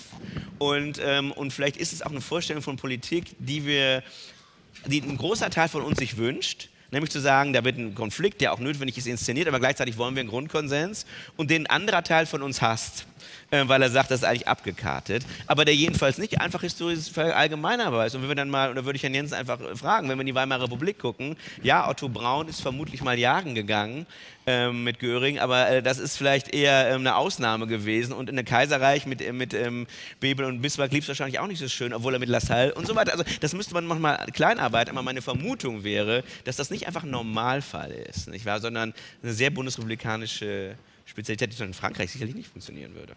Und, 0.59 1.01
ähm, 1.05 1.33
und 1.33 1.53
vielleicht 1.53 1.77
ist 1.77 1.93
es 1.93 2.03
auch 2.03 2.11
eine 2.11 2.21
Vorstellung 2.21 2.63
von 2.63 2.77
Politik, 2.77 3.35
die 3.39 3.67
wir, 3.67 4.03
die 4.87 5.03
ein 5.03 5.17
großer 5.17 5.51
Teil 5.51 5.69
von 5.69 5.83
uns 5.83 5.99
sich 5.99 6.17
wünscht, 6.17 6.70
nämlich 6.91 7.11
zu 7.11 7.21
sagen, 7.21 7.53
da 7.53 7.65
wird 7.65 7.79
ein 7.79 7.95
Konflikt, 7.95 8.41
der 8.41 8.53
auch 8.53 8.59
notwendig 8.59 8.99
ist, 8.99 9.07
inszeniert, 9.07 9.49
aber 9.49 9.61
gleichzeitig 9.61 9.99
wollen 9.99 10.15
wir 10.15 10.21
einen 10.21 10.31
Grundkonsens. 10.31 11.07
Und 11.37 11.51
den 11.51 11.67
ein 11.67 11.71
anderer 11.83 12.03
Teil 12.03 12.27
von 12.27 12.43
uns 12.43 12.63
hasst 12.63 13.07
äh, 13.51 13.67
weil 13.67 13.83
er 13.83 13.91
sagt, 13.91 14.11
das 14.11 14.21
ist 14.21 14.25
eigentlich 14.25 14.49
abgekartet, 14.49 15.25
aber 15.47 15.65
der 15.65 15.75
jedenfalls 15.75 16.19
nicht 16.19 16.41
einfach 16.41 16.61
historisch 16.61 17.17
allgemeiner 17.17 17.93
weiß. 17.93 18.15
Und 18.15 18.23
wenn 18.23 18.29
wir 18.29 18.37
dann 18.37 18.51
mal, 18.51 18.71
oder 18.71 18.85
würde 18.85 18.97
ich 18.97 19.03
Herrn 19.03 19.15
Jensen 19.15 19.35
einfach 19.35 19.59
fragen, 19.75 20.09
wenn 20.09 20.19
wir 20.19 20.23
in 20.23 20.27
die 20.27 20.35
Weimarer 20.35 20.65
Republik 20.65 20.99
gucken, 20.99 21.37
ja, 21.63 21.89
Otto 21.89 22.09
Braun 22.09 22.49
ist 22.49 22.61
vermutlich 22.61 23.03
mal 23.03 23.19
jagen 23.19 23.55
gegangen 23.55 24.07
ähm, 24.47 24.85
mit 24.85 24.99
Göring, 24.99 25.39
aber 25.39 25.69
äh, 25.69 25.83
das 25.83 25.99
ist 25.99 26.17
vielleicht 26.17 26.55
eher 26.55 26.91
ähm, 26.91 27.01
eine 27.01 27.17
Ausnahme 27.17 27.67
gewesen 27.67 28.13
und 28.13 28.29
in 28.29 28.37
der 28.37 28.45
Kaiserreich 28.45 29.07
mit, 29.07 29.21
äh, 29.21 29.33
mit 29.33 29.55
ähm, 29.55 29.87
Bebel 30.21 30.47
und 30.47 30.63
Bismarck 30.63 30.93
lief 30.93 31.05
es 31.05 31.09
wahrscheinlich 31.09 31.39
auch 31.39 31.47
nicht 31.47 31.59
so 31.59 31.69
schön, 31.69 31.93
obwohl 31.93 32.15
er 32.15 32.21
mit 32.21 32.29
Lassalle 32.29 32.75
und 32.75 32.87
so 32.87 32.95
weiter, 32.95 33.13
also 33.13 33.25
das 33.41 33.53
müsste 33.53 33.75
man 33.75 33.87
manchmal 33.87 34.27
kleinarbeiten, 34.33 34.93
aber 34.93 35.03
meine 35.03 35.23
Vermutung 35.23 35.85
wäre, 35.85 36.25
dass 36.45 36.57
das 36.57 36.71
nicht 36.71 36.87
einfach 36.87 37.05
ein 37.05 37.11
Normalfall 37.11 37.91
ist, 37.91 38.29
nicht 38.29 38.47
wahr, 38.47 38.61
sondern 38.61 38.95
eine 39.23 39.33
sehr 39.33 39.51
bundesrepublikanische 39.51 40.77
Spezialität, 41.05 41.59
die 41.59 41.63
in 41.63 41.75
Frankreich 41.75 42.13
sicherlich 42.13 42.35
nicht 42.35 42.49
funktionieren 42.49 42.95
würde. 42.95 43.15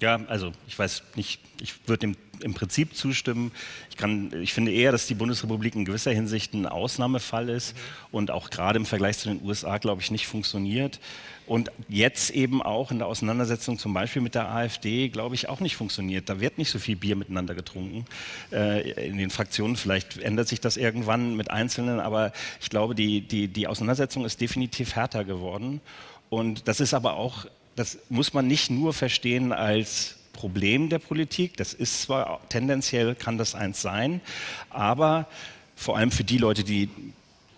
Ja, 0.00 0.20
also 0.28 0.52
ich 0.66 0.78
weiß 0.78 1.02
nicht, 1.16 1.40
ich 1.60 1.74
würde 1.88 2.00
dem 2.00 2.16
im 2.42 2.54
Prinzip 2.54 2.94
zustimmen. 2.94 3.52
Ich, 3.90 3.96
kann, 3.96 4.32
ich 4.40 4.52
finde 4.52 4.72
eher, 4.72 4.92
dass 4.92 5.06
die 5.06 5.14
Bundesrepublik 5.14 5.74
in 5.74 5.84
gewisser 5.84 6.12
Hinsicht 6.12 6.54
ein 6.54 6.66
Ausnahmefall 6.66 7.48
ist 7.48 7.74
mhm. 7.74 7.80
und 8.12 8.30
auch 8.30 8.50
gerade 8.50 8.78
im 8.78 8.86
Vergleich 8.86 9.18
zu 9.18 9.28
den 9.28 9.42
USA, 9.44 9.78
glaube 9.78 10.02
ich, 10.02 10.10
nicht 10.10 10.26
funktioniert. 10.26 11.00
Und 11.46 11.70
jetzt 11.88 12.30
eben 12.30 12.62
auch 12.62 12.90
in 12.90 12.98
der 12.98 13.06
Auseinandersetzung 13.06 13.78
zum 13.78 13.94
Beispiel 13.94 14.20
mit 14.20 14.34
der 14.34 14.50
AfD, 14.50 15.08
glaube 15.08 15.34
ich, 15.34 15.48
auch 15.48 15.60
nicht 15.60 15.76
funktioniert. 15.76 16.28
Da 16.28 16.40
wird 16.40 16.58
nicht 16.58 16.70
so 16.70 16.78
viel 16.78 16.96
Bier 16.96 17.16
miteinander 17.16 17.54
getrunken 17.54 18.04
äh, 18.52 19.08
in 19.08 19.16
den 19.16 19.30
Fraktionen. 19.30 19.76
Vielleicht 19.76 20.18
ändert 20.18 20.48
sich 20.48 20.60
das 20.60 20.76
irgendwann 20.76 21.36
mit 21.36 21.50
Einzelnen, 21.50 22.00
aber 22.00 22.32
ich 22.60 22.68
glaube, 22.68 22.94
die, 22.94 23.22
die, 23.22 23.48
die 23.48 23.66
Auseinandersetzung 23.66 24.26
ist 24.26 24.42
definitiv 24.42 24.94
härter 24.94 25.24
geworden. 25.24 25.80
Und 26.28 26.68
das 26.68 26.80
ist 26.80 26.92
aber 26.92 27.14
auch 27.14 27.46
das 27.78 27.98
muss 28.08 28.34
man 28.34 28.48
nicht 28.48 28.70
nur 28.70 28.92
verstehen 28.92 29.52
als 29.52 30.16
Problem 30.32 30.88
der 30.88 30.98
Politik. 30.98 31.56
Das 31.56 31.72
ist 31.72 32.02
zwar 32.02 32.40
tendenziell 32.48 33.14
kann 33.14 33.38
das 33.38 33.54
eins 33.54 33.80
sein, 33.80 34.20
aber 34.68 35.28
vor 35.76 35.96
allem 35.96 36.10
für 36.10 36.24
die 36.24 36.38
Leute, 36.38 36.64
die 36.64 36.88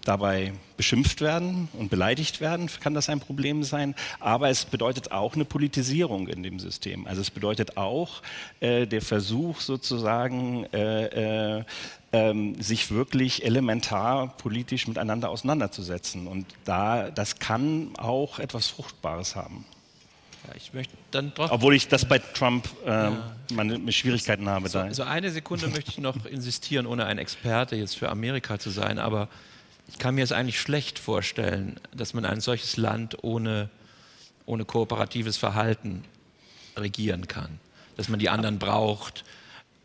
dabei 0.05 0.53
beschimpft 0.77 1.21
werden 1.21 1.69
und 1.73 1.91
beleidigt 1.91 2.41
werden, 2.41 2.69
kann 2.81 2.95
das 2.95 3.09
ein 3.09 3.21
Problem 3.21 3.65
sein. 3.65 3.95
Aber 4.19 4.49
es 4.51 4.65
bedeutet 4.65 5.13
auch 5.13 5.35
eine 5.35 5.45
Politisierung 5.45 6.29
in 6.29 6.43
dem 6.43 6.59
System. 6.59 7.07
Also 7.07 7.21
es 7.21 7.31
bedeutet 7.31 7.77
auch 7.77 8.23
äh, 8.61 8.87
der 8.87 9.03
Versuch 9.03 9.61
sozusagen, 9.61 10.65
äh, 10.73 11.59
äh, 11.59 11.65
ähm, 12.13 12.61
sich 12.61 12.91
wirklich 12.91 13.45
elementar 13.45 14.37
politisch 14.39 14.89
miteinander 14.89 15.31
auseinanderzusetzen. 15.31 16.27
Und 16.27 16.47
da, 16.65 17.11
das 17.11 17.39
kann 17.39 17.91
auch 17.99 18.39
etwas 18.39 18.69
Fruchtbares 18.69 19.37
haben. 19.37 19.65
Ja, 20.47 20.55
ich 20.57 20.73
möchte 20.73 20.95
dann 21.11 21.33
doch. 21.35 21.51
Obwohl 21.51 21.75
ich 21.75 21.89
das 21.89 22.05
bei 22.05 22.19
Trump 22.19 22.69
äh, 22.85 22.89
ja. 22.89 23.37
meine 23.53 23.93
Schwierigkeiten 23.93 24.49
habe. 24.49 24.69
So, 24.69 24.83
so, 24.91 25.03
eine 25.03 25.31
Sekunde 25.31 25.69
möchte 25.69 25.91
ich 25.91 25.99
noch 25.99 26.25
insistieren, 26.27 26.87
ohne 26.87 27.07
ein 27.07 27.19
Experte 27.19 27.77
jetzt 27.77 27.97
für 27.97 28.09
Amerika 28.09 28.59
zu 28.59 28.71
sein, 28.71 28.99
aber 28.99 29.29
ich 29.89 29.99
kann 29.99 30.15
mir 30.15 30.25
es 30.25 30.33
eigentlich 30.33 30.61
schlecht 30.61 30.99
vorstellen, 30.99 31.79
dass 31.93 32.15
man 32.15 32.25
ein 32.25 32.41
solches 32.41 32.77
Land 32.77 33.23
ohne, 33.23 33.69
ohne 34.47 34.65
kooperatives 34.65 35.37
Verhalten 35.37 36.05
regieren 36.77 37.27
kann. 37.29 37.59
Dass 37.97 38.09
man 38.09 38.21
die 38.21 38.29
anderen 38.29 38.59
braucht. 38.59 39.25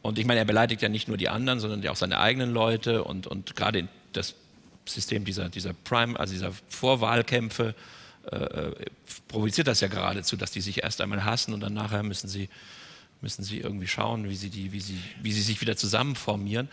Und 0.04 0.20
ich 0.20 0.26
meine, 0.26 0.40
er 0.40 0.46
beleidigt 0.46 0.84
ja 0.84 0.90
nicht 0.90 1.08
nur 1.08 1.18
die 1.18 1.30
anderen, 1.30 1.60
sondern 1.60 1.82
ja 1.82 1.92
auch 1.92 1.96
seine 1.96 2.20
eigenen 2.20 2.52
Leute 2.52 3.04
und, 3.04 3.26
und 3.26 3.56
gerade 3.56 3.88
das 4.14 4.36
System 4.86 5.26
dieser, 5.26 5.50
dieser 5.50 5.74
Prime, 5.74 6.20
also 6.20 6.34
dieser 6.34 6.52
Vorwahlkämpfe, 6.70 7.74
äh, 8.32 8.36
äh, 8.36 8.86
provoziert 9.28 9.68
das 9.68 9.82
ja 9.82 9.88
geradezu, 9.88 10.36
dass 10.38 10.52
die 10.52 10.62
sich 10.62 10.84
erst 10.84 11.02
einmal 11.02 11.24
hassen 11.24 11.54
und 11.54 11.60
dann 11.62 11.74
nachher 11.74 12.04
müssen 12.04 12.28
sie, 12.28 12.50
müssen 13.22 13.44
sie 13.44 13.60
irgendwie 13.60 13.88
schauen, 13.88 14.30
wie 14.30 14.36
sie, 14.36 14.50
die, 14.50 14.72
wie, 14.72 14.82
sie, 14.82 15.00
wie 15.22 15.32
sie 15.32 15.42
sich 15.42 15.62
wieder 15.62 15.78
zusammenformieren. 15.78 16.70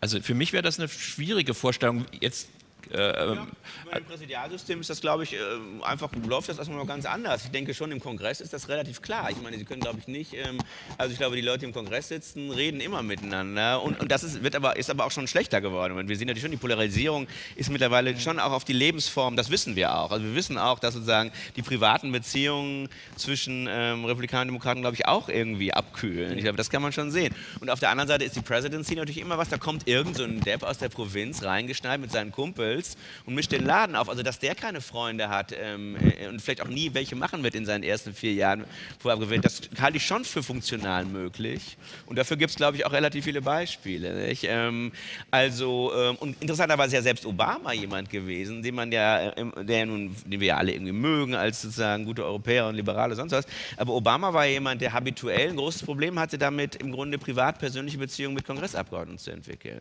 Also 0.00 0.20
für 0.20 0.34
mich 0.34 0.52
wäre 0.52 0.62
das 0.62 0.78
eine 0.78 0.88
schwierige 0.88 1.54
Vorstellung. 1.54 2.06
Jetzt 2.20 2.48
äh, 2.90 2.98
ja, 2.98 3.32
ähm, 3.32 3.48
Im 3.96 4.04
Präsidialsystem 4.04 4.80
ist 4.80 4.90
das, 4.90 5.00
glaube 5.00 5.24
ich, 5.24 5.34
äh, 5.34 5.38
einfach 5.82 6.10
läuft 6.26 6.48
das 6.48 6.58
erstmal 6.58 6.78
noch 6.78 6.86
ganz 6.86 7.06
anders. 7.06 7.44
Ich 7.44 7.50
denke 7.50 7.74
schon, 7.74 7.92
im 7.92 8.00
Kongress 8.00 8.40
ist 8.40 8.52
das 8.52 8.68
relativ 8.68 9.02
klar. 9.02 9.30
Ich 9.30 9.40
meine, 9.42 9.58
Sie 9.58 9.64
können, 9.64 9.80
glaube 9.80 9.98
ich, 10.00 10.08
nicht, 10.08 10.34
ähm, 10.34 10.58
also 10.98 11.12
ich 11.12 11.18
glaube, 11.18 11.36
die 11.36 11.42
Leute, 11.42 11.60
die 11.60 11.66
im 11.66 11.72
Kongress 11.72 12.08
sitzen, 12.08 12.50
reden 12.50 12.80
immer 12.80 13.02
miteinander. 13.02 13.82
Und, 13.82 14.00
und 14.00 14.10
das 14.10 14.24
ist, 14.24 14.42
wird 14.42 14.56
aber, 14.56 14.76
ist 14.76 14.90
aber 14.90 15.04
auch 15.04 15.10
schon 15.10 15.26
schlechter 15.26 15.60
geworden. 15.60 15.96
Und 15.96 16.08
wir 16.08 16.16
sehen 16.16 16.26
natürlich 16.26 16.42
schon, 16.42 16.50
die 16.50 16.56
Polarisierung 16.56 17.26
ist 17.56 17.70
mittlerweile 17.70 18.18
schon 18.18 18.38
auch 18.38 18.52
auf 18.52 18.64
die 18.64 18.72
Lebensform, 18.72 19.36
das 19.36 19.50
wissen 19.50 19.76
wir 19.76 19.94
auch. 19.94 20.10
Also 20.10 20.24
wir 20.24 20.34
wissen 20.34 20.58
auch, 20.58 20.78
dass 20.78 20.94
sozusagen 20.94 21.32
die 21.56 21.62
privaten 21.62 22.12
Beziehungen 22.12 22.88
zwischen 23.16 23.68
ähm, 23.70 24.04
Republikanern 24.04 24.48
und 24.48 24.54
Demokraten, 24.54 24.80
glaube 24.80 24.96
ich, 24.96 25.06
auch 25.06 25.28
irgendwie 25.28 25.72
abkühlen. 25.72 26.36
Ich 26.36 26.44
glaube, 26.44 26.56
das 26.56 26.70
kann 26.70 26.82
man 26.82 26.92
schon 26.92 27.10
sehen. 27.10 27.34
Und 27.60 27.70
auf 27.70 27.80
der 27.80 27.90
anderen 27.90 28.08
Seite 28.08 28.24
ist 28.24 28.36
die 28.36 28.42
Presidency 28.42 28.94
natürlich 28.94 29.20
immer 29.20 29.38
was, 29.38 29.48
da 29.48 29.58
kommt 29.58 29.86
irgend 29.88 30.16
so 30.16 30.24
ein 30.24 30.40
Depp 30.40 30.62
aus 30.62 30.78
der 30.78 30.88
Provinz 30.88 31.42
reingeschneit 31.42 32.00
mit 32.00 32.10
seinen 32.10 32.32
Kumpels 32.32 32.71
Goebbels 32.72 32.96
und 33.26 33.34
mischt 33.34 33.52
den 33.52 33.64
Laden 33.64 33.96
auf. 33.96 34.08
Also, 34.08 34.22
dass 34.22 34.38
der 34.38 34.54
keine 34.54 34.80
Freunde 34.80 35.28
hat 35.28 35.54
ähm, 35.58 35.96
äh, 35.96 36.28
und 36.28 36.40
vielleicht 36.40 36.62
auch 36.62 36.68
nie 36.68 36.90
welche 36.94 37.16
machen 37.16 37.42
wird 37.42 37.54
in 37.54 37.64
seinen 37.64 37.84
ersten 37.84 38.14
vier 38.14 38.32
Jahren 38.32 38.64
vorher 38.98 39.20
gewählt, 39.20 39.44
das 39.44 39.62
halte 39.80 39.96
ich 39.96 40.06
schon 40.06 40.24
für 40.24 40.42
funktional 40.42 41.04
möglich. 41.04 41.76
Und 42.06 42.18
dafür 42.18 42.36
gibt 42.36 42.50
es, 42.50 42.56
glaube 42.56 42.76
ich, 42.76 42.86
auch 42.86 42.92
relativ 42.92 43.24
viele 43.24 43.42
Beispiele. 43.42 44.32
Ähm, 44.42 44.92
also, 45.30 45.92
ähm, 45.94 46.16
und 46.16 46.40
interessanterweise 46.40 46.88
ist 46.88 46.94
ja 46.94 47.02
selbst 47.02 47.26
Obama 47.26 47.72
jemand 47.72 48.10
gewesen, 48.10 48.62
den 48.62 48.74
man 48.74 48.90
ja, 48.92 49.30
äh, 49.30 49.64
der 49.64 49.86
nun, 49.86 50.14
den 50.26 50.40
wir 50.40 50.48
ja 50.48 50.56
alle 50.56 50.72
irgendwie 50.72 50.92
mögen 50.92 51.34
als 51.34 51.62
sozusagen 51.62 52.04
gute 52.04 52.24
Europäer 52.24 52.66
und 52.66 52.74
Liberale, 52.74 53.14
sonst 53.14 53.32
was. 53.32 53.46
Aber 53.76 53.92
Obama 53.94 54.32
war 54.32 54.46
jemand, 54.46 54.80
der 54.80 54.92
habituell 54.92 55.50
ein 55.50 55.56
großes 55.56 55.82
Problem 55.82 56.18
hatte, 56.18 56.38
damit 56.38 56.76
im 56.76 56.92
Grunde 56.92 57.18
privat 57.18 57.58
persönliche 57.58 57.98
Beziehungen 57.98 58.34
mit 58.34 58.44
Kongressabgeordneten 58.44 59.18
zu 59.18 59.30
entwickeln 59.30 59.80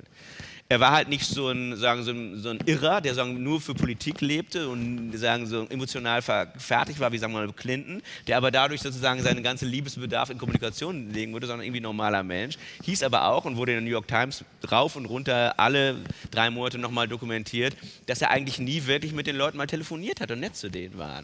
er 0.72 0.80
war 0.80 0.92
halt 0.92 1.10
nicht 1.10 1.26
so 1.26 1.50
ein, 1.50 1.76
sagen, 1.76 2.02
so 2.04 2.12
ein, 2.12 2.42
so 2.42 2.48
ein 2.48 2.60
Irrer, 2.66 3.02
der 3.02 3.14
sagen, 3.14 3.44
nur 3.44 3.60
für 3.60 3.74
Politik 3.74 4.22
lebte 4.22 4.70
und 4.70 5.12
sagen, 5.18 5.46
so 5.46 5.66
emotional 5.68 6.22
fertig 6.22 6.98
war, 6.98 7.12
wie 7.12 7.18
sagen 7.18 7.34
wir 7.34 7.46
mal 7.46 7.52
Clinton, 7.52 8.02
der 8.26 8.38
aber 8.38 8.52
dadurch 8.52 8.80
sozusagen 8.80 9.22
seinen 9.22 9.44
ganzen 9.44 9.68
Liebesbedarf 9.68 10.30
in 10.30 10.38
Kommunikation 10.38 11.12
legen 11.12 11.34
würde, 11.34 11.46
sondern 11.46 11.66
irgendwie 11.66 11.82
normaler 11.82 12.24
Mensch. 12.24 12.56
Hieß 12.84 13.04
aber 13.04 13.26
auch 13.26 13.44
und 13.44 13.58
wurde 13.58 13.74
in 13.74 13.80
der 13.80 13.84
New 13.84 13.92
York 13.92 14.08
Times 14.08 14.46
rauf 14.72 14.96
und 14.96 15.08
runter 15.08 15.60
alle 15.60 15.98
drei 16.32 16.50
Monate 16.50 16.78
nochmal 16.78 17.10
dokumentiert, 17.10 17.76
dass 18.06 18.22
er 18.22 18.30
eigentlich 18.30 18.58
nie 18.58 18.86
wirklich 18.86 19.12
mit 19.12 19.28
den 19.28 19.36
Leuten 19.36 19.58
mal 19.58 19.68
telefoniert 19.68 20.22
hat 20.22 20.32
und 20.32 20.40
nett 20.40 20.56
zu 20.56 20.70
denen 20.70 20.98
war. 20.98 21.24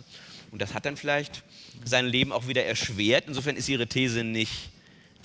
Und 0.52 0.62
das 0.62 0.74
hat 0.74 0.86
dann 0.86 0.98
vielleicht 0.98 1.42
sein 1.86 2.06
Leben 2.06 2.34
auch 2.34 2.50
wieder 2.50 2.66
erschwert. 2.66 3.24
Insofern 3.28 3.56
ist 3.56 3.70
Ihre 3.70 3.88
These 3.88 4.26
nicht 4.26 4.72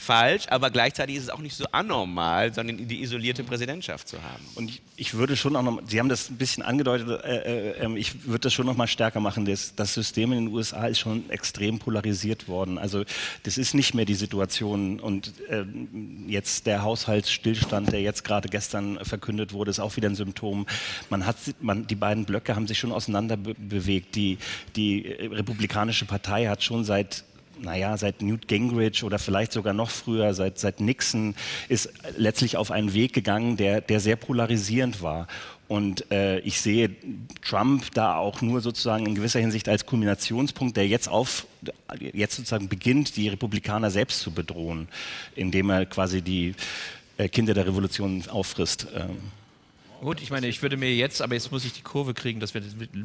falsch, 0.02 0.46
aber 0.48 0.70
gleichzeitig 0.70 1.16
ist 1.16 1.24
es 1.24 1.30
auch 1.30 1.38
nicht 1.38 1.56
so 1.56 1.64
anormal, 1.72 2.52
sondern 2.52 2.88
die 2.88 3.02
isolierte 3.02 3.44
Präsidentschaft 3.44 4.08
zu 4.08 4.22
haben. 4.22 4.44
Und 4.54 4.68
ich, 4.68 4.82
ich 4.96 5.14
würde 5.14 5.36
schon 5.36 5.56
auch 5.56 5.62
noch, 5.62 5.80
Sie 5.86 5.98
haben 5.98 6.08
das 6.08 6.28
ein 6.28 6.36
bisschen 6.36 6.62
angedeutet, 6.62 7.08
äh, 7.24 7.36
äh, 7.36 7.84
ähm, 7.84 7.96
ich 7.96 8.26
würde 8.26 8.40
das 8.40 8.52
schon 8.52 8.66
noch 8.66 8.76
mal 8.76 8.86
stärker 8.86 9.20
machen. 9.20 9.44
Das, 9.44 9.74
das, 9.74 9.94
System 9.94 10.32
in 10.32 10.46
den 10.46 10.54
USA 10.54 10.86
ist 10.86 10.98
schon 10.98 11.30
extrem 11.30 11.78
polarisiert 11.78 12.48
worden. 12.48 12.78
Also 12.78 13.04
das 13.44 13.58
ist 13.58 13.74
nicht 13.74 13.94
mehr 13.94 14.04
die 14.04 14.14
Situation 14.14 14.98
und 15.00 15.32
äh, 15.48 15.64
jetzt 16.26 16.66
der 16.66 16.82
Haushaltsstillstand, 16.82 17.92
der 17.92 18.00
jetzt 18.00 18.24
gerade 18.24 18.48
gestern 18.48 18.98
verkündet 19.04 19.52
wurde, 19.52 19.70
ist 19.70 19.80
auch 19.80 19.96
wieder 19.96 20.08
ein 20.08 20.14
Symptom. 20.16 20.66
Man 21.10 21.26
hat, 21.26 21.36
man, 21.60 21.86
die 21.86 21.94
beiden 21.94 22.24
Blöcke 22.24 22.56
haben 22.56 22.66
sich 22.66 22.78
schon 22.78 22.92
auseinander 22.92 23.36
be 23.36 23.54
bewegt. 23.54 24.16
Die, 24.16 24.38
die 24.76 25.06
Republikanische 25.06 26.06
Partei 26.06 26.46
hat 26.46 26.62
schon 26.62 26.84
seit 26.84 27.24
naja, 27.60 27.96
seit 27.96 28.22
Newt 28.22 28.48
Gingrich 28.48 29.04
oder 29.04 29.18
vielleicht 29.18 29.52
sogar 29.52 29.72
noch 29.72 29.90
früher, 29.90 30.34
seit, 30.34 30.58
seit 30.58 30.80
Nixon, 30.80 31.34
ist 31.68 31.92
letztlich 32.16 32.56
auf 32.56 32.70
einen 32.70 32.94
Weg 32.94 33.12
gegangen, 33.12 33.56
der, 33.56 33.80
der 33.80 34.00
sehr 34.00 34.16
polarisierend 34.16 35.02
war. 35.02 35.26
Und 35.68 36.10
äh, 36.10 36.38
ich 36.40 36.60
sehe 36.60 36.90
Trump 37.40 37.92
da 37.94 38.16
auch 38.16 38.42
nur 38.42 38.60
sozusagen 38.60 39.06
in 39.06 39.14
gewisser 39.14 39.40
Hinsicht 39.40 39.68
als 39.68 39.86
Kulminationspunkt, 39.86 40.76
der 40.76 40.86
jetzt 40.86 41.08
auf, 41.08 41.46
jetzt 41.98 42.36
sozusagen 42.36 42.68
beginnt, 42.68 43.16
die 43.16 43.28
Republikaner 43.28 43.90
selbst 43.90 44.20
zu 44.20 44.32
bedrohen, 44.32 44.88
indem 45.34 45.70
er 45.70 45.86
quasi 45.86 46.20
die 46.20 46.54
äh, 47.16 47.28
Kinder 47.28 47.54
der 47.54 47.66
Revolution 47.66 48.22
auffrisst. 48.28 48.86
Ähm. 48.94 49.18
Gut, 50.02 50.20
ich 50.20 50.32
meine, 50.32 50.48
ich 50.48 50.62
würde 50.62 50.76
mir 50.76 50.92
jetzt, 50.92 51.22
aber 51.22 51.34
jetzt 51.34 51.52
muss 51.52 51.64
ich 51.64 51.74
die 51.74 51.82
Kurve 51.82 52.12
kriegen, 52.12 52.40
dass 52.40 52.54
wir 52.54 52.62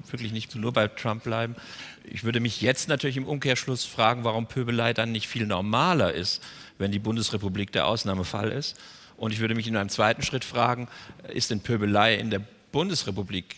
wirklich 0.10 0.32
nicht 0.32 0.56
nur 0.56 0.74
bei 0.74 0.88
Trump 0.88 1.24
bleiben. 1.24 1.56
Ich 2.04 2.24
würde 2.24 2.40
mich 2.40 2.60
jetzt 2.62 2.90
natürlich 2.90 3.18
im 3.18 3.28
Umkehrschluss 3.28 3.86
fragen, 3.86 4.24
warum 4.24 4.48
Pöbelei 4.48 4.94
dann 4.94 5.12
nicht 5.12 5.28
viel 5.28 5.46
normaler 5.46 6.12
ist, 6.12 6.42
wenn 6.80 6.92
die 6.92 6.98
Bundesrepublik 6.98 7.72
der 7.72 7.86
Ausnahmefall 7.86 8.52
ist. 8.52 8.80
Und 9.16 9.32
ich 9.32 9.38
würde 9.38 9.54
mich 9.54 9.68
in 9.68 9.78
einem 9.78 9.90
zweiten 9.90 10.24
Schritt 10.24 10.44
fragen, 10.44 10.88
ist 11.32 11.52
denn 11.52 11.60
Pöbelei 11.60 12.16
in 12.16 12.32
der 12.32 12.42
Bundesrepublik 12.72 13.58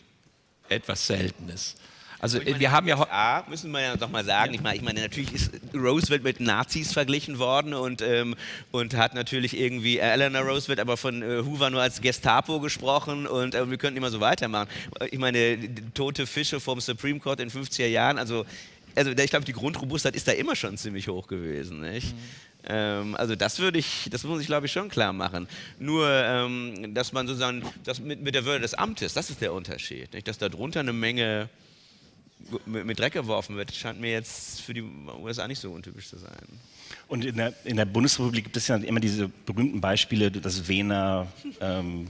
etwas 0.67 1.08
Seltenes? 1.08 1.78
Also 2.21 2.39
meine, 2.39 2.60
wir 2.60 2.71
haben 2.71 2.88
ja 2.88 2.99
USA, 2.99 3.43
müssen 3.49 3.71
wir 3.71 3.82
ja 3.82 3.95
doch 3.95 4.10
mal 4.10 4.25
sagen, 4.25 4.53
ich 4.53 4.62
meine, 4.62 4.75
ich 4.75 4.82
meine, 4.82 5.01
natürlich 5.01 5.34
ist 5.34 5.51
Roosevelt 5.73 6.23
mit 6.23 6.39
Nazis 6.39 6.91
verglichen 6.91 7.39
worden 7.39 7.73
und, 7.73 8.01
ähm, 8.01 8.36
und 8.71 8.93
hat 8.95 9.15
natürlich 9.15 9.58
irgendwie 9.58 9.99
Eleanor 9.99 10.41
Roosevelt 10.41 10.79
aber 10.79 10.97
von 10.97 11.21
äh, 11.21 11.43
Hoover 11.45 11.69
nur 11.69 11.82
als 11.82 12.01
Gestapo 12.01 12.60
gesprochen 12.60 13.25
und 13.25 13.55
äh, 13.55 13.69
wir 13.69 13.77
könnten 13.77 13.97
immer 13.97 14.12
so 14.12 14.19
weitermachen. 14.19 14.67
Ich 15.12 15.19
meine, 15.19 15.58
tote 15.93 16.27
Fische 16.27 16.60
vom 16.60 16.82
Supreme 16.82 17.19
Court 17.19 17.39
in 17.39 17.49
50er 17.49 17.88
Jahren, 17.88 18.17
also, 18.17 18.45
also 18.95 19.12
ich 19.12 19.29
glaube, 19.29 19.45
die 19.45 19.53
Grundrobustheit 19.53 20.15
ist 20.15 20.27
da 20.27 20.34
immer 20.34 20.55
schon 20.55 20.77
ziemlich 20.77 21.08
hoch 21.08 21.27
gewesen. 21.27 21.79
Nicht? 21.79 22.13
Mhm. 22.13 22.19
Ähm, 22.67 23.15
also 23.15 23.36
das 23.36 23.60
würde 23.60 23.79
ich, 23.79 24.10
das 24.12 24.23
muss 24.23 24.41
ich 24.41 24.47
glaube 24.47 24.65
ich 24.65 24.71
schon 24.71 24.89
klar 24.89 25.13
machen. 25.13 25.47
Nur, 25.79 26.10
ähm, 26.10 26.93
dass 26.93 27.13
man 27.13 27.27
sozusagen, 27.27 27.63
das 27.86 27.99
mit, 27.99 28.21
mit 28.21 28.36
der 28.36 28.43
Würde 28.43 28.62
des 28.62 28.73
Amtes, 28.73 29.13
das 29.13 29.29
ist 29.29 29.39
der 29.41 29.53
Unterschied. 29.53 30.13
Nicht? 30.13 30.27
Dass 30.27 30.38
da 30.38 30.49
drunter 30.49 30.82
eine 30.82 30.91
Menge 30.91 31.49
mit 32.65 32.99
Dreck 32.99 33.13
geworfen 33.13 33.56
wird, 33.58 33.73
scheint 33.73 33.99
mir 33.99 34.12
jetzt 34.12 34.62
für 34.62 34.73
die 34.73 34.84
USA 35.21 35.47
nicht 35.47 35.60
so 35.60 35.71
untypisch 35.71 36.08
zu 36.08 36.17
sein. 36.17 36.32
Und 37.08 37.25
in 37.25 37.38
der, 37.38 37.54
in 37.65 37.78
der 37.78 37.86
Bundesrepublik 37.86 38.45
gibt 38.45 38.58
es 38.58 38.67
ja 38.67 38.75
immer 38.75 38.99
diese 38.99 39.28
berühmten 39.28 39.82
Beispiele, 39.82 40.32
dass 40.32 40.67
Wehner, 40.67 41.28
ähm, 41.60 42.08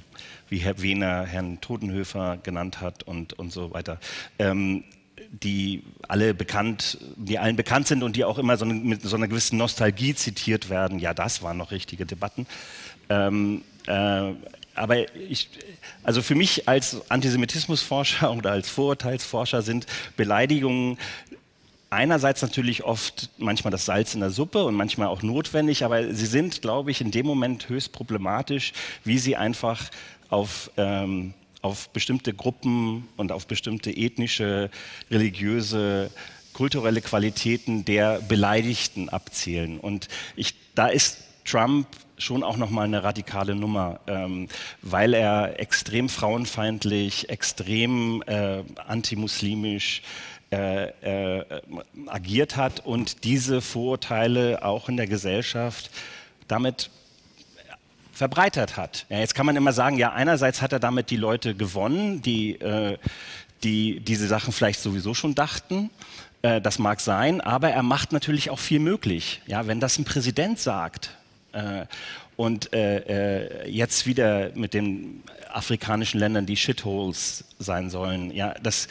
wie 0.50 0.58
Herr 0.58 0.82
Wehner 0.82 1.26
Herrn 1.26 1.60
Totenhöfer 1.62 2.38
genannt 2.38 2.82
hat 2.82 3.04
und, 3.04 3.34
und 3.34 3.52
so 3.52 3.74
weiter. 3.74 4.00
Ähm, 4.38 4.84
die 5.32 5.84
alle 6.08 6.34
bekannt, 6.34 6.98
die 7.16 7.40
allen 7.40 7.56
bekannt 7.56 7.88
sind 7.88 8.04
und 8.04 8.16
die 8.16 8.26
auch 8.26 8.40
immer 8.40 8.58
so 8.58 8.66
eine, 8.66 8.74
mit 8.74 9.02
so 9.02 9.16
einer 9.16 9.28
gewissen 9.28 9.58
Nostalgie 9.58 10.16
zitiert 10.16 10.70
werden. 10.70 11.00
Ja, 11.00 11.14
das 11.14 11.44
waren 11.44 11.58
noch 11.58 11.72
richtige 11.72 12.06
Debatten. 12.06 12.48
Ähm, 13.10 13.64
äh, 13.88 14.34
aber 14.80 15.14
ich, 15.16 15.50
also 16.04 16.22
für 16.22 16.36
mich 16.36 16.68
als 16.68 17.10
Antisemitismusforscher 17.12 18.32
oder 18.38 18.52
als 18.52 18.70
Vorurteilsforscher 18.70 19.62
sind 19.62 19.86
Beleidigungen 20.16 20.98
einerseits 21.90 22.42
natürlich 22.42 22.84
oft 22.84 23.30
manchmal 23.38 23.72
das 23.72 23.86
Salz 23.86 24.14
in 24.14 24.22
der 24.22 24.30
Suppe 24.30 24.64
und 24.64 24.76
manchmal 24.76 25.08
auch 25.08 25.22
notwendig, 25.22 25.84
aber 25.84 26.14
sie 26.14 26.28
sind, 26.28 26.62
glaube 26.62 26.92
ich, 26.92 27.02
in 27.02 27.12
dem 27.12 27.26
Moment 27.26 27.68
höchst 27.68 27.92
problematisch, 27.92 28.74
wie 29.04 29.18
sie 29.18 29.36
einfach 29.36 29.90
auf, 30.30 30.72
ähm, 30.78 31.34
auf 31.62 31.90
bestimmte 31.90 32.34
Gruppen 32.34 33.08
und 33.18 33.32
auf 33.32 33.48
bestimmte 33.48 33.92
ethnische, 33.92 34.70
religiöse, 35.10 36.12
kulturelle 36.54 37.02
Qualitäten 37.02 37.86
der 37.86 38.22
Beleidigten 38.22 39.10
abzielen. 39.10 39.80
Und 39.80 40.08
ich, 40.36 40.54
da 40.76 40.88
ist 40.88 41.18
Trump 41.50 41.88
schon 42.18 42.44
auch 42.44 42.58
nochmal 42.58 42.86
eine 42.86 43.04
radikale 43.04 43.56
Nummer, 43.56 44.00
ähm, 44.08 44.48
weil 44.82 45.14
er 45.14 45.60
extrem 45.60 46.10
frauenfeindlich, 46.10 47.30
extrem 47.30 48.22
äh, 48.24 48.64
antimuslimisch 48.88 50.02
äh, 50.52 51.40
äh, 51.40 51.46
agiert 52.08 52.58
hat 52.58 52.86
und 52.86 53.24
diese 53.24 53.62
Vorurteile 53.62 54.64
auch 54.64 54.90
in 54.90 54.98
der 54.98 55.08
Gesellschaft 55.08 55.92
damit 56.48 56.90
verbreitert 58.12 58.76
hat. 58.76 59.06
Ja, 59.10 59.20
jetzt 59.20 59.34
kann 59.34 59.46
man 59.46 59.56
immer 59.56 59.72
sagen, 59.72 59.98
ja, 59.98 60.12
einerseits 60.12 60.62
hat 60.62 60.74
er 60.74 60.80
damit 60.80 61.10
die 61.10 61.18
Leute 61.18 61.56
gewonnen, 61.56 62.22
die, 62.22 62.60
äh, 62.60 62.98
die 63.64 64.02
diese 64.02 64.28
Sachen 64.28 64.52
vielleicht 64.52 64.82
sowieso 64.82 65.14
schon 65.14 65.36
dachten. 65.36 65.90
Äh, 66.42 66.60
das 66.62 66.80
mag 66.80 67.00
sein, 67.00 67.42
aber 67.42 67.70
er 67.70 67.84
macht 67.84 68.12
natürlich 68.12 68.50
auch 68.50 68.60
viel 68.60 68.80
möglich. 68.80 69.42
Ja, 69.46 69.68
wenn 69.68 69.80
das 69.80 69.98
ein 70.00 70.04
Präsident 70.04 70.60
sagt, 70.60 71.12
äh, 71.54 71.86
und 72.36 72.74
äh, 72.74 73.66
äh, 73.66 73.70
jetzt 73.70 74.06
wieder 74.06 74.52
mit 74.56 74.74
den 74.74 75.24
afrikanischen 75.52 76.20
Ländern, 76.20 76.46
die 76.46 76.56
Shitholes 76.56 77.44
sein 77.58 77.90
sollen, 77.90 78.32
ja, 78.32 78.54
das, 78.62 78.88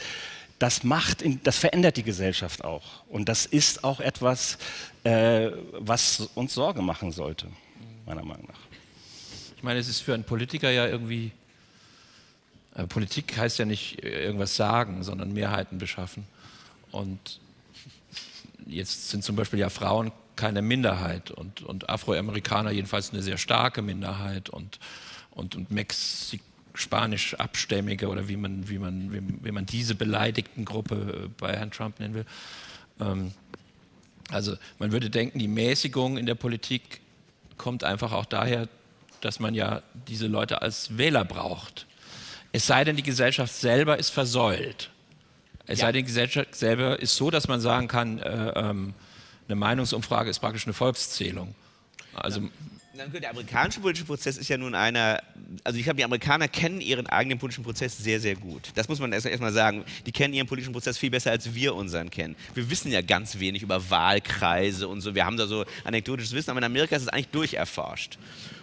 das 0.59 0.83
macht, 0.83 1.23
das 1.43 1.57
verändert 1.57 1.97
die 1.97 2.03
Gesellschaft 2.03 2.63
auch. 2.63 2.83
Und 3.07 3.29
das 3.29 3.45
ist 3.45 3.83
auch 3.83 3.99
etwas, 3.99 4.57
was 5.03 6.29
uns 6.35 6.53
Sorge 6.53 6.81
machen 6.81 7.13
sollte, 7.13 7.47
meiner 8.05 8.25
Meinung 8.25 8.47
nach. 8.47 8.59
Ich 9.55 9.63
meine, 9.63 9.79
es 9.79 9.87
ist 9.87 10.01
für 10.01 10.13
einen 10.13 10.25
Politiker 10.25 10.69
ja 10.69 10.85
irgendwie, 10.85 11.31
Politik 12.89 13.37
heißt 13.37 13.57
ja 13.59 13.63
nicht 13.63 14.03
irgendwas 14.03 14.57
sagen, 14.57 15.01
sondern 15.03 15.31
Mehrheiten 15.31 15.77
beschaffen. 15.77 16.25
Und 16.91 17.39
jetzt 18.67 19.09
sind 19.09 19.23
zum 19.23 19.37
Beispiel 19.37 19.59
ja 19.59 19.69
Frauen 19.69 20.11
keine 20.39 20.61
Minderheit 20.61 21.31
und, 21.31 21.63
und 21.63 21.89
Afroamerikaner 21.89 22.71
jedenfalls 22.71 23.11
eine 23.11 23.21
sehr 23.21 23.37
starke 23.37 23.81
Minderheit 23.81 24.49
und, 24.49 24.79
und, 25.31 25.55
und 25.55 25.69
Mexik 25.69 26.41
spanisch 26.73 27.33
abstämmige 27.33 28.07
oder 28.07 28.29
wie 28.29 28.37
man, 28.37 28.69
wie, 28.69 28.77
man, 28.79 29.11
wie, 29.11 29.21
wie, 29.45 29.51
man 29.51 29.65
diese 29.65 29.95
beleidigten 29.95 30.63
Gruppe 30.63 31.25
äh, 31.25 31.27
bei 31.37 31.57
Herrn 31.57 31.71
Trump 31.71 31.99
nennen 31.99 32.13
will. 32.13 32.25
Ähm, 33.01 33.33
also 34.31 34.55
man 34.77 34.93
würde 34.93 35.09
denken, 35.09 35.39
die 35.39 35.49
Mäßigung 35.49 36.17
in 36.17 36.25
der 36.25 36.35
Politik 36.35 37.01
kommt 37.57 37.83
einfach 37.83 38.13
auch 38.13 38.25
daher, 38.25 38.69
dass 39.19 39.41
man 39.41 39.53
ja 39.53 39.81
diese 40.07 40.27
Leute 40.27 40.61
als 40.61 40.97
Wähler 40.97 41.25
braucht. 41.25 41.85
Es 42.53 42.65
sei 42.65 42.85
denn, 42.85 42.95
die 42.95 43.03
Gesellschaft 43.03 43.53
selber 43.53 43.99
ist 43.99 44.11
versäult. 44.11 44.89
Es 45.65 45.79
ja. 45.79 45.87
sei 45.87 45.91
denn, 45.91 46.05
die 46.05 46.07
Gesellschaft 46.07 46.55
selber 46.55 46.97
ist 46.97 47.17
so, 47.17 47.29
dass 47.29 47.49
man 47.49 47.59
sagen 47.59 47.89
kann, 47.89 48.19
äh, 48.19 48.53
ähm, 48.55 48.93
eine 49.49 49.55
Meinungsumfrage 49.55 50.29
ist 50.29 50.39
praktisch 50.39 50.65
eine 50.65 50.73
Volkszählung. 50.73 51.55
Also 52.13 52.41
der 53.07 53.29
amerikanische 53.29 53.79
politische 53.79 54.05
Prozess 54.05 54.37
ist 54.37 54.49
ja 54.49 54.57
nun 54.57 54.75
einer, 54.75 55.21
also 55.63 55.77
ich 55.77 55.85
glaube, 55.85 55.97
die 55.97 56.03
Amerikaner 56.03 56.47
kennen 56.47 56.81
ihren 56.81 57.07
eigenen 57.07 57.39
politischen 57.39 57.63
Prozess 57.63 57.97
sehr, 57.97 58.19
sehr 58.19 58.35
gut. 58.35 58.71
Das 58.75 58.89
muss 58.89 58.99
man 58.99 59.13
erst, 59.13 59.25
erst 59.25 59.53
sagen. 59.53 59.85
Die 60.05 60.11
kennen 60.11 60.33
ihren 60.33 60.47
politischen 60.47 60.73
Prozess 60.73 60.97
viel 60.97 61.09
besser, 61.09 61.31
als 61.31 61.53
wir 61.53 61.75
unseren 61.75 62.09
kennen. 62.09 62.35
Wir 62.53 62.69
wissen 62.69 62.91
ja 62.91 63.01
ganz 63.01 63.39
wenig 63.39 63.61
über 63.61 63.89
Wahlkreise 63.89 64.87
und 64.87 65.01
so. 65.01 65.15
Wir 65.15 65.25
haben 65.25 65.37
da 65.37 65.47
so 65.47 65.65
anekdotisches 65.83 66.33
Wissen, 66.33 66.49
aber 66.49 66.59
in 66.59 66.65
Amerika 66.65 66.95
ist 66.95 67.03
es 67.03 67.07
eigentlich 67.07 67.29
durcherforscht. 67.29 68.17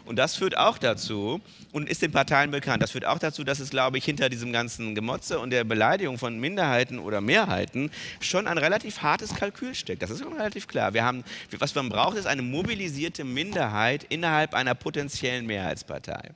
Und 0.07 0.17
das 0.17 0.37
führt 0.37 0.57
auch 0.57 0.79
dazu, 0.79 1.41
und 1.73 1.91
ist 1.91 2.01
den 2.01 2.11
Parteien 2.11 2.51
bekannt, 2.51 2.83
das 2.83 2.93
führt 2.93 3.05
auch 3.05 3.19
dazu, 3.19 3.45
dass 3.45 3.61
es, 3.61 3.69
glaube 3.69 3.99
ich, 3.99 4.05
hinter 4.07 4.31
diesem 4.31 4.51
ganzen 4.51 4.95
Gemotze 4.95 5.39
und 5.39 5.51
der 5.51 5.63
Beleidigung 5.65 6.17
von 6.17 6.39
Minderheiten 6.39 6.99
oder 6.99 7.21
Mehrheiten 7.21 7.91
schon 8.21 8.47
ein 8.47 8.57
relativ 8.57 9.03
hartes 9.03 9.35
Kalkül 9.35 9.75
steckt. 9.75 10.01
Das 10.01 10.09
ist 10.09 10.21
schon 10.23 10.33
relativ 10.33 10.69
klar. 10.69 10.95
Wir 10.95 11.05
haben, 11.05 11.23
was 11.59 11.75
man 11.75 11.91
braucht, 11.91 12.17
ist 12.17 12.27
eine 12.27 12.41
mobilisierte 12.41 13.25
Minderheit 13.25 14.05
innerhalb 14.09 14.55
einer 14.55 14.75
potenziellen 14.75 15.45
Mehrheitspartei. 15.45 16.31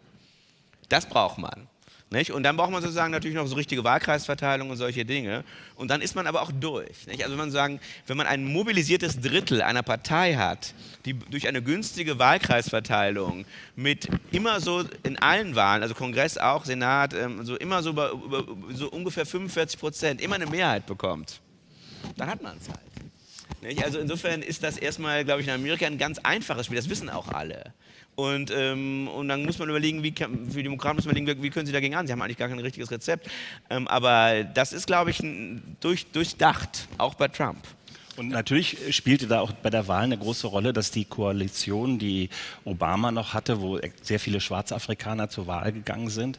Das 0.90 1.06
braucht 1.06 1.38
man. 1.38 1.68
Nicht? 2.12 2.32
Und 2.32 2.42
dann 2.42 2.56
braucht 2.56 2.72
man 2.72 2.82
sozusagen 2.82 3.12
natürlich 3.12 3.36
noch 3.36 3.46
so 3.46 3.54
richtige 3.54 3.84
Wahlkreisverteilung 3.84 4.68
und 4.68 4.76
solche 4.76 5.04
Dinge. 5.04 5.44
Und 5.76 5.92
dann 5.92 6.00
ist 6.02 6.16
man 6.16 6.26
aber 6.26 6.42
auch 6.42 6.50
durch. 6.50 7.06
Nicht? 7.06 7.22
Also 7.22 7.30
wenn 7.30 7.38
man 7.38 7.50
sagen, 7.52 7.78
wenn 8.08 8.16
man 8.16 8.26
ein 8.26 8.44
mobilisiertes 8.44 9.20
Drittel 9.20 9.62
einer 9.62 9.84
Partei 9.84 10.34
hat, 10.34 10.74
die 11.04 11.14
durch 11.14 11.46
eine 11.46 11.62
günstige 11.62 12.18
Wahlkreisverteilung 12.18 13.44
mit 13.76 14.08
immer 14.32 14.60
so 14.60 14.82
in 15.04 15.18
allen 15.20 15.54
Wahlen, 15.54 15.84
also 15.84 15.94
Kongress 15.94 16.36
auch, 16.36 16.64
Senat, 16.64 17.14
ähm, 17.14 17.44
so 17.44 17.54
immer 17.54 17.80
so, 17.84 17.90
über, 17.90 18.10
über, 18.10 18.44
so 18.74 18.90
ungefähr 18.90 19.24
45 19.24 19.78
Prozent, 19.78 20.20
immer 20.20 20.34
eine 20.34 20.46
Mehrheit 20.46 20.86
bekommt, 20.86 21.40
dann 22.16 22.28
hat 22.28 22.42
man 22.42 22.56
es 22.56 22.68
halt. 22.68 22.89
Nicht? 23.62 23.84
Also 23.84 23.98
insofern 23.98 24.42
ist 24.42 24.62
das 24.62 24.76
erstmal, 24.76 25.24
glaube 25.24 25.42
ich, 25.42 25.48
in 25.48 25.54
Amerika 25.54 25.86
ein 25.86 25.98
ganz 25.98 26.18
einfaches 26.18 26.66
Spiel. 26.66 26.76
Das 26.76 26.88
wissen 26.88 27.10
auch 27.10 27.28
alle. 27.28 27.74
Und, 28.16 28.50
ähm, 28.54 29.08
und 29.08 29.28
dann 29.28 29.44
muss 29.44 29.58
man 29.58 29.68
überlegen, 29.68 30.02
wie, 30.02 30.12
für 30.12 30.28
die 30.28 30.62
Demokraten 30.62 30.96
muss 30.96 31.06
man 31.06 31.16
überlegen, 31.16 31.42
wie 31.42 31.50
können 31.50 31.66
sie 31.66 31.72
dagegen 31.72 31.94
an? 31.94 32.06
Sie 32.06 32.12
haben 32.12 32.20
eigentlich 32.22 32.36
gar 32.36 32.48
kein 32.48 32.58
richtiges 32.58 32.90
Rezept. 32.90 33.28
Ähm, 33.68 33.86
aber 33.88 34.44
das 34.44 34.72
ist, 34.72 34.86
glaube 34.86 35.10
ich, 35.10 35.22
durch, 35.80 36.06
durchdacht, 36.06 36.88
auch 36.98 37.14
bei 37.14 37.28
Trump. 37.28 37.58
Und 38.16 38.28
natürlich 38.28 38.94
spielte 38.94 39.26
da 39.26 39.40
auch 39.40 39.52
bei 39.52 39.70
der 39.70 39.88
Wahl 39.88 40.04
eine 40.04 40.18
große 40.18 40.46
Rolle, 40.46 40.72
dass 40.72 40.90
die 40.90 41.06
Koalition, 41.06 41.98
die 41.98 42.28
Obama 42.64 43.10
noch 43.12 43.32
hatte, 43.32 43.62
wo 43.62 43.78
sehr 44.02 44.20
viele 44.20 44.40
Schwarzafrikaner 44.40 45.30
zur 45.30 45.46
Wahl 45.46 45.72
gegangen 45.72 46.10
sind, 46.10 46.38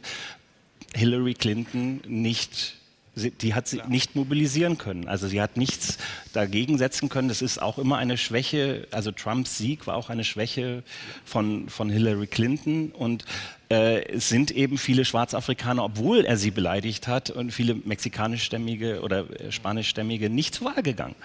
Hillary 0.94 1.34
Clinton 1.34 2.00
nicht 2.06 2.76
die 3.14 3.54
hat 3.54 3.68
sie 3.68 3.82
nicht 3.88 4.16
mobilisieren 4.16 4.78
können. 4.78 5.06
Also 5.06 5.28
sie 5.28 5.42
hat 5.42 5.58
nichts 5.58 5.98
dagegen 6.32 6.78
setzen 6.78 7.10
können. 7.10 7.28
Das 7.28 7.42
ist 7.42 7.60
auch 7.60 7.78
immer 7.78 7.98
eine 7.98 8.16
Schwäche. 8.16 8.86
Also 8.90 9.12
Trumps 9.12 9.58
Sieg 9.58 9.86
war 9.86 9.96
auch 9.96 10.08
eine 10.08 10.24
Schwäche 10.24 10.82
von, 11.24 11.68
von 11.68 11.90
Hillary 11.90 12.26
Clinton. 12.26 12.90
Und 12.90 13.26
äh, 13.70 14.02
es 14.04 14.30
sind 14.30 14.50
eben 14.50 14.78
viele 14.78 15.04
Schwarzafrikaner, 15.04 15.84
obwohl 15.84 16.24
er 16.24 16.38
sie 16.38 16.50
beleidigt 16.50 17.06
hat, 17.06 17.28
und 17.28 17.52
viele 17.52 17.74
mexikanischstämmige 17.74 19.02
oder 19.02 19.28
äh, 19.40 19.52
spanischstämmige 19.52 20.30
nicht 20.30 20.54
zur 20.54 20.74
Wahl 20.74 20.82
gegangen. 20.82 21.16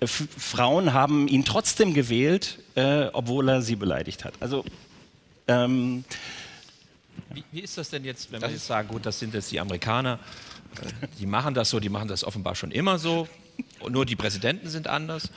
Äh, 0.00 0.08
Frauen 0.08 0.92
haben 0.92 1.28
ihn 1.28 1.44
trotzdem 1.44 1.94
gewählt, 1.94 2.58
äh, 2.74 3.06
obwohl 3.12 3.48
er 3.48 3.62
sie 3.62 3.76
beleidigt 3.76 4.24
hat. 4.24 4.34
Also 4.40 4.64
ähm, 5.46 6.04
wie, 7.32 7.44
wie, 7.52 7.60
ist 7.60 7.78
das 7.78 7.90
denn 7.90 8.04
jetzt, 8.04 8.32
wenn 8.32 8.40
wir 8.40 8.50
jetzt 8.50 8.66
sagen, 8.66 8.88
gut, 8.88 9.06
das 9.06 9.20
sind 9.20 9.34
jetzt 9.34 9.52
die 9.52 9.60
Amerikaner, 9.60 10.18
die 11.18 11.26
machen 11.26 11.54
das 11.54 11.70
so, 11.70 11.80
die 11.80 11.88
machen 11.88 12.08
das 12.08 12.24
offenbar 12.24 12.54
schon 12.54 12.70
immer 12.70 12.98
so. 12.98 13.28
Nur 13.88 14.06
die 14.06 14.16
Präsidenten 14.16 14.68
sind 14.68 14.88
anders. 14.88 15.30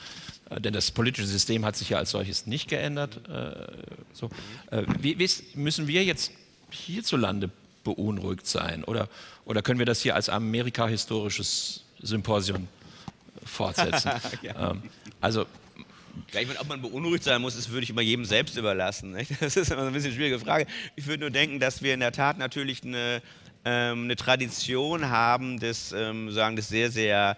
Äh, 0.50 0.60
denn 0.60 0.72
das 0.72 0.90
politische 0.90 1.26
System 1.26 1.64
hat 1.64 1.76
sich 1.76 1.90
ja 1.90 1.98
als 1.98 2.10
solches 2.10 2.46
nicht 2.46 2.68
geändert. 2.68 3.20
Äh, 3.28 3.66
so. 4.12 4.30
Äh, 4.70 4.84
wie, 5.00 5.16
müssen 5.54 5.86
wir 5.86 6.04
jetzt 6.04 6.32
hierzulande 6.70 7.50
beunruhigt 7.84 8.46
sein? 8.46 8.84
Oder, 8.84 9.08
oder 9.44 9.62
können 9.62 9.78
wir 9.78 9.86
das 9.86 10.02
hier 10.02 10.14
als 10.14 10.28
Amerika-historisches 10.28 11.84
Symposium 12.00 12.68
fortsetzen? 13.44 14.10
ja. 14.42 14.70
ähm, 14.70 14.82
also 15.20 15.46
ja, 16.32 16.40
ich 16.40 16.46
meine, 16.46 16.60
ob 16.60 16.68
man 16.68 16.80
beunruhigt 16.80 17.24
sein 17.24 17.42
muss, 17.42 17.56
das 17.56 17.70
würde 17.70 17.82
ich 17.82 17.90
immer 17.90 18.00
jedem 18.00 18.24
selbst 18.24 18.56
überlassen. 18.56 19.12
Nicht? 19.12 19.32
Das 19.40 19.56
ist 19.56 19.70
immer 19.70 19.82
so 19.82 19.88
ein 19.88 19.92
bisschen 19.92 20.10
eine 20.10 20.16
schwierige 20.16 20.38
Frage. 20.38 20.66
Ich 20.96 21.06
würde 21.06 21.22
nur 21.22 21.30
denken, 21.30 21.58
dass 21.58 21.82
wir 21.82 21.92
in 21.92 22.00
der 22.00 22.12
Tat 22.12 22.38
natürlich 22.38 22.84
eine 22.84 23.20
ähm, 23.64 24.04
eine 24.04 24.16
Tradition 24.16 25.08
haben 25.10 25.58
des, 25.58 25.92
ähm, 25.92 26.30
sagen, 26.30 26.56
des 26.56 26.68
sehr, 26.68 26.90
sehr 26.90 27.36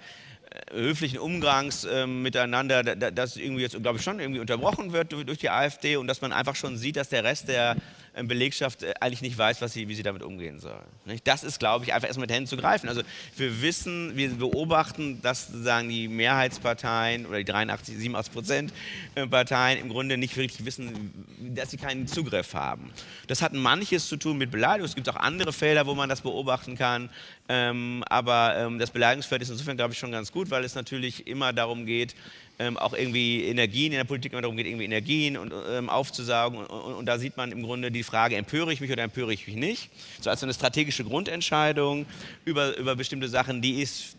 äh, 0.51 0.75
höflichen 0.75 1.19
Umgangs 1.19 1.87
ähm, 1.91 2.23
miteinander, 2.23 2.83
das 2.83 3.37
irgendwie 3.37 3.63
jetzt, 3.63 3.81
glaube 3.83 3.99
ich, 3.99 4.05
schon 4.05 4.21
irgendwie 4.21 4.41
unterbrochen 4.41 4.93
wird 4.93 5.13
durch 5.13 5.39
die 5.39 5.51
AfD 5.51 5.97
und 5.97 6.07
dass 6.07 6.21
man 6.21 6.33
einfach 6.33 6.57
schon 6.57 6.77
sieht, 6.77 6.97
dass 6.97 7.09
der 7.09 7.25
Rest 7.25 7.49
der 7.49 7.77
Belegschaft 8.25 8.83
äh, 8.83 8.95
eigentlich 9.01 9.23
nicht 9.23 9.37
weiß, 9.37 9.61
was 9.61 9.73
sie, 9.73 9.89
wie 9.89 9.95
sie 9.95 10.03
damit 10.03 10.23
umgehen 10.23 10.59
soll. 10.59 10.81
Das 11.25 11.45
ist, 11.45 11.59
glaube 11.59 11.85
ich, 11.85 11.93
einfach 11.93 12.09
erstmal 12.09 12.25
mit 12.25 12.33
Händen 12.33 12.49
zu 12.49 12.57
greifen. 12.57 12.89
Also 12.89 13.03
wir 13.37 13.63
wissen, 13.63 14.17
wir 14.17 14.31
beobachten, 14.31 15.21
dass 15.23 15.49
sozusagen 15.49 15.89
die 15.89 16.09
Mehrheitsparteien 16.09 17.27
oder 17.27 17.39
die 17.39 17.45
83, 17.45 17.97
87 17.97 18.33
Prozent 18.33 18.73
äh, 19.15 19.27
Parteien 19.27 19.79
im 19.79 19.89
Grunde 19.89 20.17
nicht 20.17 20.37
wirklich 20.37 20.65
wissen, 20.65 21.13
dass 21.55 21.71
sie 21.71 21.77
keinen 21.77 22.07
Zugriff 22.07 22.55
haben. 22.55 22.91
Das 23.27 23.43
hat 23.43 23.53
manches 23.53 24.09
zu 24.09 24.17
tun 24.17 24.39
mit 24.39 24.51
Beleidigung. 24.51 24.87
Es 24.87 24.95
gibt 24.95 25.09
auch 25.09 25.17
andere 25.17 25.53
Felder, 25.53 25.87
wo 25.87 25.95
man 25.95 26.09
das 26.09 26.23
beobachten 26.23 26.77
kann. 26.77 27.11
Ähm, 27.49 28.03
aber 28.09 28.57
ähm, 28.57 28.79
das 28.79 28.91
Beleidigungsfeld 28.91 29.43
ist 29.43 29.51
insofern, 29.51 29.77
glaube 29.77 29.93
ich, 29.93 29.99
schon 29.99 30.11
ganz 30.11 30.33
gut, 30.33 30.51
weil 30.51 30.65
es 30.65 30.75
natürlich 30.75 31.27
immer 31.27 31.53
darum 31.53 31.87
geht, 31.87 32.15
ähm, 32.59 32.77
auch 32.77 32.95
irgendwie 32.95 33.45
Energien 33.45 33.93
in 33.93 33.99
der 33.99 34.05
Politik 34.05 34.33
immer 34.33 34.43
darum 34.43 34.57
geht, 34.57 34.67
irgendwie 34.67 34.85
Energien 34.85 35.37
und, 35.37 35.53
ähm, 35.71 35.89
aufzusaugen. 35.89 36.59
Und, 36.59 36.67
und, 36.67 36.95
und, 36.95 37.07
da 37.07 37.19
sieht 37.19 37.37
man 37.37 37.53
im 37.53 37.63
Grunde 37.63 37.91
die 37.91 38.03
Frage, 38.03 38.37
empöre 38.37 38.73
ich 38.73 38.81
mich 38.81 38.91
oder 38.91 39.03
empöre 39.03 39.33
ich 39.33 39.47
mich 39.47 39.57
nicht? 39.57 39.91
So 40.21 40.31
als 40.31 40.43
eine 40.43 40.55
strategische 40.55 41.05
Grundentscheidung 41.05 42.07
über, 42.45 42.77
über 42.77 42.97
bestimmte 42.97 43.29
Sachen, 43.29 43.61
die 43.61 43.83
ist 43.83 44.17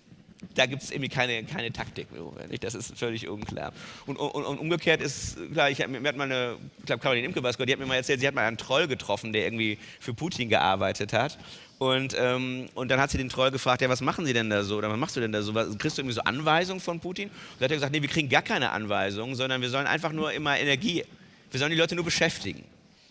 da 0.55 0.65
gibt 0.65 0.83
es 0.83 0.91
irgendwie 0.91 1.09
keine, 1.09 1.43
keine 1.43 1.71
Taktik. 1.71 2.07
Das 2.61 2.75
ist 2.75 2.97
völlig 2.97 3.27
unklar. 3.27 3.73
Und, 4.05 4.17
und, 4.17 4.45
und 4.45 4.59
umgekehrt 4.59 5.01
ist, 5.01 5.37
klar, 5.51 5.69
ich, 5.69 5.85
mir 5.87 6.07
hat 6.07 6.15
mal 6.15 6.25
eine, 6.25 6.57
ich 6.79 6.85
glaube, 6.85 7.01
Caroline 7.01 7.25
Imke 7.25 7.41
war 7.41 7.51
die 7.53 7.71
hat 7.71 7.79
mir 7.79 7.85
mal 7.85 7.95
erzählt, 7.95 8.19
sie 8.19 8.27
hat 8.27 8.35
mal 8.35 8.45
einen 8.45 8.57
Troll 8.57 8.87
getroffen, 8.87 9.33
der 9.33 9.45
irgendwie 9.45 9.77
für 9.99 10.13
Putin 10.13 10.49
gearbeitet 10.49 11.13
hat. 11.13 11.37
Und, 11.79 12.15
ähm, 12.17 12.67
und 12.73 12.89
dann 12.89 12.99
hat 12.99 13.11
sie 13.11 13.19
den 13.19 13.29
Troll 13.29 13.51
gefragt, 13.51 13.81
ja, 13.81 13.89
was 13.89 14.01
machen 14.01 14.25
Sie 14.25 14.33
denn 14.33 14.49
da 14.49 14.63
so? 14.63 14.77
Oder 14.77 14.89
was 14.89 14.97
machst 14.97 15.15
du 15.15 15.19
denn 15.19 15.31
da 15.31 15.41
so? 15.43 15.53
Was, 15.53 15.77
kriegst 15.77 15.97
du 15.97 16.01
irgendwie 16.01 16.15
so 16.15 16.21
Anweisungen 16.21 16.79
von 16.79 16.99
Putin? 16.99 17.29
Und 17.29 17.33
dann 17.59 17.65
hat 17.65 17.71
er 17.71 17.77
gesagt, 17.77 17.91
nee, 17.91 18.01
wir 18.01 18.09
kriegen 18.09 18.29
gar 18.29 18.41
keine 18.41 18.71
Anweisungen, 18.71 19.35
sondern 19.35 19.61
wir 19.61 19.69
sollen 19.69 19.85
einfach 19.85 20.11
nur 20.11 20.31
immer 20.31 20.57
Energie 20.57 21.03
Wir 21.51 21.59
sollen 21.59 21.71
die 21.71 21.77
Leute 21.77 21.95
nur 21.95 22.03
beschäftigen. 22.03 22.63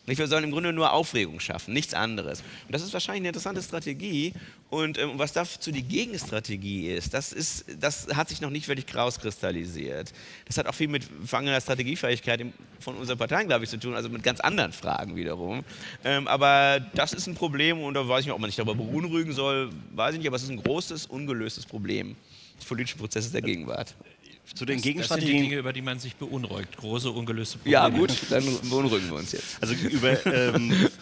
Wir 0.06 0.26
sollen 0.28 0.44
im 0.44 0.52
Grunde 0.52 0.72
nur 0.72 0.92
Aufregung 0.92 1.40
schaffen, 1.40 1.74
nichts 1.74 1.92
anderes. 1.92 2.40
Und 2.66 2.74
das 2.74 2.82
ist 2.82 2.92
wahrscheinlich 2.92 3.22
eine 3.22 3.28
interessante 3.28 3.60
Strategie. 3.60 4.32
Und 4.70 4.98
ähm, 4.98 5.12
was 5.14 5.32
dazu 5.32 5.72
die 5.72 5.82
Gegenstrategie 5.82 6.92
ist, 6.92 7.12
das, 7.12 7.32
ist, 7.32 7.64
das 7.80 8.06
hat 8.14 8.28
sich 8.28 8.40
noch 8.40 8.50
nicht 8.50 8.68
wirklich 8.68 8.86
rauskristallisiert. 8.94 10.12
Das 10.46 10.58
hat 10.58 10.66
auch 10.68 10.74
viel 10.74 10.88
mit 10.88 11.08
mangelnder 11.30 11.60
Strategiefähigkeit 11.60 12.46
von 12.78 12.96
unseren 12.96 13.18
Parteien, 13.18 13.48
glaube 13.48 13.64
ich, 13.64 13.70
zu 13.70 13.78
tun, 13.78 13.94
also 13.94 14.08
mit 14.08 14.22
ganz 14.22 14.38
anderen 14.40 14.72
Fragen 14.72 15.16
wiederum. 15.16 15.64
Ähm, 16.04 16.28
aber 16.28 16.80
das 16.94 17.12
ist 17.12 17.26
ein 17.26 17.34
Problem 17.34 17.80
und 17.80 17.94
da 17.94 18.06
weiß 18.06 18.20
ich 18.20 18.26
nicht, 18.26 18.34
ob 18.34 18.40
man 18.40 18.50
sich 18.50 18.56
darüber 18.56 18.76
beunruhigen 18.76 19.32
soll, 19.32 19.70
weiß 19.94 20.14
ich 20.14 20.18
nicht, 20.18 20.28
aber 20.28 20.36
es 20.36 20.44
ist 20.44 20.50
ein 20.50 20.62
großes, 20.62 21.06
ungelöstes 21.06 21.66
Problem 21.66 22.16
des 22.58 22.66
politischen 22.66 22.98
Prozesses 22.98 23.32
der 23.32 23.42
Gegenwart 23.42 23.94
zu 24.54 24.64
den 24.64 24.80
Gegenstrategien. 24.80 25.06
Das 25.06 25.18
sind 25.18 25.42
die 25.42 25.48
Dinge, 25.48 25.58
über 25.60 25.72
die 25.72 25.82
man 25.82 25.98
sich 25.98 26.16
beunruhigt. 26.16 26.76
Große, 26.76 27.10
ungelöste 27.10 27.58
Probleme. 27.58 27.72
Ja, 27.72 27.88
gut, 27.88 28.14
dann 28.30 28.44
beunruhigen 28.70 29.08
wir 29.08 29.16
uns 29.16 29.32
jetzt. 29.32 29.60
Also 29.60 29.74
über 29.74 30.24
ähm, 30.26 30.88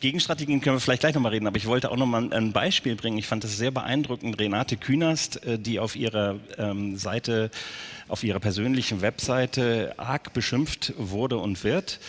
Gegenstrategien 0.00 0.62
können 0.62 0.76
wir 0.76 0.80
vielleicht 0.80 1.00
gleich 1.00 1.14
nochmal 1.14 1.32
reden, 1.32 1.46
aber 1.46 1.58
ich 1.58 1.66
wollte 1.66 1.90
auch 1.90 1.96
nochmal 1.96 2.32
ein 2.32 2.52
Beispiel 2.52 2.96
bringen. 2.96 3.18
Ich 3.18 3.26
fand 3.26 3.44
das 3.44 3.58
sehr 3.58 3.70
beeindruckend. 3.70 4.40
Renate 4.40 4.78
Künast, 4.78 5.44
äh, 5.44 5.58
die 5.58 5.78
auf 5.78 5.94
ihrer 5.94 6.36
ähm, 6.58 6.96
Seite 6.96 7.50
auf 8.08 8.24
ihrer 8.24 8.40
persönlichen 8.40 9.02
Webseite 9.02 9.94
arg 9.96 10.32
beschimpft 10.32 10.94
wurde 10.98 11.38
und 11.38 11.62
wird, 11.62 12.00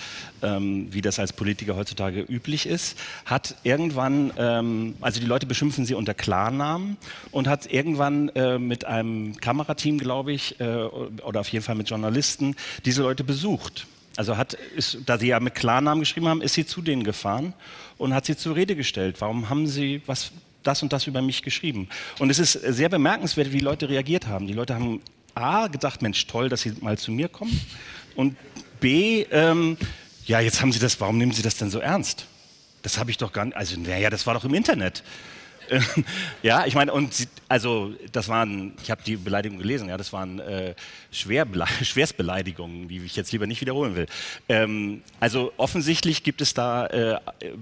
ähm, 0.41 0.87
wie 0.91 1.01
das 1.01 1.19
als 1.19 1.31
Politiker 1.31 1.75
heutzutage 1.75 2.21
üblich 2.21 2.65
ist, 2.65 2.97
hat 3.25 3.55
irgendwann, 3.63 4.33
ähm, 4.37 4.95
also 5.01 5.19
die 5.19 5.27
Leute 5.27 5.45
beschimpfen 5.45 5.85
sie 5.85 5.93
unter 5.93 6.13
Klarnamen 6.13 6.97
und 7.31 7.47
hat 7.47 7.71
irgendwann 7.71 8.29
äh, 8.29 8.57
mit 8.57 8.85
einem 8.85 9.37
Kamerateam, 9.37 9.99
glaube 9.99 10.33
ich, 10.33 10.59
äh, 10.59 10.65
oder 10.65 11.41
auf 11.41 11.49
jeden 11.49 11.63
Fall 11.63 11.75
mit 11.75 11.89
Journalisten, 11.89 12.55
diese 12.83 13.03
Leute 13.03 13.23
besucht. 13.23 13.85
Also 14.17 14.37
hat, 14.37 14.53
ist, 14.53 14.99
da 15.05 15.17
sie 15.17 15.27
ja 15.27 15.39
mit 15.39 15.55
Klarnamen 15.55 16.01
geschrieben 16.01 16.27
haben, 16.27 16.41
ist 16.41 16.53
sie 16.53 16.65
zu 16.65 16.81
denen 16.81 17.03
gefahren 17.03 17.53
und 17.97 18.13
hat 18.13 18.25
sie 18.25 18.35
zur 18.35 18.55
Rede 18.55 18.75
gestellt. 18.75 19.17
Warum 19.19 19.49
haben 19.49 19.67
sie 19.67 20.01
was 20.05 20.31
das 20.63 20.83
und 20.83 20.91
das 20.93 21.07
über 21.07 21.21
mich 21.21 21.43
geschrieben? 21.43 21.87
Und 22.19 22.29
es 22.29 22.39
ist 22.39 22.53
sehr 22.53 22.89
bemerkenswert, 22.89 23.51
wie 23.51 23.59
Leute 23.59 23.89
reagiert 23.89 24.27
haben. 24.27 24.47
Die 24.47 24.53
Leute 24.53 24.75
haben 24.75 25.01
A, 25.33 25.67
gedacht, 25.67 26.01
Mensch, 26.01 26.27
toll, 26.27 26.49
dass 26.49 26.61
Sie 26.61 26.73
mal 26.81 26.97
zu 26.97 27.11
mir 27.11 27.29
kommen. 27.29 27.59
Und 28.15 28.35
B, 28.79 29.25
ähm, 29.31 29.77
ja, 30.25 30.39
jetzt 30.39 30.61
haben 30.61 30.71
Sie 30.71 30.79
das, 30.79 30.99
warum 30.99 31.17
nehmen 31.17 31.31
Sie 31.31 31.41
das 31.41 31.55
denn 31.55 31.69
so 31.69 31.79
ernst? 31.79 32.25
Das 32.81 32.97
habe 32.97 33.11
ich 33.11 33.17
doch 33.17 33.31
gar 33.31 33.45
nicht, 33.45 33.55
also 33.55 33.79
naja, 33.79 34.09
das 34.09 34.27
war 34.27 34.33
doch 34.33 34.43
im 34.43 34.53
Internet. 34.53 35.03
ja, 36.43 36.65
ich 36.65 36.75
meine, 36.75 36.91
und 36.93 37.13
sie, 37.13 37.27
also 37.47 37.93
das 38.11 38.27
waren, 38.27 38.73
ich 38.83 38.91
habe 38.91 39.01
die 39.05 39.15
Beleidigung 39.15 39.57
gelesen, 39.57 39.89
ja, 39.89 39.97
das 39.97 40.11
waren 40.11 40.39
äh, 40.39 40.75
Schwerstbeleidigungen, 41.11 42.87
die 42.87 42.99
ich 42.99 43.15
jetzt 43.15 43.31
lieber 43.31 43.47
nicht 43.47 43.61
wiederholen 43.61 43.95
will. 43.95 44.07
Ähm, 44.49 45.01
also 45.19 45.53
offensichtlich 45.57 46.23
gibt 46.23 46.41
es 46.41 46.53
da 46.53 46.87
äh, 46.87 47.19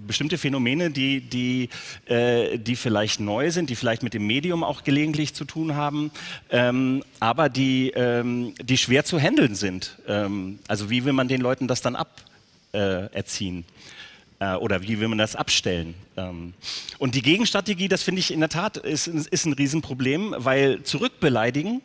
bestimmte 0.08 0.38
Phänomene, 0.38 0.90
die, 0.90 1.22
die, 1.22 1.70
äh, 2.06 2.58
die 2.58 2.76
vielleicht 2.76 3.20
neu 3.20 3.52
sind, 3.52 3.70
die 3.70 3.76
vielleicht 3.76 4.04
mit 4.04 4.14
dem 4.14 4.26
Medium 4.26 4.64
auch 4.64 4.84
gelegentlich 4.84 5.34
zu 5.34 5.46
tun 5.46 5.76
haben, 5.76 6.12
ähm, 6.50 7.04
aber 7.20 7.50
die, 7.50 7.92
ähm, 7.92 8.54
die 8.62 8.78
schwer 8.78 9.06
zu 9.06 9.20
handeln 9.20 9.56
sind. 9.56 9.98
Ähm, 10.08 10.60
also 10.68 10.90
wie 10.90 11.06
will 11.06 11.14
man 11.14 11.28
den 11.28 11.42
Leuten 11.42 11.68
das 11.68 11.82
dann 11.82 11.96
aberziehen? 11.96 13.60
Äh, 13.60 13.99
äh, 14.40 14.56
oder 14.56 14.82
wie 14.82 15.00
will 15.00 15.08
man 15.08 15.18
das 15.18 15.36
abstellen? 15.36 15.94
Ähm, 16.18 16.54
und 16.98 17.16
die 17.16 17.22
Gegenstrategie, 17.22 17.88
das 17.88 18.04
finde 18.04 18.20
ich 18.20 18.32
in 18.32 18.40
der 18.40 18.50
Tat, 18.50 18.78
ist, 18.78 19.08
ist 19.08 19.46
ein 19.46 19.54
Riesenproblem, 19.54 20.36
weil 20.38 20.84
zurückbeleidigen 20.84 21.82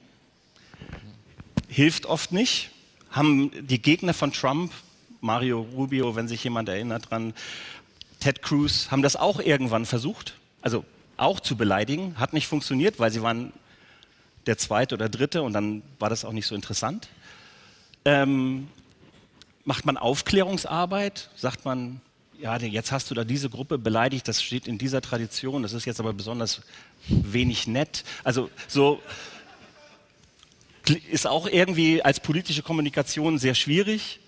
hilft 1.68 2.06
oft 2.06 2.32
nicht. 2.32 2.70
Haben 3.10 3.50
die 3.66 3.80
Gegner 3.80 4.14
von 4.14 4.32
Trump, 4.32 4.72
Mario 5.20 5.60
Rubio, 5.60 6.16
wenn 6.16 6.28
sich 6.28 6.42
jemand 6.44 6.68
erinnert 6.68 7.10
dran, 7.10 7.34
Ted 8.20 8.42
Cruz, 8.42 8.90
haben 8.90 9.02
das 9.02 9.16
auch 9.16 9.40
irgendwann 9.40 9.86
versucht, 9.86 10.36
also 10.62 10.84
auch 11.16 11.40
zu 11.40 11.56
beleidigen, 11.56 12.18
hat 12.18 12.32
nicht 12.32 12.46
funktioniert, 12.46 12.98
weil 12.98 13.10
sie 13.10 13.22
waren 13.22 13.52
der 14.46 14.58
zweite 14.58 14.94
oder 14.94 15.08
dritte 15.08 15.42
und 15.42 15.52
dann 15.52 15.82
war 15.98 16.10
das 16.10 16.24
auch 16.24 16.32
nicht 16.32 16.46
so 16.46 16.54
interessant. 16.54 17.08
Ähm, 18.04 18.68
macht 19.64 19.86
man 19.86 19.96
Aufklärungsarbeit? 19.96 21.30
Sagt 21.36 21.64
man, 21.64 22.00
ja, 22.44 22.58
jetzt 22.58 22.92
hast 22.92 23.10
du 23.10 23.14
da 23.14 23.24
diese 23.24 23.48
Gruppe 23.48 23.78
beleidigt, 23.78 24.28
das 24.28 24.42
steht 24.42 24.68
in 24.68 24.76
dieser 24.76 25.00
Tradition, 25.00 25.62
das 25.62 25.72
ist 25.72 25.86
jetzt 25.86 25.98
aber 25.98 26.12
besonders 26.12 26.60
wenig 27.08 27.66
nett. 27.66 28.04
Also 28.22 28.50
so 28.68 29.00
ist 31.10 31.26
auch 31.26 31.46
irgendwie 31.46 32.02
als 32.02 32.20
politische 32.20 32.62
Kommunikation 32.62 33.38
sehr 33.38 33.54
schwierig. 33.54 34.20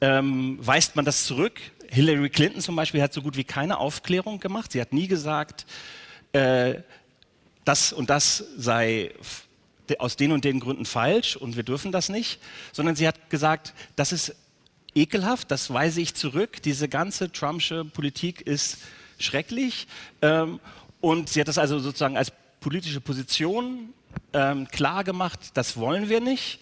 Ähm, 0.00 0.58
weist 0.60 0.96
man 0.96 1.04
das 1.04 1.26
zurück? 1.26 1.60
Hillary 1.88 2.30
Clinton 2.30 2.60
zum 2.60 2.74
Beispiel 2.74 3.02
hat 3.02 3.12
so 3.12 3.22
gut 3.22 3.36
wie 3.36 3.44
keine 3.44 3.78
Aufklärung 3.78 4.40
gemacht. 4.40 4.72
Sie 4.72 4.80
hat 4.80 4.92
nie 4.92 5.06
gesagt, 5.06 5.64
äh, 6.32 6.74
das 7.64 7.92
und 7.92 8.10
das 8.10 8.46
sei 8.56 9.14
aus 10.00 10.16
den 10.16 10.32
und 10.32 10.44
den 10.44 10.58
Gründen 10.58 10.86
falsch 10.86 11.36
und 11.36 11.54
wir 11.54 11.62
dürfen 11.62 11.92
das 11.92 12.08
nicht, 12.08 12.40
sondern 12.72 12.96
sie 12.96 13.06
hat 13.06 13.30
gesagt, 13.30 13.74
das 13.94 14.10
ist 14.10 14.34
ekelhaft, 14.94 15.50
das 15.50 15.72
weise 15.72 16.00
ich 16.00 16.14
zurück. 16.14 16.62
Diese 16.62 16.88
ganze 16.88 17.30
Trumpsche 17.32 17.84
Politik 17.84 18.40
ist 18.42 18.78
schrecklich. 19.18 19.86
Ähm, 20.22 20.60
und 21.00 21.28
sie 21.28 21.40
hat 21.40 21.48
das 21.48 21.58
also 21.58 21.78
sozusagen 21.78 22.16
als 22.16 22.32
politische 22.60 23.00
Position 23.00 23.92
ähm, 24.32 24.68
klar 24.68 25.04
gemacht, 25.04 25.40
das 25.54 25.76
wollen 25.76 26.08
wir 26.08 26.20
nicht. 26.20 26.60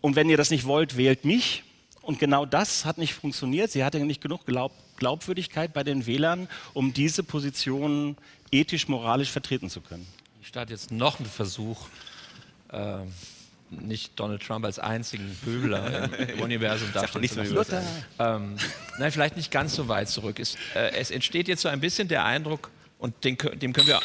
Und 0.00 0.16
wenn 0.16 0.28
ihr 0.28 0.36
das 0.36 0.50
nicht 0.50 0.66
wollt, 0.66 0.96
wählt 0.96 1.24
mich. 1.24 1.62
Und 2.02 2.18
genau 2.18 2.44
das 2.44 2.84
hat 2.84 2.98
nicht 2.98 3.14
funktioniert. 3.14 3.70
Sie 3.70 3.84
hatte 3.84 4.00
nicht 4.00 4.20
genug 4.20 4.44
Glaub 4.44 4.72
Glaubwürdigkeit 4.96 5.72
bei 5.72 5.82
den 5.82 6.06
Wählern, 6.06 6.48
um 6.74 6.92
diese 6.92 7.24
Position 7.24 8.16
ethisch, 8.52 8.86
moralisch 8.86 9.30
vertreten 9.30 9.68
zu 9.68 9.80
können. 9.80 10.06
Ich 10.40 10.48
starte 10.48 10.72
jetzt 10.72 10.92
noch 10.92 11.18
einen 11.18 11.28
Versuch, 11.28 11.88
äh, 12.70 12.98
nicht 13.80 14.18
Donald 14.18 14.42
Trump 14.42 14.64
als 14.64 14.78
einzigen 14.78 15.36
Pöbler 15.44 16.10
im 16.28 16.40
Universum 16.42 16.92
darstellen 16.92 17.28
zu 17.28 17.54
lassen. 17.54 17.78
Ähm, 18.18 18.56
nein, 18.98 19.12
vielleicht 19.12 19.36
nicht 19.36 19.50
ganz 19.50 19.74
so 19.74 19.88
weit 19.88 20.08
zurück. 20.08 20.38
Es, 20.38 20.56
äh, 20.74 20.92
es 20.92 21.10
entsteht 21.10 21.48
jetzt 21.48 21.62
so 21.62 21.68
ein 21.68 21.80
bisschen 21.80 22.08
der 22.08 22.24
Eindruck, 22.24 22.70
und 23.02 23.24
den, 23.24 23.36
dem 23.36 23.72
können 23.72 23.88
wir 23.88 24.00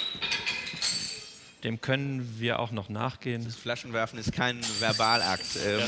dem 1.63 1.81
können 1.81 2.35
wir 2.39 2.59
auch 2.59 2.71
noch 2.71 2.89
nachgehen. 2.89 3.43
Das 3.43 3.55
Flaschenwerfen 3.55 4.17
ist 4.17 4.31
kein 4.31 4.59
Verbalakt. 4.79 5.45
Ähm, 5.65 5.79
ja. 5.79 5.85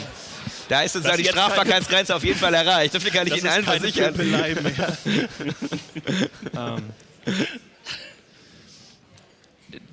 Da 0.68 0.82
ist 0.82 0.94
sozusagen 0.94 1.22
die 1.22 1.30
Strafbarkeitsgrenze 1.30 2.16
auf 2.16 2.24
jeden 2.24 2.38
Fall 2.38 2.54
erreicht. 2.54 2.94
Dafür 2.94 3.12
kann 3.12 3.28
ich 3.28 3.38
Ihnen 3.38 3.48
allen 3.48 3.64
versichern. 3.64 4.14
ähm, 6.56 6.84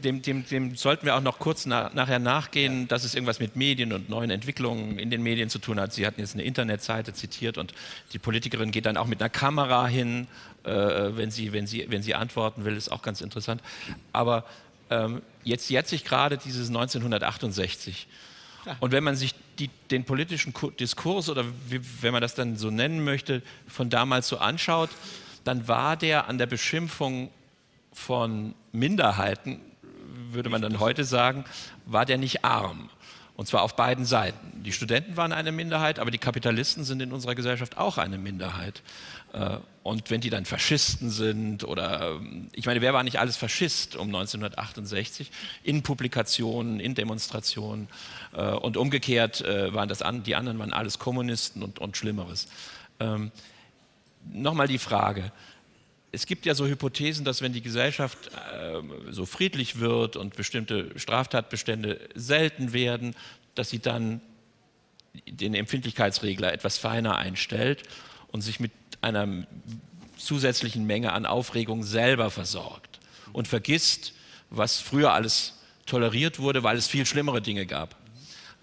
dem, 0.06 0.22
dem, 0.22 0.46
dem, 0.46 0.76
sollten 0.76 1.04
wir 1.04 1.16
auch 1.16 1.20
noch 1.20 1.40
kurz 1.40 1.66
na, 1.66 1.90
nachher 1.92 2.20
nachgehen, 2.20 2.82
ja. 2.82 2.86
dass 2.86 3.02
es 3.02 3.14
irgendwas 3.14 3.40
mit 3.40 3.56
Medien 3.56 3.92
und 3.92 4.08
neuen 4.08 4.30
Entwicklungen 4.30 4.98
in 4.98 5.10
den 5.10 5.22
Medien 5.22 5.50
zu 5.50 5.58
tun 5.58 5.80
hat. 5.80 5.92
Sie 5.92 6.06
hatten 6.06 6.20
jetzt 6.20 6.34
eine 6.34 6.44
Internetseite 6.44 7.12
zitiert 7.12 7.58
und 7.58 7.74
die 8.12 8.18
Politikerin 8.18 8.70
geht 8.70 8.86
dann 8.86 8.96
auch 8.96 9.06
mit 9.06 9.20
einer 9.20 9.28
Kamera 9.28 9.88
hin, 9.88 10.28
äh, 10.62 10.70
wenn, 10.70 11.32
sie, 11.32 11.52
wenn, 11.52 11.66
sie, 11.66 11.86
wenn 11.88 12.02
sie 12.02 12.14
antworten 12.14 12.64
will, 12.64 12.76
ist 12.76 12.90
auch 12.90 13.02
ganz 13.02 13.20
interessant. 13.20 13.60
Aber 14.12 14.44
ähm, 14.90 15.22
jetzt 15.42 15.68
jetzt 15.70 15.90
sich 15.90 16.04
gerade 16.04 16.38
dieses 16.38 16.68
1968. 16.68 18.06
Ja. 18.64 18.76
Und 18.78 18.92
wenn 18.92 19.02
man 19.02 19.16
sich 19.16 19.34
die, 19.58 19.70
den 19.90 20.04
politischen 20.04 20.54
Diskurs 20.78 21.28
oder 21.28 21.44
wie, 21.68 21.80
wenn 22.00 22.12
man 22.12 22.22
das 22.22 22.36
dann 22.36 22.56
so 22.56 22.70
nennen 22.70 23.02
möchte, 23.02 23.42
von 23.66 23.90
damals 23.90 24.28
so 24.28 24.38
anschaut, 24.38 24.90
dann 25.42 25.66
war 25.66 25.96
der 25.96 26.28
an 26.28 26.38
der 26.38 26.46
Beschimpfung 26.46 27.30
von 27.92 28.54
Minderheiten 28.72 29.60
würde 30.32 30.50
man 30.50 30.62
dann 30.62 30.80
heute 30.80 31.04
sagen, 31.04 31.44
war 31.84 32.06
der 32.06 32.18
nicht 32.18 32.44
arm. 32.44 32.90
Und 33.36 33.46
zwar 33.46 33.62
auf 33.62 33.76
beiden 33.76 34.06
Seiten. 34.06 34.62
Die 34.62 34.72
Studenten 34.72 35.18
waren 35.18 35.32
eine 35.32 35.52
Minderheit, 35.52 35.98
aber 35.98 36.10
die 36.10 36.18
Kapitalisten 36.18 36.84
sind 36.84 37.02
in 37.02 37.12
unserer 37.12 37.34
Gesellschaft 37.34 37.76
auch 37.76 37.98
eine 37.98 38.16
Minderheit. 38.16 38.82
Äh, 39.34 39.58
und 39.82 40.10
wenn 40.10 40.22
die 40.22 40.30
dann 40.30 40.46
Faschisten 40.46 41.10
sind 41.10 41.62
oder, 41.62 42.12
ähm, 42.12 42.48
ich 42.52 42.64
meine, 42.64 42.80
wer 42.80 42.94
war 42.94 43.02
nicht 43.02 43.18
alles 43.18 43.36
Faschist 43.36 43.94
um 43.94 44.06
1968? 44.06 45.30
In 45.62 45.82
Publikationen, 45.82 46.80
in 46.80 46.94
Demonstrationen. 46.94 47.88
Äh, 48.34 48.52
und 48.52 48.78
umgekehrt 48.78 49.42
äh, 49.42 49.74
waren 49.74 49.90
das 49.90 50.02
die 50.24 50.34
anderen 50.34 50.58
waren 50.58 50.72
alles 50.72 50.98
Kommunisten 50.98 51.62
und, 51.62 51.78
und 51.78 51.96
Schlimmeres. 51.98 52.48
Ähm, 53.00 53.30
Nochmal 54.32 54.66
die 54.66 54.78
Frage, 54.78 55.30
es 56.16 56.24
gibt 56.24 56.46
ja 56.46 56.54
so 56.54 56.66
Hypothesen, 56.66 57.26
dass 57.26 57.42
wenn 57.42 57.52
die 57.52 57.60
Gesellschaft 57.60 58.30
äh, 58.32 58.80
so 59.10 59.26
friedlich 59.26 59.80
wird 59.80 60.16
und 60.16 60.34
bestimmte 60.34 60.98
Straftatbestände 60.98 62.00
selten 62.14 62.72
werden, 62.72 63.14
dass 63.54 63.68
sie 63.68 63.80
dann 63.80 64.22
den 65.28 65.52
Empfindlichkeitsregler 65.54 66.54
etwas 66.54 66.78
feiner 66.78 67.16
einstellt 67.18 67.82
und 68.28 68.40
sich 68.40 68.60
mit 68.60 68.72
einer 69.02 69.46
zusätzlichen 70.16 70.86
Menge 70.86 71.12
an 71.12 71.26
Aufregung 71.26 71.82
selber 71.82 72.30
versorgt 72.30 72.98
und 73.34 73.46
vergisst, 73.46 74.14
was 74.48 74.80
früher 74.80 75.12
alles 75.12 75.60
toleriert 75.84 76.38
wurde, 76.38 76.62
weil 76.62 76.78
es 76.78 76.86
viel 76.86 77.04
schlimmere 77.04 77.42
Dinge 77.42 77.66
gab. 77.66 77.94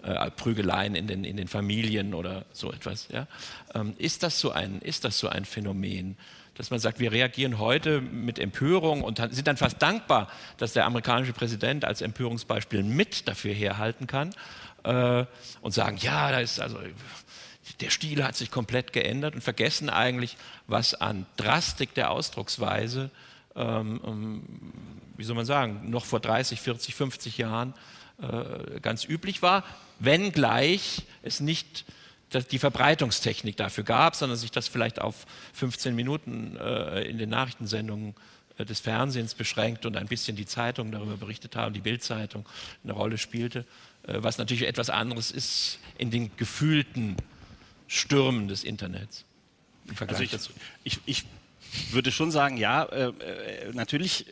äh, 0.02 0.30
Prügeleien 0.32 0.96
in 0.96 1.06
den, 1.06 1.22
in 1.22 1.36
den 1.36 1.46
Familien 1.46 2.14
oder 2.14 2.46
so 2.52 2.72
etwas. 2.72 3.06
Ja? 3.12 3.28
Ähm, 3.74 3.94
ist, 3.96 4.24
das 4.24 4.40
so 4.40 4.50
ein, 4.50 4.80
ist 4.80 5.04
das 5.04 5.20
so 5.20 5.28
ein 5.28 5.44
Phänomen? 5.44 6.16
Dass 6.54 6.70
man 6.70 6.78
sagt, 6.78 7.00
wir 7.00 7.12
reagieren 7.12 7.58
heute 7.58 8.00
mit 8.00 8.38
Empörung 8.38 9.02
und 9.02 9.18
sind 9.30 9.46
dann 9.46 9.56
fast 9.56 9.82
dankbar, 9.82 10.28
dass 10.56 10.72
der 10.72 10.86
amerikanische 10.86 11.32
Präsident 11.32 11.84
als 11.84 12.00
Empörungsbeispiel 12.00 12.82
mit 12.82 13.26
dafür 13.26 13.52
herhalten 13.52 14.06
kann 14.06 14.34
äh, 14.84 15.24
und 15.62 15.72
sagen, 15.72 15.96
ja, 15.98 16.30
da 16.30 16.40
ist 16.40 16.60
also 16.60 16.78
der 17.80 17.90
Stil 17.90 18.22
hat 18.22 18.36
sich 18.36 18.50
komplett 18.50 18.92
geändert 18.92 19.34
und 19.34 19.40
vergessen 19.40 19.88
eigentlich, 19.88 20.36
was 20.66 20.94
an 20.94 21.26
Drastik 21.36 21.94
der 21.94 22.10
Ausdrucksweise, 22.10 23.10
ähm, 23.56 24.00
ähm 24.04 24.42
wie 25.16 25.24
soll 25.24 25.36
man 25.36 25.46
sagen, 25.46 25.90
noch 25.90 26.04
vor 26.04 26.20
30, 26.20 26.60
40, 26.60 26.94
50 26.94 27.38
Jahren 27.38 27.72
äh, 28.20 28.80
ganz 28.80 29.04
üblich 29.04 29.42
war, 29.42 29.64
wenngleich 29.98 31.02
es 31.22 31.40
nicht 31.40 31.84
die 32.32 32.58
Verbreitungstechnik 32.58 33.56
dafür 33.56 33.84
gab, 33.84 34.16
sondern 34.16 34.38
sich 34.38 34.50
das 34.50 34.68
vielleicht 34.68 35.00
auf 35.00 35.26
15 35.52 35.94
Minuten 35.94 36.56
äh, 36.56 37.02
in 37.02 37.18
den 37.18 37.30
Nachrichtensendungen 37.30 38.14
äh, 38.58 38.64
des 38.64 38.80
Fernsehens 38.80 39.34
beschränkt 39.34 39.86
und 39.86 39.96
ein 39.96 40.06
bisschen 40.06 40.36
die 40.36 40.46
Zeitungen 40.46 40.92
darüber 40.92 41.16
berichtet 41.16 41.56
haben, 41.56 41.74
die 41.74 41.80
Bildzeitung 41.80 42.48
eine 42.82 42.92
Rolle 42.92 43.18
spielte, 43.18 43.60
äh, 44.06 44.14
was 44.16 44.38
natürlich 44.38 44.66
etwas 44.66 44.90
anderes 44.90 45.30
ist 45.30 45.78
in 45.98 46.10
den 46.10 46.30
gefühlten 46.36 47.16
Stürmen 47.86 48.48
des 48.48 48.64
Internets. 48.64 49.24
Im 49.86 49.96
Vergleich 49.96 50.20
also 50.20 50.24
ich, 50.24 50.30
dazu. 50.30 50.52
Ich, 50.82 51.00
ich 51.06 51.24
würde 51.92 52.10
schon 52.10 52.30
sagen, 52.30 52.56
ja, 52.56 52.84
äh, 52.84 53.12
natürlich 53.72 54.26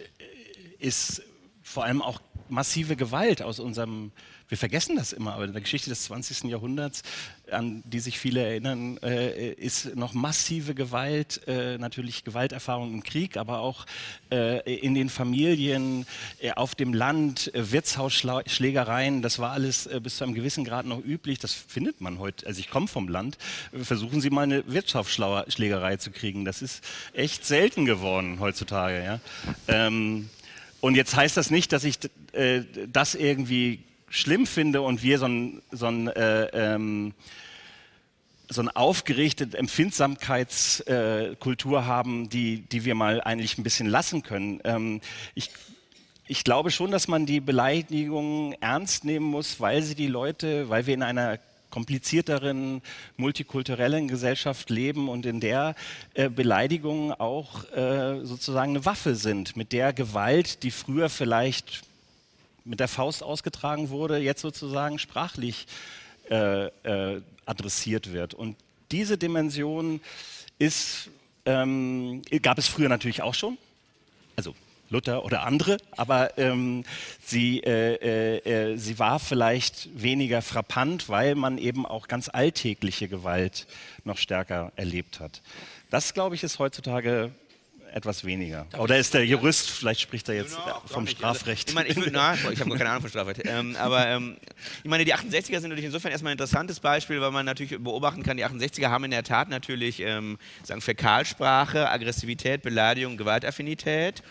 ist 0.79 1.23
vor 1.63 1.85
allem 1.85 2.03
auch 2.03 2.21
massive 2.49 2.97
Gewalt 2.97 3.43
aus 3.43 3.59
unserem 3.59 4.13
wir 4.53 4.59
vergessen 4.59 4.97
das 4.97 5.15
immer, 5.15 5.33
aber 5.33 5.47
in 5.47 5.53
der 5.53 5.63
Geschichte 5.63 5.89
des 5.89 6.03
20. 6.05 6.51
Jahrhunderts, 6.51 7.05
an 7.51 7.83
die 7.87 8.01
sich 8.01 8.19
viele 8.19 8.45
erinnern, 8.45 8.99
äh, 8.99 9.53
ist 9.53 9.97
noch 9.97 10.13
massive 10.13 10.75
Gewalt, 10.75 11.41
äh, 11.47 11.79
natürlich 11.79 12.23
Gewalterfahrung 12.23 12.93
im 12.93 13.03
Krieg, 13.03 13.39
aber 13.39 13.61
auch 13.61 13.87
äh, 14.31 14.61
in 14.75 14.93
den 14.93 15.09
Familien, 15.09 16.05
äh, 16.39 16.51
auf 16.51 16.75
dem 16.75 16.93
Land, 16.93 17.51
äh, 17.55 17.73
Wirtshausschlägereien, 17.73 19.23
das 19.23 19.39
war 19.39 19.53
alles 19.53 19.87
äh, 19.87 20.01
bis 20.03 20.19
zu 20.19 20.25
einem 20.25 20.35
gewissen 20.35 20.67
Grad 20.67 20.85
noch 20.85 21.03
üblich. 21.03 21.39
Das 21.39 21.55
findet 21.55 22.03
man 22.03 22.19
heute. 22.19 22.47
Also 22.47 22.61
ich 22.61 22.69
komme 22.69 22.89
vom 22.89 23.09
Land. 23.09 23.39
Versuchen 23.83 24.21
Sie 24.21 24.29
mal 24.29 24.43
eine 24.43 24.71
Wirtschaftsschlägerei 24.71 25.97
zu 25.97 26.11
kriegen. 26.11 26.45
Das 26.45 26.61
ist 26.61 26.85
echt 27.15 27.47
selten 27.47 27.87
geworden 27.87 28.39
heutzutage. 28.39 29.03
Ja? 29.03 29.21
Ähm, 29.67 30.29
und 30.83 30.95
jetzt 30.95 31.17
heißt 31.17 31.39
das 31.39 31.51
nicht, 31.51 31.73
dass 31.73 31.85
ich 31.85 31.97
das 32.93 33.15
irgendwie 33.15 33.81
schlimm 34.13 34.47
finde 34.47 34.83
und 34.83 35.03
wir 35.03 35.19
so 35.19 35.27
ein, 35.27 35.61
so 35.73 35.87
ein 35.87 36.07
äh, 36.09 36.45
ähm, 36.53 37.15
so 38.49 38.61
eine 38.61 38.75
aufgerichtete 38.77 39.57
Empfindsamkeitskultur 39.57 41.79
äh, 41.79 41.85
haben, 41.85 42.29
die, 42.29 42.59
die 42.59 42.85
wir 42.85 42.95
mal 42.95 43.23
eigentlich 43.23 43.57
ein 43.57 43.63
bisschen 43.63 43.89
lassen 43.89 44.23
können. 44.23 44.61
Ähm, 44.65 45.01
ich, 45.35 45.49
ich 46.27 46.45
glaube 46.45 46.71
schon, 46.71 46.91
dass 46.91 47.09
man 47.09 47.25
die 47.25 47.41
Beleidigungen 47.41 48.53
ernst 48.61 49.07
nehmen 49.07 49.25
muss, 49.25 49.61
weil 49.61 49.83
sie 49.83 49.95
die 49.95 50.09
Leute, 50.09 50.69
weil 50.69 50.87
wir 50.87 50.93
in 50.93 51.03
einer 51.03 51.39
komplizierteren, 51.71 52.83
multikulturellen 53.17 54.07
Gesellschaft 54.07 54.69
leben 54.69 55.09
und 55.09 55.25
in 55.25 55.41
der 55.41 55.75
äh, 56.13 56.29
Beleidigungen 56.29 57.13
auch 57.13 57.65
äh, 57.73 58.23
sozusagen 58.27 58.73
eine 58.73 58.85
Waffe 58.85 59.15
sind, 59.15 59.57
mit 59.57 59.73
der 59.73 59.95
Gewalt, 59.95 60.65
die 60.65 60.71
früher 60.71 61.09
vielleicht 61.09 61.85
mit 62.65 62.81
der 62.81 62.89
Faust 62.89 63.23
ausgetragen 63.23 63.91
wurde, 63.91 64.19
jetzt 64.19 64.41
sozusagen 64.41 64.99
sprachlich 64.99 65.67
äh, 66.31 66.67
äh, 66.67 67.23
adressiert 67.47 68.13
wird. 68.13 68.35
Und 68.35 68.57
diese 68.91 69.19
Dimension 69.19 70.01
ist, 70.59 71.11
ähm, 71.45 72.23
gab 72.43 72.59
es 72.59 72.69
früher 72.69 72.89
natürlich 72.89 73.23
auch 73.23 73.35
schon, 73.35 73.59
also 74.37 74.55
Luther 74.91 75.25
oder 75.25 75.45
andere, 75.45 75.79
aber 75.97 76.39
ähm, 76.39 76.85
sie, 77.25 77.61
äh, 77.61 77.95
äh, 77.95 78.73
äh 78.73 78.77
sie 78.77 78.99
war 78.99 79.19
vielleicht 79.19 79.89
weniger 80.01 80.43
frappant, 80.43 81.09
weil 81.09 81.35
man 81.35 81.59
eben 81.59 81.87
auch 81.87 82.07
ganz 82.09 82.29
alltägliche 82.29 83.09
Gewalt 83.09 83.67
noch 84.05 84.19
stärker 84.19 84.71
erlebt 84.77 85.19
hat. 85.19 85.41
Das, 85.91 86.15
glaube 86.15 86.35
ich, 86.35 86.43
ist 86.43 86.59
heutzutage 86.59 87.33
etwas 87.93 88.25
weniger. 88.25 88.67
Oder 88.79 88.99
ist 88.99 89.15
der 89.15 89.25
Jurist, 89.27 89.71
vielleicht 89.71 90.01
spricht 90.01 90.29
er 90.29 90.35
jetzt 90.37 90.55
no, 90.55 90.83
vom 90.87 91.07
Strafrecht. 91.07 91.69
Ich, 91.69 91.75
meine, 91.75 91.89
ich, 91.89 91.97
na, 92.13 92.35
ich 92.35 92.61
habe 92.61 92.71
keine 92.77 92.91
Ahnung 92.91 93.03
von 93.03 93.11
Strafrecht. 93.11 93.43
Ähm, 93.45 93.77
aber 93.77 94.07
ähm, 94.09 94.37
ich 94.83 94.91
meine, 94.91 95.05
die 95.05 95.15
68er 95.15 95.61
sind 95.61 95.71
natürlich 95.71 95.85
insofern 95.85 96.11
erstmal 96.11 96.31
ein 96.31 96.39
interessantes 96.39 96.81
Beispiel, 96.81 97.21
weil 97.21 97.31
man 97.31 97.45
natürlich 97.45 97.83
beobachten 97.83 98.23
kann, 98.23 98.37
die 98.37 98.45
68er 98.45 98.89
haben 98.89 99.05
in 99.05 99.11
der 99.11 99.25
Tat 99.25 99.49
natürlich 99.49 100.01
ähm, 100.01 100.39
sagen 100.63 100.81
Fäkalsprache, 100.81 101.91
Aggressivität, 101.91 102.63
Beleidigung, 102.63 103.17
Gewaltaffinität 103.17 104.23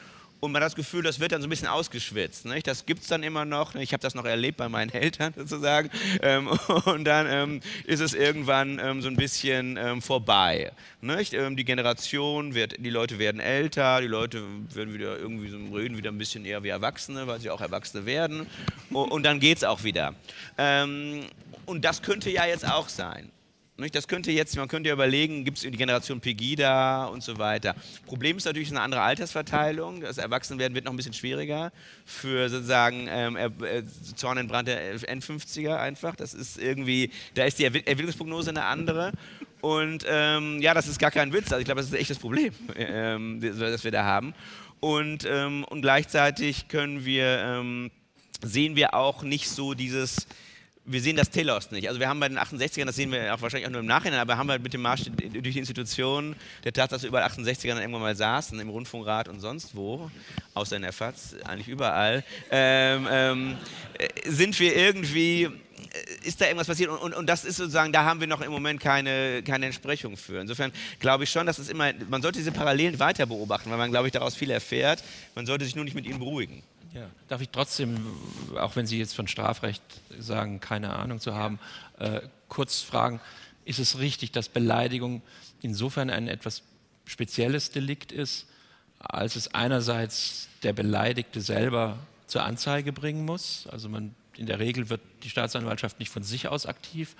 und 0.42 0.52
man 0.52 0.62
hat 0.62 0.72
das 0.72 0.76
Gefühl, 0.76 1.04
das 1.04 1.20
wird 1.20 1.32
dann 1.32 1.42
so 1.42 1.48
ein 1.48 1.52
bisschen 1.52 1.68
ausgeschwitzt. 1.68 2.46
Nicht? 2.46 2.66
Das 2.66 2.88
gibt 2.88 3.04
es 3.04 3.08
dann 3.08 3.22
immer 3.22 3.46
noch. 3.46 3.76
Ich 3.76 3.94
habe 3.94 4.02
das 4.02 4.16
noch 4.16 4.26
erlebt 4.26 4.58
bei 4.58 4.68
meinen 4.70 4.90
Eltern 4.94 5.34
sozusagen. 5.38 5.92
Ähm, 6.22 6.48
und 6.86 7.06
dann 7.06 7.28
ähm, 7.30 7.62
ist 7.86 8.00
es 8.00 8.16
irgendwann 8.16 8.80
ähm, 8.84 9.02
so 9.04 9.08
ein 9.08 9.16
bisschen 9.16 9.78
ähm, 9.78 10.02
vorbei. 10.02 10.72
Nicht? 11.00 11.34
Ähm, 11.34 11.56
die 11.56 11.64
Generation 11.64 12.56
wird, 12.56 12.84
die 12.84 12.90
Leute 12.90 13.20
werden 13.20 13.40
älter, 13.40 14.02
die 14.02 14.08
Leute 14.08 14.44
werden 14.74 14.94
wieder 14.96 15.18
irgendwie 15.20 15.50
so 15.50 15.58
reden 15.76 15.96
wieder 15.96 16.12
ein 16.12 16.18
bisschen 16.18 16.44
eher 16.44 16.64
wie 16.64 16.70
Erwachsene, 16.70 17.28
weil 17.28 17.40
sie 17.40 17.52
auch 17.52 17.62
Erwachsene 17.62 18.08
werden. 18.08 18.48
Und, 18.90 19.12
und 19.12 19.24
dann 19.24 19.40
geht 19.40 19.58
es 19.58 19.64
auch 19.64 19.84
wieder. 19.84 20.16
Ähm, 20.58 21.28
und 21.68 21.86
das 21.86 22.02
könnte 22.02 22.32
ja 22.32 22.48
jetzt 22.48 22.68
auch 22.68 22.90
sein. 22.90 23.32
Das 23.90 24.08
könnte 24.08 24.32
jetzt, 24.32 24.56
man 24.56 24.68
könnte 24.68 24.90
ja 24.90 24.94
überlegen, 24.94 25.44
gibt 25.44 25.58
es 25.58 25.64
die 25.64 25.72
Generation 25.72 26.22
Pegida 26.22 27.06
und 27.06 27.24
so 27.24 27.38
weiter. 27.40 27.76
Problem 28.06 28.38
ist 28.38 28.46
natürlich 28.46 28.70
eine 28.70 28.82
andere 28.82 29.02
Altersverteilung. 29.02 30.02
Das 30.02 30.18
Erwachsenwerden 30.18 30.76
wird 30.76 30.86
noch 30.86 30.94
ein 30.94 30.98
bisschen 30.98 31.14
schwieriger 31.14 31.72
für 32.06 32.50
sozusagen 32.50 33.08
ähm, 33.10 33.36
äh, 33.36 33.50
zornentbrannte 34.16 34.78
N50er 35.08 35.78
einfach. 35.78 36.16
Das 36.16 36.34
ist 36.34 36.60
irgendwie, 36.60 37.12
da 37.34 37.46
ist 37.46 37.58
die 37.58 37.66
Entwicklungsprognose 37.66 38.52
eine 38.52 38.66
andere. 38.66 39.14
Und 39.62 40.06
ähm, 40.08 40.62
ja, 40.62 40.74
das 40.74 40.88
ist 40.88 41.00
gar 41.00 41.12
kein 41.12 41.34
Witz. 41.34 41.46
Also 41.46 41.60
ich 41.60 41.66
glaube, 41.66 41.82
das 41.82 41.88
ist 41.88 41.94
ein 41.94 42.02
echtes 42.02 42.20
Problem, 42.20 42.54
ähm, 42.76 43.40
das 43.42 43.84
wir 43.84 43.92
da 43.92 44.04
haben. 44.04 44.34
Und, 44.80 45.26
ähm, 45.30 45.64
und 45.66 45.82
gleichzeitig 45.82 46.68
können 46.68 47.06
wir, 47.06 47.40
ähm, 47.40 47.92
sehen 48.44 48.76
wir 48.76 48.96
auch 48.96 49.22
nicht 49.22 49.50
so 49.50 49.76
dieses 49.76 50.28
wir 50.86 51.02
sehen 51.02 51.16
das 51.16 51.30
Telos 51.30 51.70
nicht. 51.72 51.88
Also 51.88 52.00
wir 52.00 52.10
haben 52.10 52.20
bei 52.20 52.28
den 52.28 52.40
68ern, 52.40 52.86
das 52.86 52.96
sehen 52.96 53.12
wir 53.12 53.34
auch 53.34 53.42
wahrscheinlich 53.42 53.68
auch 53.68 53.72
nur 53.72 53.82
im 53.82 53.86
Nachhinein, 53.86 54.20
aber 54.20 54.38
haben 54.38 54.48
wir 54.48 54.58
mit 54.58 54.74
dem 54.74 54.82
Marsch 54.82 55.04
durch 55.04 55.54
die 55.54 55.60
Institutionen, 55.60 56.36
der 56.64 56.74
Tat, 56.74 56.92
dass 56.92 57.04
wir 57.04 57.10
überall 57.10 57.28
68ern 57.30 57.70
dann 57.70 57.80
irgendwann 57.80 58.02
mal 58.02 58.16
saßen, 58.16 58.60
im 58.60 58.70
Rundfunkrat 58.70 59.28
und 59.28 59.40
sonst 59.40 59.76
wo, 59.76 60.10
außer 60.56 60.76
in 60.76 60.82
der 60.82 60.92
FAZ, 60.92 61.36
eigentlich 61.46 61.68
überall, 61.68 62.24
ähm, 62.50 63.08
ähm, 63.12 63.58
sind 64.26 64.60
wir 64.60 64.76
irgendwie, 64.76 65.44
äh, 65.44 65.50
ist 66.24 66.42
da 66.42 66.46
irgendwas 66.46 66.68
passiert 66.68 66.90
und, 66.90 66.98
und, 66.98 67.14
und, 67.14 67.28
das 67.28 67.46
ist 67.46 67.58
sozusagen, 67.58 67.94
da 67.94 68.04
haben 68.04 68.20
wir 68.20 68.28
noch 68.28 68.42
im 68.42 68.52
Moment 68.52 68.80
keine, 68.80 69.44
keine 69.44 69.68
Entsprechung 69.68 70.18
für. 70.18 70.42
Insofern 70.42 70.72
glaube 71.00 71.26
ich 71.26 71.30
schon, 71.30 71.46
dass 71.46 71.60
es 71.60 71.70
immer, 71.70 71.92
man 72.10 72.24
sollte 72.24 72.40
diese 72.40 72.52
Parallelen 72.52 72.98
weiter 73.00 73.28
beobachten, 73.28 73.70
weil 73.70 73.78
man, 73.78 73.92
glaube 73.92 74.08
ich, 74.08 74.14
daraus 74.14 74.36
viel 74.36 74.50
erfährt. 74.50 75.04
Man 75.36 75.46
sollte 75.46 75.64
sich 75.66 75.76
nur 75.76 75.86
nicht 75.86 75.96
mit 75.96 76.06
ihnen 76.06 76.18
beruhigen. 76.18 76.64
Ja. 76.94 77.10
Darf 77.30 77.42
ich 77.42 77.50
trotzdem, 77.50 78.06
auch 78.58 78.76
wenn 78.76 78.86
Sie 78.86 79.00
jetzt 79.00 79.16
von 79.16 79.28
Strafrecht 79.28 79.82
sagen, 80.20 80.60
keine 80.60 80.94
Ahnung 80.94 81.20
zu 81.20 81.34
haben, 81.34 81.60
äh, 82.00 82.22
kurz 82.50 82.82
fragen, 82.82 83.22
ist 83.64 83.80
es 83.80 84.00
richtig, 84.00 84.32
dass 84.32 84.50
Beleidigung 84.50 85.22
insofern 85.62 86.10
ein 86.10 86.28
etwas 86.28 86.64
spezielles 87.06 87.72
Delikt 87.72 88.12
ist, 88.12 88.48
als 89.00 89.36
es 89.36 89.54
einerseits 89.54 90.50
der 90.64 90.74
Beleidigte 90.74 91.42
selber 91.42 91.98
zur 92.28 92.44
Anzeige 92.44 92.94
bringen 92.94 93.26
muss, 93.26 93.68
also 93.72 93.90
man, 93.90 94.16
in 94.38 94.46
der 94.46 94.60
Regel 94.60 94.90
wird 94.90 95.02
die 95.24 95.30
Staatsanwaltschaft 95.30 96.00
nicht 96.00 96.12
von 96.12 96.24
sich 96.24 96.48
aus 96.48 96.66
aktiv, 96.66 97.16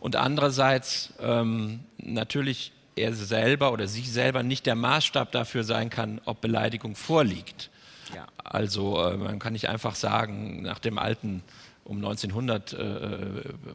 und 0.00 0.16
andererseits 0.16 1.12
ähm, 1.20 1.80
natürlich 1.98 2.72
er 2.94 3.14
selber 3.14 3.72
oder 3.72 3.88
sie 3.88 4.02
selber 4.02 4.42
nicht 4.42 4.66
der 4.66 4.74
Maßstab 4.74 5.32
dafür 5.32 5.64
sein 5.64 5.90
kann, 5.90 6.20
ob 6.24 6.40
Beleidigung 6.40 6.94
vorliegt. 6.94 7.70
Ja. 8.14 8.26
Also 8.44 9.02
äh, 9.02 9.16
man 9.16 9.38
kann 9.38 9.52
nicht 9.52 9.68
einfach 9.68 9.94
sagen, 9.94 10.62
nach 10.62 10.78
dem 10.78 10.98
alten 10.98 11.42
um 11.84 11.96
1900 11.96 12.72
äh, 12.74 13.16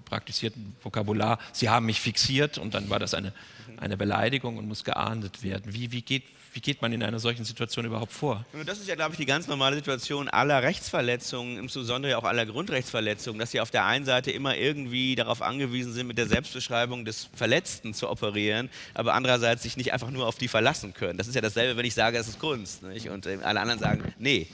praktizierten 0.05 0.75
Vokabular, 0.83 1.39
Sie 1.51 1.69
haben 1.69 1.87
mich 1.87 1.99
fixiert 1.99 2.59
und 2.59 2.75
dann 2.75 2.89
war 2.91 2.99
das 2.99 3.15
eine, 3.15 3.33
eine 3.77 3.97
Beleidigung 3.97 4.57
und 4.57 4.67
muss 4.67 4.83
geahndet 4.83 5.41
werden. 5.41 5.73
Wie, 5.73 5.91
wie, 5.91 6.03
geht, 6.03 6.23
wie 6.53 6.59
geht 6.59 6.81
man 6.81 6.93
in 6.93 7.03
einer 7.03 7.19
solchen 7.19 7.45
Situation 7.45 7.85
überhaupt 7.85 8.11
vor? 8.11 8.45
Das 8.65 8.79
ist 8.79 8.87
ja, 8.87 8.95
glaube 8.95 9.11
ich, 9.11 9.17
die 9.17 9.25
ganz 9.25 9.47
normale 9.47 9.75
Situation 9.75 10.29
aller 10.29 10.61
Rechtsverletzungen, 10.61 11.57
insbesondere 11.57 12.17
auch 12.17 12.23
aller 12.23 12.45
Grundrechtsverletzungen, 12.45 13.39
dass 13.39 13.51
sie 13.51 13.59
auf 13.59 13.71
der 13.71 13.85
einen 13.85 14.05
Seite 14.05 14.31
immer 14.31 14.55
irgendwie 14.55 15.15
darauf 15.15 15.41
angewiesen 15.41 15.93
sind, 15.93 16.07
mit 16.07 16.17
der 16.17 16.27
Selbstbeschreibung 16.27 17.05
des 17.05 17.29
Verletzten 17.33 17.93
zu 17.93 18.09
operieren, 18.09 18.69
aber 18.93 19.15
andererseits 19.15 19.63
sich 19.63 19.77
nicht 19.77 19.93
einfach 19.93 20.11
nur 20.11 20.27
auf 20.27 20.37
die 20.37 20.47
verlassen 20.47 20.93
können. 20.93 21.17
Das 21.17 21.27
ist 21.27 21.35
ja 21.35 21.41
dasselbe, 21.41 21.75
wenn 21.77 21.85
ich 21.85 21.95
sage, 21.95 22.17
es 22.17 22.27
ist 22.27 22.39
Kunst. 22.39 22.83
Nicht? 22.83 23.09
Und 23.09 23.25
äh, 23.25 23.39
alle 23.43 23.59
anderen 23.59 23.79
sagen, 23.79 24.13
nee 24.19 24.47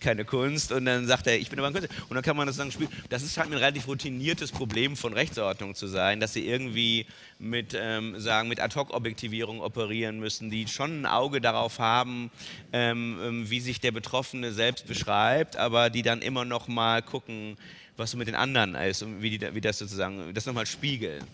keine 0.00 0.24
Kunst. 0.24 0.72
Und 0.72 0.84
dann 0.84 1.06
sagt 1.06 1.26
er, 1.26 1.38
ich 1.38 1.50
bin 1.50 1.58
aber 1.58 1.68
ein 1.68 1.74
Künstler. 1.74 1.94
Und 2.08 2.14
dann 2.14 2.22
kann 2.22 2.36
man 2.36 2.46
das 2.46 2.56
sagen, 2.56 2.70
spielen. 2.72 2.90
Das 3.08 3.22
ist 3.22 3.36
halt 3.36 3.50
ein 3.50 3.56
relativ 3.56 3.86
routiniertes 3.86 4.52
Problem 4.52 4.96
von 4.96 5.12
Rechtsordnung 5.12 5.74
zu 5.74 5.86
sein, 5.86 6.20
dass 6.20 6.32
sie 6.32 6.46
irgendwie 6.46 7.06
mit, 7.38 7.76
ähm, 7.78 8.18
sagen, 8.18 8.48
mit 8.48 8.60
Ad-Hoc-Objektivierung 8.60 9.60
operieren 9.60 10.18
müssen, 10.18 10.50
die 10.50 10.66
schon 10.66 11.02
ein 11.02 11.06
Auge 11.06 11.40
darauf 11.40 11.78
haben, 11.78 12.30
ähm, 12.72 13.18
ähm 13.22 13.50
wie 13.50 13.60
sich 13.60 13.80
der 13.80 13.92
Betroffene 13.92 14.52
selbst 14.52 14.86
beschreibt, 14.86 15.56
aber 15.56 15.90
die 15.90 16.02
dann 16.02 16.22
immer 16.22 16.44
noch 16.44 16.68
mal 16.68 17.02
gucken, 17.02 17.56
was 17.96 18.12
so 18.12 18.18
mit 18.18 18.28
den 18.28 18.34
anderen 18.34 18.74
ist 18.74 19.02
und 19.02 19.22
wie, 19.22 19.38
die, 19.38 19.54
wie 19.54 19.60
das 19.60 19.78
sozusagen, 19.78 20.32
das 20.32 20.46
nochmal 20.46 20.66
spiegeln. 20.66 21.24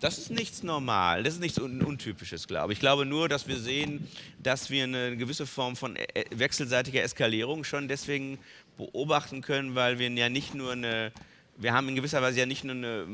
Das 0.00 0.18
ist 0.18 0.30
nichts 0.30 0.62
normal, 0.62 1.24
das 1.24 1.34
ist 1.34 1.40
nichts 1.40 1.58
Untypisches, 1.58 2.46
glaube 2.46 2.72
ich. 2.72 2.76
Ich 2.76 2.80
glaube 2.80 3.04
nur, 3.04 3.28
dass 3.28 3.48
wir 3.48 3.56
sehen, 3.56 4.06
dass 4.40 4.70
wir 4.70 4.84
eine 4.84 5.16
gewisse 5.16 5.46
Form 5.46 5.74
von 5.74 5.96
äh, 5.96 6.04
äh, 6.14 6.24
wechselseitiger 6.30 7.02
Eskalierung 7.02 7.64
schon 7.64 7.88
deswegen 7.88 8.38
beobachten 8.76 9.40
können, 9.42 9.74
weil 9.74 9.98
wir 9.98 10.08
ja 10.10 10.28
nicht 10.28 10.54
nur 10.54 10.72
eine, 10.72 11.12
wir 11.56 11.72
haben 11.72 11.88
in 11.88 11.96
gewisser 11.96 12.22
Weise 12.22 12.38
ja 12.38 12.46
nicht 12.46 12.62
nur 12.62 12.76
eine, 12.76 13.06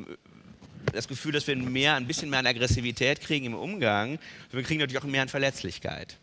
das 0.93 1.09
Gefühl, 1.09 1.32
dass 1.32 1.47
wir 1.47 1.57
mehr, 1.57 1.95
ein 1.95 2.07
bisschen 2.07 2.28
mehr 2.28 2.41
an 2.41 2.47
Aggressivität 2.47 3.20
kriegen 3.20 3.47
im 3.47 3.55
Umgang, 3.55 4.18
wir 4.51 4.62
kriegen 4.62 4.80
natürlich 4.80 5.03
auch 5.03 5.07
mehr 5.07 5.22
an 5.22 5.28
Verletzlichkeit. 5.28 6.18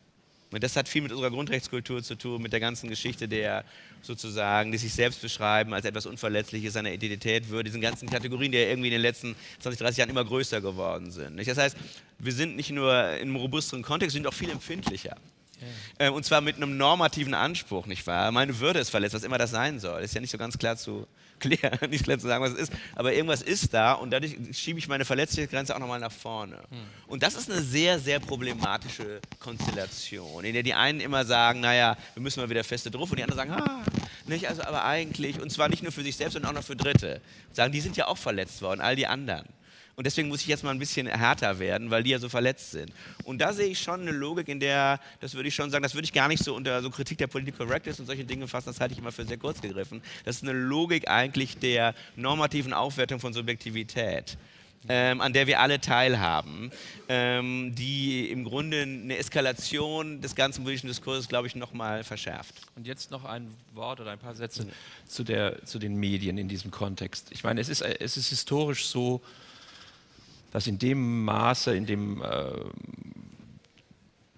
Und 0.51 0.63
das 0.63 0.75
hat 0.75 0.87
viel 0.87 1.01
mit 1.01 1.11
unserer 1.11 1.31
Grundrechtskultur 1.31 2.03
zu 2.03 2.15
tun, 2.15 2.41
mit 2.41 2.53
der 2.53 2.59
ganzen 2.59 2.89
Geschichte 2.89 3.27
der 3.27 3.63
sozusagen, 4.01 4.71
die 4.71 4.77
sich 4.77 4.93
selbst 4.93 5.21
beschreiben 5.21 5.73
als 5.73 5.85
etwas 5.85 6.05
Unverletzliches, 6.05 6.73
seiner 6.73 6.91
Identität 6.91 7.49
würde, 7.49 7.65
diesen 7.65 7.81
ganzen 7.81 8.09
Kategorien, 8.09 8.51
die 8.51 8.57
ja 8.57 8.67
irgendwie 8.67 8.87
in 8.87 8.93
den 8.93 9.01
letzten 9.01 9.35
20, 9.59 9.79
30 9.79 9.97
Jahren 9.97 10.09
immer 10.09 10.25
größer 10.25 10.61
geworden 10.61 11.11
sind. 11.11 11.37
Das 11.37 11.57
heißt, 11.57 11.77
wir 12.19 12.33
sind 12.33 12.55
nicht 12.55 12.71
nur 12.71 12.91
in 12.93 13.21
einem 13.21 13.35
robusteren 13.35 13.83
Kontext, 13.83 14.15
wir 14.15 14.19
sind 14.19 14.27
auch 14.27 14.33
viel 14.33 14.49
empfindlicher. 14.49 15.15
Ja. 15.61 16.07
Ähm, 16.07 16.13
und 16.13 16.25
zwar 16.25 16.41
mit 16.41 16.57
einem 16.57 16.77
normativen 16.77 17.33
Anspruch, 17.33 17.85
nicht 17.85 18.05
wahr? 18.07 18.31
Meine 18.31 18.59
Würde 18.59 18.79
ist 18.79 18.89
verletzt, 18.89 19.15
was 19.15 19.23
immer 19.23 19.37
das 19.37 19.51
sein 19.51 19.79
soll. 19.79 20.01
Ist 20.01 20.15
ja 20.15 20.21
nicht 20.21 20.31
so 20.31 20.37
ganz 20.37 20.57
klar 20.57 20.75
zu 20.75 21.07
klären, 21.39 21.89
nicht 21.89 22.03
klar 22.03 22.19
zu 22.19 22.27
sagen, 22.27 22.43
was 22.43 22.53
es 22.53 22.69
ist. 22.69 22.73
Aber 22.95 23.13
irgendwas 23.13 23.41
ist 23.41 23.73
da 23.73 23.93
und 23.93 24.11
dadurch 24.11 24.35
schiebe 24.53 24.79
ich 24.79 24.87
meine 24.87 25.05
Verletzlichkeitsgrenze 25.05 25.75
auch 25.75 25.79
nochmal 25.79 25.99
nach 25.99 26.11
vorne. 26.11 26.57
Hm. 26.69 26.79
Und 27.07 27.23
das 27.23 27.35
ist 27.35 27.51
eine 27.51 27.61
sehr, 27.61 27.99
sehr 27.99 28.19
problematische 28.19 29.21
Konstellation, 29.39 30.43
in 30.43 30.53
der 30.53 30.63
die 30.63 30.73
einen 30.73 30.99
immer 30.99 31.25
sagen, 31.25 31.61
naja, 31.61 31.97
wir 32.13 32.21
müssen 32.21 32.41
mal 32.41 32.49
wieder 32.49 32.63
feste 32.63 32.91
drauf 32.91 33.09
und 33.09 33.17
die 33.17 33.23
anderen 33.23 33.49
sagen, 33.49 33.61
ah, 33.61 33.83
nicht, 34.27 34.47
also 34.47 34.63
aber 34.63 34.85
eigentlich, 34.85 35.39
und 35.39 35.51
zwar 35.51 35.69
nicht 35.69 35.83
nur 35.83 35.91
für 35.91 36.03
sich 36.03 36.15
selbst, 36.15 36.33
sondern 36.33 36.51
auch 36.51 36.55
noch 36.59 36.65
für 36.65 36.75
Dritte. 36.75 37.21
Sagen, 37.53 37.71
die 37.71 37.81
sind 37.81 37.97
ja 37.97 38.07
auch 38.07 38.17
verletzt 38.17 38.61
worden, 38.61 38.81
all 38.81 38.95
die 38.95 39.07
anderen. 39.07 39.47
Und 39.95 40.05
deswegen 40.05 40.29
muss 40.29 40.41
ich 40.41 40.47
jetzt 40.47 40.63
mal 40.63 40.71
ein 40.71 40.79
bisschen 40.79 41.07
härter 41.07 41.59
werden, 41.59 41.89
weil 41.91 42.03
die 42.03 42.11
ja 42.11 42.19
so 42.19 42.29
verletzt 42.29 42.71
sind. 42.71 42.91
Und 43.23 43.39
da 43.39 43.53
sehe 43.53 43.67
ich 43.67 43.79
schon 43.79 44.01
eine 44.01 44.11
Logik, 44.11 44.47
in 44.47 44.59
der, 44.59 44.99
das 45.19 45.33
würde 45.33 45.49
ich 45.49 45.55
schon 45.55 45.69
sagen, 45.69 45.83
das 45.83 45.93
würde 45.93 46.05
ich 46.05 46.13
gar 46.13 46.27
nicht 46.27 46.43
so 46.43 46.55
unter 46.55 46.81
so 46.81 46.89
Kritik 46.89 47.17
der 47.17 47.27
Political 47.27 47.67
Correctness 47.67 47.99
und 47.99 48.05
solche 48.05 48.23
Dinge 48.23 48.47
fassen, 48.47 48.69
das 48.69 48.79
halte 48.79 48.93
ich 48.93 48.99
immer 48.99 49.11
für 49.11 49.25
sehr 49.25 49.37
kurz 49.37 49.61
gegriffen. 49.61 50.01
Das 50.25 50.37
ist 50.37 50.43
eine 50.43 50.53
Logik 50.53 51.09
eigentlich 51.09 51.57
der 51.57 51.93
normativen 52.15 52.73
Aufwertung 52.73 53.19
von 53.19 53.33
Subjektivität. 53.33 54.37
Ähm, 54.89 55.21
an 55.21 55.31
der 55.31 55.45
wir 55.45 55.59
alle 55.59 55.79
teilhaben, 55.79 56.71
ähm, 57.07 57.75
die 57.75 58.31
im 58.31 58.43
Grunde 58.43 58.81
eine 58.81 59.15
Eskalation 59.15 60.21
des 60.21 60.33
ganzen 60.33 60.63
politischen 60.63 60.87
Diskurses, 60.87 61.27
glaube 61.27 61.45
ich, 61.45 61.55
nochmal 61.55 62.03
verschärft. 62.03 62.55
Und 62.75 62.87
jetzt 62.87 63.11
noch 63.11 63.23
ein 63.25 63.53
Wort 63.75 63.99
oder 63.99 64.09
ein 64.09 64.17
paar 64.17 64.33
Sätze 64.33 64.65
zu, 65.07 65.23
der, 65.23 65.63
zu 65.65 65.77
den 65.77 65.97
Medien 65.97 66.39
in 66.39 66.47
diesem 66.47 66.71
Kontext. 66.71 67.27
Ich 67.29 67.43
meine, 67.43 67.61
es 67.61 67.69
ist, 67.69 67.81
es 67.81 68.17
ist 68.17 68.29
historisch 68.29 68.87
so, 68.87 69.21
dass 70.51 70.67
in 70.67 70.77
dem 70.79 71.23
Maße, 71.25 71.75
in 71.75 71.85
dem 71.85 72.21
äh, 72.21 72.51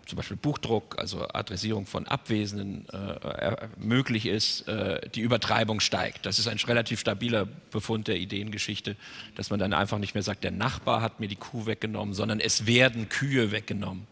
zum 0.06 0.18
Beispiel 0.18 0.38
Buchdruck, 0.38 1.00
also 1.00 1.28
Adressierung 1.34 1.86
von 1.86 2.08
Abwesenden 2.08 2.88
äh, 2.90 3.68
möglich 3.78 4.26
ist, 4.26 4.68
äh, 4.68 5.10
die 5.10 5.22
Übertreibung 5.22 5.80
steigt. 5.80 6.26
Das 6.26 6.40
ist 6.40 6.48
ein 6.48 6.58
relativ 6.58 7.00
stabiler 7.00 7.46
Befund 7.72 8.08
der 8.08 8.18
Ideengeschichte, 8.18 8.96
dass 9.36 9.50
man 9.50 9.60
dann 9.60 9.74
einfach 9.74 10.00
nicht 10.00 10.14
mehr 10.14 10.24
sagt, 10.24 10.44
der 10.44 10.52
Nachbar 10.52 11.02
hat 11.02 11.20
mir 11.20 11.28
die 11.28 11.36
Kuh 11.36 11.66
weggenommen, 11.66 12.14
sondern 12.14 12.40
es 12.40 12.66
werden 12.66 13.10
Kühe 13.10 13.52
weggenommen. 13.52 14.06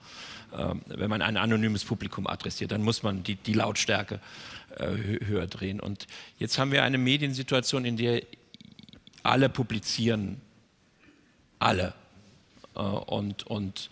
Ähm, 0.58 0.82
wenn 0.88 1.10
man 1.10 1.22
ein 1.22 1.38
anonymes 1.38 1.86
Publikum 1.86 2.26
adressiert, 2.26 2.72
dann 2.72 2.84
muss 2.84 3.04
man 3.04 3.24
die, 3.24 3.36
die 3.36 3.54
Lautstärke 3.54 4.20
äh, 4.78 5.26
höher 5.26 5.47
drehen. 5.47 5.80
Und 5.80 6.08
jetzt 6.38 6.58
haben 6.58 6.72
wir 6.72 6.84
eine 6.84 6.97
Mediensituation, 6.97 7.86
in 7.86 7.97
der 7.97 8.24
alle 9.24 9.49
publizieren 9.49 10.41
alle. 11.62 11.93
Äh, 12.76 12.80
und, 12.80 13.47
und 13.47 13.89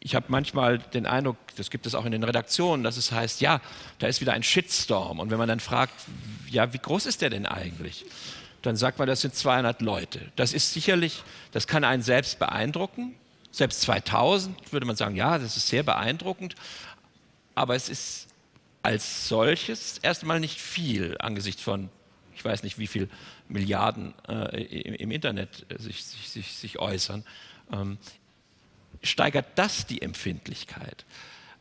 ich 0.00 0.14
habe 0.14 0.26
manchmal 0.28 0.78
den 0.78 1.06
Eindruck, 1.06 1.36
das 1.56 1.70
gibt 1.70 1.86
es 1.86 1.94
auch 1.94 2.04
in 2.04 2.12
den 2.12 2.22
Redaktionen, 2.22 2.84
dass 2.84 2.96
es 2.96 3.12
heißt, 3.12 3.40
ja, 3.40 3.60
da 3.98 4.06
ist 4.06 4.20
wieder 4.20 4.32
ein 4.32 4.42
Shitstorm. 4.42 5.18
Und 5.18 5.30
wenn 5.30 5.38
man 5.38 5.48
dann 5.48 5.60
fragt, 5.60 5.94
ja, 6.48 6.72
wie 6.72 6.78
groß 6.78 7.06
ist 7.06 7.22
der 7.22 7.30
denn 7.30 7.46
eigentlich? 7.46 8.04
Dann 8.62 8.76
sagt 8.76 8.98
man, 8.98 9.08
das 9.08 9.22
sind 9.22 9.34
200 9.34 9.80
Leute. 9.80 10.20
Das 10.36 10.52
ist 10.52 10.74
sicherlich, 10.74 11.22
das 11.52 11.66
kann 11.66 11.84
einen 11.84 12.02
selbst 12.02 12.38
beeindrucken. 12.38 13.14
Selbst 13.52 13.80
2000 13.82 14.72
würde 14.72 14.86
man 14.86 14.96
sagen, 14.96 15.16
ja, 15.16 15.38
das 15.38 15.56
ist 15.56 15.68
sehr 15.68 15.82
beeindruckend. 15.82 16.54
Aber 17.54 17.74
es 17.74 17.88
ist 17.88 18.28
als 18.82 19.28
solches 19.28 19.98
erstmal 19.98 20.40
nicht 20.40 20.60
viel 20.60 21.16
angesichts 21.18 21.62
von, 21.62 21.88
ich 22.40 22.44
weiß 22.46 22.62
nicht, 22.62 22.78
wie 22.78 22.86
viel 22.86 23.10
Milliarden 23.48 24.14
äh, 24.26 24.62
im, 24.64 24.94
im, 24.94 25.10
Internet 25.10 25.66
sich, 25.76 26.06
sich, 26.06 26.30
sich, 26.30 26.56
sich 26.56 26.78
äußern. 26.78 27.22
Ähm, 27.70 27.98
steigert 29.02 29.44
das 29.56 29.86
die 29.86 30.00
Empfindlichkeit. 30.00 31.04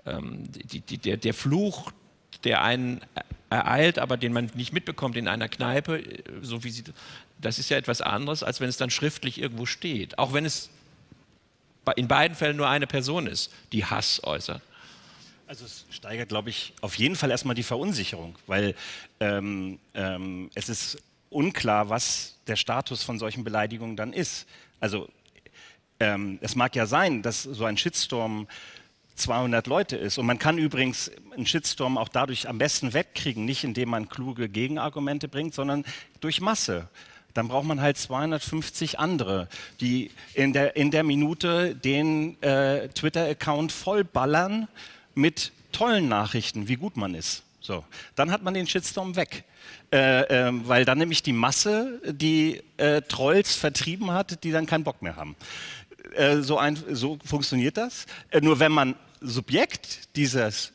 Ähm, 0.06 0.50
die, 0.50 0.80
die, 0.80 0.98
der, 0.98 1.18
der 1.18 1.34
Fluch, 1.34 1.92
der 2.46 2.62
einen 2.64 3.02
ereilt, 3.50 4.00
aber 4.00 4.16
den 4.16 4.32
man 4.32 4.50
nicht 4.54 4.72
mitbekommt 4.72 5.18
in 5.18 5.28
einer 5.28 5.50
Kneipe, 5.50 6.00
äh, 6.00 6.24
so 6.42 6.64
wie 6.64 6.70
sie, 6.70 6.86
das 7.42 7.60
ist 7.60 7.70
ja 7.70 7.76
etwas 7.76 8.00
anderes, 8.00 8.42
als 8.42 8.62
wenn 8.62 8.70
es 8.70 8.78
dann 8.78 8.90
schriftlich 8.90 9.42
irgendwo 9.42 9.66
steht. 9.66 10.18
Auch 10.18 10.32
wenn 10.32 10.46
es 10.46 10.70
in 11.98 12.08
beiden 12.08 12.38
Fällen 12.38 12.56
nur 12.56 12.70
eine 12.70 12.88
Person 12.88 13.28
ist, 13.28 13.52
die 13.74 13.84
Hass 13.84 14.24
äußert. 14.24 14.62
Also 15.50 15.66
es 15.66 15.88
steigert, 15.90 16.30
glaube 16.30 16.52
ich, 16.52 16.76
auf 16.80 16.94
jeden 17.00 17.16
Fall 17.16 17.32
erstmal 17.32 17.56
die 17.56 17.64
Verunsicherung, 17.64 18.36
weil 18.46 18.76
ähm, 19.20 19.80
ähm, 19.96 20.52
es 20.54 20.70
ist 20.70 21.00
unklar, 21.32 21.90
was 21.90 22.38
der 22.46 22.56
Status 22.56 23.02
von 23.02 23.18
solchen 23.18 23.44
Beleidigungen 23.44 23.96
dann 23.96 24.14
ist. 24.14 24.46
Also 24.80 25.10
ähm, 26.00 26.38
es 26.44 26.56
mag 26.56 26.76
ja 26.76 26.86
sein, 26.86 27.24
dass 27.24 27.42
so 27.42 27.66
ein 27.66 27.78
Shitstorm 27.78 28.48
200 29.16 29.66
Leute 29.66 29.98
ist. 29.98 30.20
Und 30.20 30.28
man 30.28 30.38
kann 30.38 30.60
übrigens 30.60 31.12
einen 31.36 31.48
Shitstorm 31.48 31.98
auch 31.98 32.10
dadurch 32.10 32.48
am 32.48 32.60
besten 32.60 32.94
wegkriegen, 32.94 33.44
nicht 33.44 33.64
indem 33.64 33.90
man 33.90 34.08
kluge 34.08 34.50
Gegenargumente 34.50 35.28
bringt, 35.28 35.56
sondern 35.56 35.84
durch 36.20 36.42
Masse. 36.42 36.90
Dann 37.34 37.48
braucht 37.48 37.66
man 37.66 37.82
halt 37.82 37.98
250 37.98 39.00
andere, 39.00 39.48
die 39.82 40.12
in 40.36 40.54
der, 40.54 40.76
in 40.76 40.92
der 40.92 41.04
Minute 41.04 41.76
den 41.76 42.40
äh, 42.44 42.90
Twitter-Account 42.90 43.72
vollballern 43.72 44.68
mit 45.16 45.52
tollen 45.72 46.08
Nachrichten, 46.08 46.68
wie 46.68 46.76
gut 46.76 46.98
man 46.98 47.16
ist. 47.16 47.44
So, 47.62 47.84
dann 48.16 48.32
hat 48.32 48.42
man 48.42 48.54
den 48.54 48.68
Shitstorm 48.68 49.16
weg. 49.16 49.44
Äh, 49.92 50.48
äh, 50.48 50.52
weil 50.68 50.86
dann 50.86 51.00
nämlich 51.00 51.24
die 51.24 51.34
Masse 51.34 52.00
die 52.06 52.62
äh, 52.78 53.02
Trolls 53.02 53.56
vertrieben 53.56 54.12
hat, 54.12 54.44
die 54.44 54.52
dann 54.52 54.66
keinen 54.66 54.84
Bock 54.84 55.02
mehr 55.02 55.16
haben. 55.16 55.36
Äh, 56.16 56.38
so, 56.38 56.58
ein, 56.58 56.78
so, 56.92 57.18
funktioniert 57.26 57.78
das. 57.78 58.06
Äh, 58.30 58.42
nur 58.42 58.60
wenn 58.60 58.72
man 58.72 58.96
Subjekt 59.22 60.16
dieses 60.16 60.74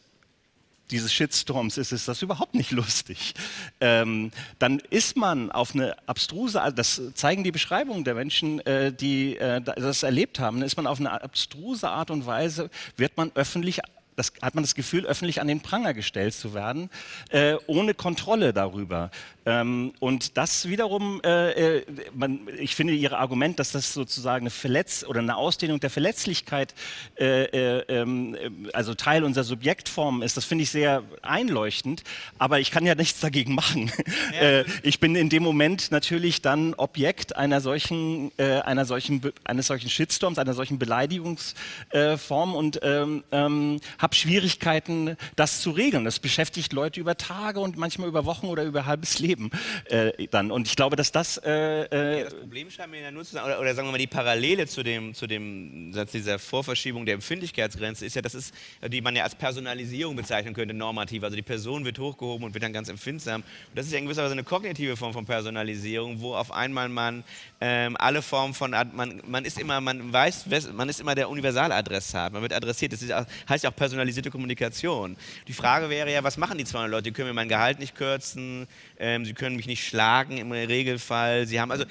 dieses 0.91 1.13
Shitstorms 1.13 1.79
ist, 1.79 1.93
ist 1.93 2.09
das 2.09 2.23
überhaupt 2.23 2.55
nicht 2.55 2.71
lustig. 2.73 3.35
Ähm, 3.81 4.31
dann 4.59 4.81
ist 4.91 5.17
man 5.17 5.51
auf 5.51 5.75
eine 5.75 5.97
abstruse, 6.07 6.61
das 6.75 7.01
zeigen 7.15 7.43
die 7.43 7.53
Beschreibungen 7.53 8.05
der 8.05 8.15
Menschen, 8.15 8.61
äh, 8.67 8.93
die 8.93 9.37
äh, 9.37 9.61
das 9.61 10.03
erlebt 10.03 10.39
haben, 10.39 10.63
ist 10.63 10.77
man 10.77 10.87
auf 10.87 11.01
eine 11.01 11.11
abstruse 11.23 11.89
Art 11.89 12.11
und 12.11 12.27
Weise, 12.27 12.71
wird 12.97 13.17
man 13.17 13.33
öffentlich 13.35 13.81
das, 14.17 14.33
hat 14.43 14.55
man 14.55 14.65
das 14.65 14.75
Gefühl, 14.75 15.07
öffentlich 15.07 15.41
an 15.41 15.49
den 15.49 15.61
Pranger 15.61 15.95
gestellt 15.95 16.35
zu 16.35 16.55
werden, 16.55 16.91
äh, 17.31 17.57
ohne 17.67 17.95
Kontrolle 17.95 18.53
darüber. 18.53 19.11
Ähm, 19.47 19.93
und 20.01 20.37
das 20.37 20.69
wiederum, 20.69 21.21
äh, 21.23 21.79
äh, 21.79 21.87
man, 22.15 22.49
ich 22.59 22.75
finde 22.75 22.95
Ihr 22.95 23.13
Argument, 23.19 23.59
dass 23.59 23.73
das 23.73 23.93
sozusagen 23.93 24.45
eine 24.45 24.51
Verletz 24.51 25.05
oder 25.05 25.21
eine 25.21 25.37
Ausdehnung 25.37 25.81
der 25.81 25.91
Verletzlichkeit, 25.91 26.75
äh, 27.19 27.45
äh, 27.45 27.85
ähm, 27.89 28.37
also 28.73 28.95
Teil 28.95 29.25
unserer 29.25 29.45
Subjektform 29.45 30.23
ist, 30.23 30.37
das 30.37 30.45
finde 30.45 30.63
ich 30.63 30.71
sehr 30.71 31.03
einleuchtend. 31.23 32.05
Aber 32.39 32.61
ich 32.61 32.71
kann 32.71 32.87
ja 32.87 32.95
nichts 32.95 33.21
dagegen 33.21 33.55
machen. 33.55 33.93
Ja. 34.33 34.41
Äh, 34.41 34.65
ich 34.83 35.01
bin 35.01 35.17
in 35.17 35.29
dem 35.29 35.43
Moment 35.43 35.91
natürlich 35.91 36.41
dann 36.43 36.75
Objekt 36.75 37.37
einer 37.37 37.61
solchen, 37.61 38.31
einer 38.39 38.85
solchen, 38.85 39.21
eines 39.45 39.67
solchen 39.67 39.91
Shitstorms, 39.91 40.39
einer 40.39 40.55
solchen 40.55 40.79
Beleidigungsform 40.79 42.55
und 42.55 42.81
ähm, 42.83 43.25
ähm 43.33 43.81
habe 44.05 44.15
Schwierigkeiten, 44.15 45.17
das 45.35 45.63
zu 45.63 45.71
regeln. 45.71 46.05
Das 46.05 46.19
beschäftigt 46.19 46.73
Leute 46.75 47.01
über 47.01 47.17
Tage 47.17 47.59
und 47.59 47.77
manchmal 47.79 48.07
über 48.07 48.27
Wochen 48.27 48.47
oder 48.47 48.63
über 48.63 48.85
halbes 48.85 49.19
Leben 49.19 49.51
äh, 49.87 50.29
dann. 50.29 50.51
Und 50.51 50.69
ich 50.69 50.77
glaube, 50.77 50.95
dass 50.95 51.11
das... 51.11 51.39
Äh, 51.39 51.85
äh 51.85 52.19
ja, 52.19 52.25
das 52.25 52.35
Problem 52.35 52.71
scheint 52.71 52.91
mir 52.91 53.01
ja 53.01 53.11
nur 53.11 53.25
zu 53.25 53.33
sein, 53.33 53.45
oder, 53.45 53.59
oder, 53.59 53.75
sagen 53.75 53.89
wir 53.89 53.93
mal, 53.93 53.99
die 53.99 54.07
Parallele 54.07 54.67
zu 54.67 54.83
dem, 54.83 55.15
zu 55.15 55.27
dem 55.27 55.93
Satz 55.95 56.13
dieser 56.13 56.39
Vorverschiebung 56.39 57.07
der 57.07 57.15
Empfindlichkeitsgrenze 57.15 58.05
ist 58.05 58.15
ja, 58.15 58.21
das 58.21 58.35
ist, 58.35 58.55
die 58.87 59.01
man 59.01 59.17
ja 59.17 59.25
als 59.25 59.35
Personalisierung 59.35 60.15
bezeichnen 60.17 60.53
könnte, 60.53 60.75
normativ. 60.75 61.25
Also 61.25 61.35
die 61.35 61.43
Person 61.43 61.87
wird 61.87 61.99
hochgehoben 61.99 62.45
und 62.45 62.53
wird 62.53 62.63
dann 62.63 62.75
ganz 62.75 62.91
empfindsam. 62.91 63.41
Und 63.41 63.47
das 63.75 63.87
ist 63.87 63.93
ja 63.93 63.99
in 63.99 64.05
gewisser 64.05 64.23
Weise 64.23 64.33
eine 64.33 64.45
kognitive 64.45 64.99
Form 64.99 65.15
von 65.15 65.25
Personalisierung, 65.25 66.21
wo 66.21 66.35
auf 66.35 66.53
einmal 66.53 66.91
man 66.91 67.25
ähm, 67.63 67.97
alle 67.99 68.21
Formen 68.21 68.53
von, 68.53 68.73
man, 68.73 69.23
man 69.27 69.45
ist 69.47 69.59
immer, 69.59 69.81
man 69.81 70.13
weiß, 70.13 70.45
man 70.75 70.91
ist 70.91 71.01
immer 71.01 71.15
der 71.15 71.31
Universaladressat, 71.31 72.35
man 72.35 72.43
wird 72.43 72.53
adressiert. 72.53 72.93
Das 72.93 73.01
ist, 73.01 73.15
heißt 73.49 73.65
ja 73.65 73.71
auch 73.71 73.77
personalisierte 73.95 74.31
Kommunikation. 74.31 75.17
Die 75.47 75.53
Frage 75.53 75.89
wäre 75.89 76.13
ja, 76.13 76.25
was 76.25 76.37
machen 76.37 76.59
die 76.59 76.65
200 76.65 76.91
Leute? 76.91 77.03
Die 77.05 77.13
können 77.13 77.29
mir 77.29 77.35
mein 77.35 77.49
Gehalt 77.49 77.79
nicht 77.79 77.95
kürzen, 77.95 78.67
ähm, 78.99 79.25
sie 79.25 79.35
können 79.35 79.55
mich 79.55 79.67
nicht 79.67 79.87
schlagen 79.87 80.37
im 80.39 80.51
Regelfall. 80.51 81.47
Sie 81.47 81.61
haben 81.61 81.71
also, 81.71 81.85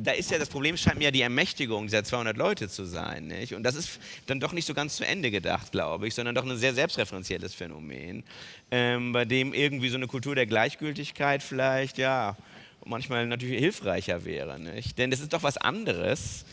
da 0.00 0.10
ist 0.12 0.30
ja 0.30 0.38
das 0.38 0.48
Problem, 0.48 0.76
scheint 0.76 0.98
mir 0.98 1.04
ja 1.04 1.10
die 1.12 1.22
Ermächtigung 1.22 1.86
dieser 1.86 2.02
200 2.02 2.36
Leute 2.36 2.68
zu 2.68 2.84
sein. 2.84 3.28
Nicht? 3.28 3.54
Und 3.54 3.62
das 3.62 3.76
ist 3.76 4.00
dann 4.26 4.40
doch 4.40 4.52
nicht 4.52 4.66
so 4.66 4.74
ganz 4.74 4.96
zu 4.96 5.06
Ende 5.06 5.30
gedacht, 5.30 5.70
glaube 5.70 6.08
ich, 6.08 6.14
sondern 6.14 6.34
doch 6.34 6.44
ein 6.44 6.56
sehr 6.56 6.74
selbstreferenzielles 6.74 7.54
Phänomen, 7.54 8.24
ähm, 8.72 9.12
bei 9.12 9.24
dem 9.24 9.54
irgendwie 9.54 9.88
so 9.88 9.96
eine 9.96 10.08
Kultur 10.08 10.34
der 10.34 10.46
Gleichgültigkeit 10.46 11.42
vielleicht, 11.42 11.96
ja, 11.98 12.36
manchmal 12.84 13.26
natürlich 13.26 13.60
hilfreicher 13.60 14.24
wäre. 14.24 14.58
Nicht? 14.58 14.98
Denn 14.98 15.12
es 15.12 15.20
ist 15.20 15.32
doch 15.32 15.44
was 15.44 15.56
anderes, 15.56 16.44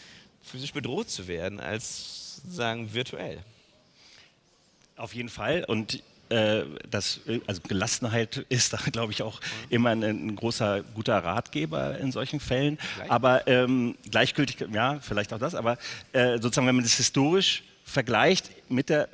physisch 0.43 0.73
bedroht 0.73 1.09
zu 1.09 1.27
werden, 1.27 1.59
als 1.59 2.41
sagen 2.47 2.93
virtuell. 2.93 3.39
Auf 4.95 5.13
jeden 5.15 5.29
Fall. 5.29 5.63
Und 5.67 6.03
äh, 6.29 6.63
das, 6.89 7.21
also 7.47 7.61
Gelassenheit 7.67 8.37
ist 8.49 8.73
da, 8.73 8.77
glaube 8.91 9.11
ich, 9.11 9.21
auch 9.21 9.39
immer 9.69 9.89
ein, 9.89 10.03
ein, 10.03 10.35
großer, 10.35 10.83
guter 10.95 11.17
Ratgeber 11.17 11.97
in 11.99 12.11
solchen 12.11 12.39
Fällen. 12.39 12.79
Aber 13.07 13.47
ähm, 13.47 13.95
gleichgültig, 14.09 14.65
ja, 14.71 14.99
vielleicht 15.01 15.33
auch 15.33 15.39
das, 15.39 15.55
aber 15.55 15.77
äh, 16.11 16.39
sozusagen, 16.39 16.67
wenn 16.67 16.75
man 16.75 16.83
das 16.83 16.95
historisch 16.95 17.63
vergleicht 17.85 18.49
mit 18.69 18.89
der 18.89 19.09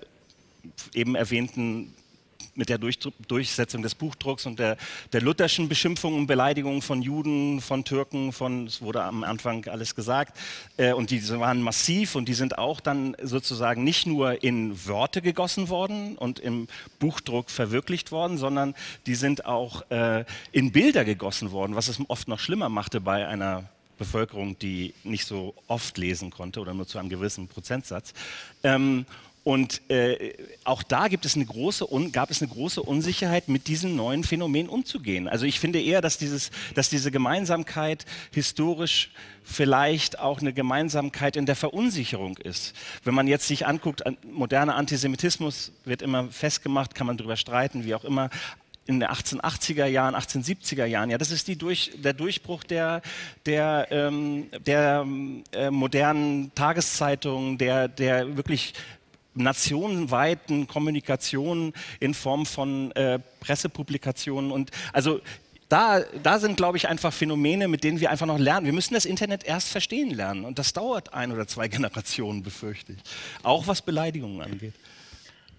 eben 0.94 1.16
erwähnten 1.16 1.94
mit 2.60 2.70
der 2.70 2.78
Durch 2.78 3.00
Durchsetzung 3.28 3.82
des 3.82 3.96
Buchdrucks 3.96 4.46
und 4.46 4.60
der, 4.60 4.78
der 5.14 5.22
lutherschen 5.22 5.70
Beschimpfung 5.70 6.14
und 6.16 6.28
Beleidigung 6.28 6.82
von 6.82 7.02
Juden, 7.02 7.62
von 7.62 7.86
Türken, 7.86 8.34
von, 8.34 8.68
es 8.68 8.82
wurde 8.82 9.02
am 9.02 9.24
Anfang 9.24 9.66
alles 9.68 9.96
gesagt, 9.96 10.38
äh, 10.78 10.92
und 10.92 11.10
die 11.10 11.28
waren 11.30 11.62
massiv 11.62 12.16
und 12.16 12.28
die 12.28 12.34
sind 12.34 12.58
auch 12.58 12.82
dann 12.82 13.16
sozusagen 13.24 13.84
nicht 13.84 14.06
nur 14.06 14.44
in 14.44 14.86
Worte 14.86 15.22
gegossen 15.22 15.70
worden 15.70 16.18
und 16.18 16.40
im 16.40 16.68
Buchdruck 17.00 17.50
verwirklicht 17.50 18.12
worden, 18.12 18.38
sondern 18.38 18.76
die 19.08 19.16
sind 19.16 19.46
auch 19.46 19.90
äh, 19.90 20.26
in 20.52 20.72
Bilder 20.74 21.06
gegossen 21.06 21.52
worden, 21.52 21.76
was 21.76 21.88
es 21.88 21.98
oft 22.10 22.28
noch 22.28 22.40
schlimmer 22.40 22.68
machte 22.68 23.00
bei 23.00 23.26
einer 23.26 23.70
Bevölkerung, 23.98 24.58
die 24.60 24.94
nicht 25.04 25.26
so 25.26 25.54
oft 25.68 25.98
lesen 25.98 26.32
konnte 26.32 26.60
oder 26.60 26.74
nur 26.74 26.88
zu 26.88 26.98
einem 26.98 27.10
gewissen 27.10 27.48
Prozentsatz. 27.48 28.14
Ähm, 28.64 29.06
und 29.44 29.82
äh, 29.90 30.34
auch 30.66 30.84
da 30.84 31.08
gibt 31.08 31.26
es 31.26 31.36
eine 31.36 31.46
große, 31.46 31.88
gab 32.12 32.30
es 32.30 32.42
eine 32.42 32.52
große 32.52 32.84
Unsicherheit, 32.84 33.48
mit 33.48 33.68
diesem 33.68 33.96
neuen 33.96 34.24
Phänomen 34.24 34.68
umzugehen. 34.68 35.28
Also 35.28 35.46
ich 35.46 35.60
finde 35.60 35.82
eher, 35.82 36.02
dass, 36.02 36.18
dieses, 36.18 36.52
dass 36.76 36.90
diese 36.90 37.10
Gemeinsamkeit 37.10 38.06
historisch 38.32 39.12
vielleicht 39.44 40.20
auch 40.20 40.42
eine 40.42 40.54
Gemeinsamkeit 40.54 41.36
in 41.36 41.46
der 41.46 41.56
Verunsicherung 41.56 42.38
ist. 42.38 42.76
Wenn 43.04 43.16
man 43.16 43.28
jetzt 43.28 43.48
sich 43.48 43.66
anguckt, 43.66 44.04
moderner 44.30 44.76
Antisemitismus 44.76 45.72
wird 45.86 46.02
immer 46.02 46.28
festgemacht, 46.28 46.94
kann 46.94 47.08
man 47.08 47.18
darüber 47.18 47.38
streiten, 47.38 47.86
wie 47.86 47.96
auch 47.96 48.04
immer 48.04 48.30
in 48.90 49.00
den 49.00 49.10
1880er 49.10 49.86
Jahren, 49.86 50.16
1870er 50.16 50.86
Jahren. 50.86 51.12
Ja, 51.12 51.20
das 51.20 51.30
ist 51.30 51.48
Durch, 51.62 51.92
der 51.98 52.14
Durchbruch 52.14 52.64
der, 52.64 53.04
der, 53.46 53.88
ähm, 53.92 54.48
der 54.66 55.06
äh, 55.52 55.70
modernen 55.70 56.54
Tageszeitungen, 56.56 57.60
der, 57.60 57.88
der 57.88 58.36
wirklich 58.36 58.74
nationenweiten 59.44 60.68
Kommunikation 60.68 61.74
in 62.00 62.14
Form 62.14 62.46
von 62.46 62.92
äh, 62.92 63.20
Pressepublikationen 63.40 64.52
und 64.52 64.72
also 64.94 65.22
da, 65.70 66.02
da 66.24 66.40
sind, 66.40 66.58
glaube 66.58 66.78
ich, 66.78 66.90
einfach 66.90 67.14
Phänomene, 67.14 67.68
mit 67.68 67.84
denen 67.84 68.00
wir 68.00 68.10
einfach 68.10 68.26
noch 68.26 68.40
lernen. 68.40 68.66
Wir 68.66 68.74
müssen 68.74 68.96
das 68.96 69.06
Internet 69.06 69.44
erst 69.44 69.70
verstehen 69.70 70.10
lernen. 70.10 70.44
Und 70.44 70.58
das 70.58 70.74
dauert 70.74 71.14
ein 71.14 71.32
oder 71.32 71.48
zwei 71.48 71.68
Generationen, 71.70 72.42
befürchte 72.42 72.94
ich. 72.94 73.00
Auch 73.44 73.68
was 73.68 73.84
Beleidigungen 73.84 74.42
angeht. 74.42 74.74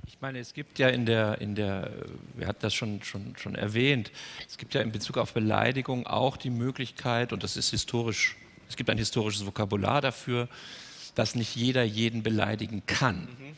Ich 0.09 0.21
meine, 0.21 0.41
es 0.41 0.53
gibt 0.53 0.79
ja 0.81 0.89
in 0.89 1.07
der, 1.07 1.41
in 1.41 1.55
der 1.55 1.93
wir 2.35 2.49
hatten 2.49 2.59
das 2.61 2.75
schon, 2.75 3.03
schon, 3.05 3.35
schon 3.39 3.55
erwähnt, 3.55 4.11
es 4.49 4.59
gibt 4.59 4.75
ja 4.75 4.83
in 4.83 4.91
Bezug 4.91 5.17
auf 5.17 5.33
Beleidigung 5.33 6.07
auch 6.07 6.37
die 6.37 6.51
Möglichkeit, 6.51 7.33
und 7.33 7.43
das 7.45 7.57
ist 7.57 7.71
historisch, 7.71 8.37
es 8.69 8.77
gibt 8.77 8.91
ein 8.91 8.99
historisches 8.99 9.47
Vokabular 9.47 10.01
dafür, 10.01 10.49
dass 11.15 11.37
nicht 11.37 11.55
jeder 11.57 11.85
jeden 11.85 12.23
beleidigen 12.23 12.83
kann. 12.87 13.29
Mhm. 13.39 13.57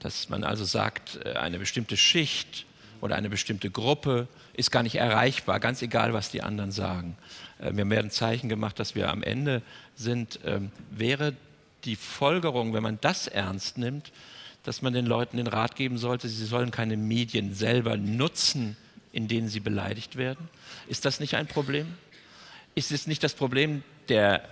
Dass 0.00 0.28
man 0.28 0.44
also 0.44 0.64
sagt, 0.64 1.20
äh, 1.24 1.32
eine 1.34 1.58
bestimmte 1.58 1.96
Schicht 1.96 2.66
oder 3.00 3.16
eine 3.16 3.30
bestimmte 3.30 3.70
Gruppe 3.70 4.28
ist 4.54 4.70
gar 4.70 4.82
nicht 4.82 4.96
erreichbar, 4.96 5.60
ganz 5.60 5.82
egal, 5.82 6.12
was 6.12 6.30
die 6.30 6.42
anderen 6.42 6.72
sagen. 6.72 7.16
Äh, 7.58 7.72
wir 7.74 7.88
werden 7.90 8.10
Zeichen 8.10 8.48
gemacht, 8.48 8.78
dass 8.78 8.94
wir 8.94 9.10
am 9.10 9.22
Ende 9.22 9.62
sind. 9.96 10.40
Ähm, 10.44 10.70
wäre 10.90 11.34
die 11.84 11.96
Folgerung, 11.96 12.74
wenn 12.74 12.82
man 12.82 12.98
das 13.00 13.28
ernst 13.28 13.78
nimmt, 13.78 14.12
dass 14.64 14.82
man 14.82 14.92
den 14.92 15.06
Leuten 15.06 15.36
den 15.36 15.46
Rat 15.46 15.76
geben 15.76 15.96
sollte, 15.96 16.28
sie 16.28 16.44
sollen 16.44 16.72
keine 16.72 16.96
Medien 16.96 17.54
selber 17.54 17.96
nutzen, 17.96 18.76
in 19.12 19.28
denen 19.28 19.48
sie 19.48 19.60
beleidigt 19.60 20.16
werden? 20.16 20.48
Ist 20.88 21.04
das 21.04 21.20
nicht 21.20 21.34
ein 21.34 21.46
Problem? 21.46 21.94
Ist 22.74 22.90
es 22.92 23.06
nicht 23.06 23.22
das 23.22 23.32
Problem, 23.32 23.82
der, 24.08 24.46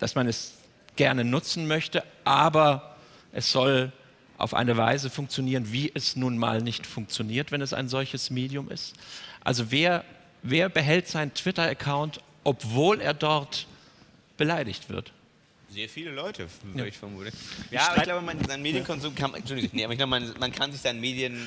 dass 0.00 0.14
man 0.14 0.26
es 0.26 0.54
gerne 0.96 1.24
nutzen 1.24 1.68
möchte, 1.68 2.02
aber 2.24 2.96
es 3.32 3.52
soll 3.52 3.92
auf 4.38 4.54
eine 4.54 4.76
Weise 4.76 5.10
funktionieren, 5.10 5.72
wie 5.72 5.90
es 5.94 6.16
nun 6.16 6.38
mal 6.38 6.60
nicht 6.60 6.86
funktioniert, 6.86 7.52
wenn 7.52 7.60
es 7.60 7.72
ein 7.72 7.88
solches 7.88 8.30
Medium 8.30 8.70
ist. 8.70 8.94
Also 9.42 9.70
wer, 9.70 10.04
wer 10.42 10.68
behält 10.68 11.08
seinen 11.08 11.32
Twitter-Account, 11.32 12.20
obwohl 12.44 13.00
er 13.00 13.14
dort 13.14 13.66
beleidigt 14.36 14.88
wird? 14.88 15.12
Sehr 15.68 15.88
viele 15.88 16.12
Leute, 16.12 16.46
würde 16.62 16.78
ja. 16.78 16.84
ich 16.86 16.96
vermuten. 16.96 17.32
Ja, 17.72 17.88
aber 17.88 17.98
ich 17.98 18.02
glaube, 18.04 18.24
man, 18.24 18.42
sein 18.46 18.62
Medienkonsum 18.62 19.14
kann, 19.14 19.34
Entschuldigung, 19.34 19.70
nee, 19.72 19.84
aber 19.84 19.92
ich 19.92 19.98
glaube, 19.98 20.10
man, 20.10 20.32
man, 20.38 20.52
kann 20.52 20.70
sich 20.70 20.80
seinen 20.80 21.00
Medien, 21.00 21.46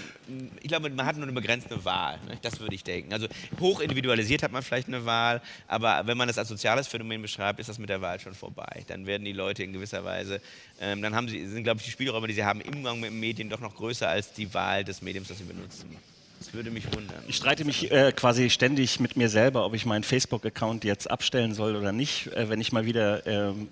ich 0.61 0.67
glaube, 0.67 0.89
man 0.89 1.05
hat 1.05 1.15
nur 1.15 1.23
eine 1.23 1.31
begrenzte 1.31 1.83
Wahl. 1.85 2.19
Ne? 2.27 2.37
Das 2.41 2.59
würde 2.59 2.75
ich 2.75 2.83
denken. 2.83 3.13
Also 3.13 3.27
hoch 3.59 3.79
individualisiert 3.79 4.43
hat 4.43 4.51
man 4.51 4.61
vielleicht 4.61 4.87
eine 4.87 5.05
Wahl, 5.05 5.41
aber 5.67 6.05
wenn 6.05 6.17
man 6.17 6.27
das 6.27 6.37
als 6.37 6.49
soziales 6.49 6.87
Phänomen 6.87 7.21
beschreibt, 7.21 7.59
ist 7.59 7.69
das 7.69 7.79
mit 7.79 7.89
der 7.89 8.01
Wahl 8.01 8.19
schon 8.19 8.35
vorbei. 8.35 8.83
Dann 8.87 9.05
werden 9.07 9.23
die 9.23 9.31
Leute 9.31 9.63
in 9.63 9.71
gewisser 9.71 10.03
Weise, 10.03 10.41
ähm, 10.81 11.01
dann 11.01 11.15
haben 11.15 11.29
sie, 11.29 11.47
sind, 11.47 11.63
glaube 11.63 11.79
ich, 11.79 11.85
die 11.85 11.91
Spielräume, 11.91 12.27
die 12.27 12.33
sie 12.33 12.43
haben 12.43 12.59
im 12.61 12.75
Umgang 12.75 12.99
mit 12.99 13.11
den 13.11 13.19
Medien 13.19 13.49
doch 13.49 13.61
noch 13.61 13.75
größer 13.75 14.09
als 14.09 14.33
die 14.33 14.53
Wahl 14.53 14.83
des 14.83 15.01
Mediums, 15.01 15.29
das 15.29 15.37
sie 15.37 15.45
benutzen. 15.45 15.95
Das 16.39 16.53
würde 16.53 16.71
mich 16.71 16.85
wundern. 16.93 17.21
Ich 17.27 17.35
streite 17.35 17.65
mich 17.65 17.91
äh, 17.91 18.13
quasi 18.13 18.49
ständig 18.49 18.99
mit 18.99 19.17
mir 19.17 19.27
selber, 19.27 19.65
ob 19.65 19.73
ich 19.73 19.85
meinen 19.85 20.03
Facebook-Account 20.03 20.85
jetzt 20.85 21.09
abstellen 21.09 21.53
soll 21.53 21.75
oder 21.75 21.91
nicht, 21.91 22.27
äh, 22.27 22.49
wenn 22.49 22.61
ich 22.61 22.71
mal 22.71 22.85
wieder 22.85 23.25
ähm, 23.27 23.67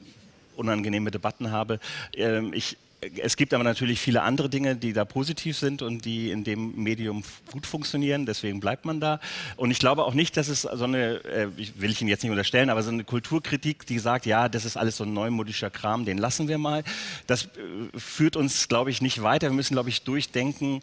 unangenehme 0.57 1.11
Debatten 1.11 1.51
habe. 1.51 1.79
Ähm, 2.15 2.53
ich, 2.53 2.77
es 3.17 3.37
gibt 3.37 3.53
aber 3.53 3.63
natürlich 3.63 3.99
viele 3.99 4.23
andere 4.23 4.49
Dinge, 4.49 4.75
die 4.75 4.91
da 4.91 5.05
positiv 5.05 5.55
sind 5.57 5.83
und 5.83 6.03
die 6.03 6.31
in 6.31 6.43
dem 6.43 6.81
Medium 6.81 7.23
gut 7.51 7.67
funktionieren. 7.67 8.25
Deswegen 8.25 8.59
bleibt 8.59 8.85
man 8.85 8.99
da. 8.99 9.19
Und 9.55 9.69
ich 9.69 9.77
glaube 9.77 10.03
auch 10.03 10.15
nicht, 10.15 10.35
dass 10.35 10.47
es 10.47 10.63
so 10.63 10.83
eine, 10.83 11.23
äh, 11.25 11.47
ich 11.57 11.79
will 11.79 11.91
ich 11.91 12.01
Ihnen 12.01 12.09
jetzt 12.09 12.23
nicht 12.23 12.31
unterstellen, 12.31 12.69
aber 12.71 12.81
so 12.81 12.89
eine 12.89 13.03
Kulturkritik, 13.03 13.85
die 13.85 13.99
sagt, 13.99 14.25
ja, 14.25 14.49
das 14.49 14.65
ist 14.65 14.77
alles 14.77 14.97
so 14.97 15.03
ein 15.03 15.13
neumodischer 15.13 15.69
Kram, 15.69 16.05
den 16.05 16.17
lassen 16.17 16.47
wir 16.47 16.57
mal. 16.57 16.83
Das 17.27 17.45
äh, 17.45 17.47
führt 17.95 18.35
uns, 18.35 18.67
glaube 18.67 18.89
ich, 18.89 19.01
nicht 19.01 19.21
weiter. 19.21 19.47
Wir 19.47 19.55
müssen, 19.55 19.75
glaube 19.75 19.89
ich, 19.89 20.01
durchdenken, 20.01 20.81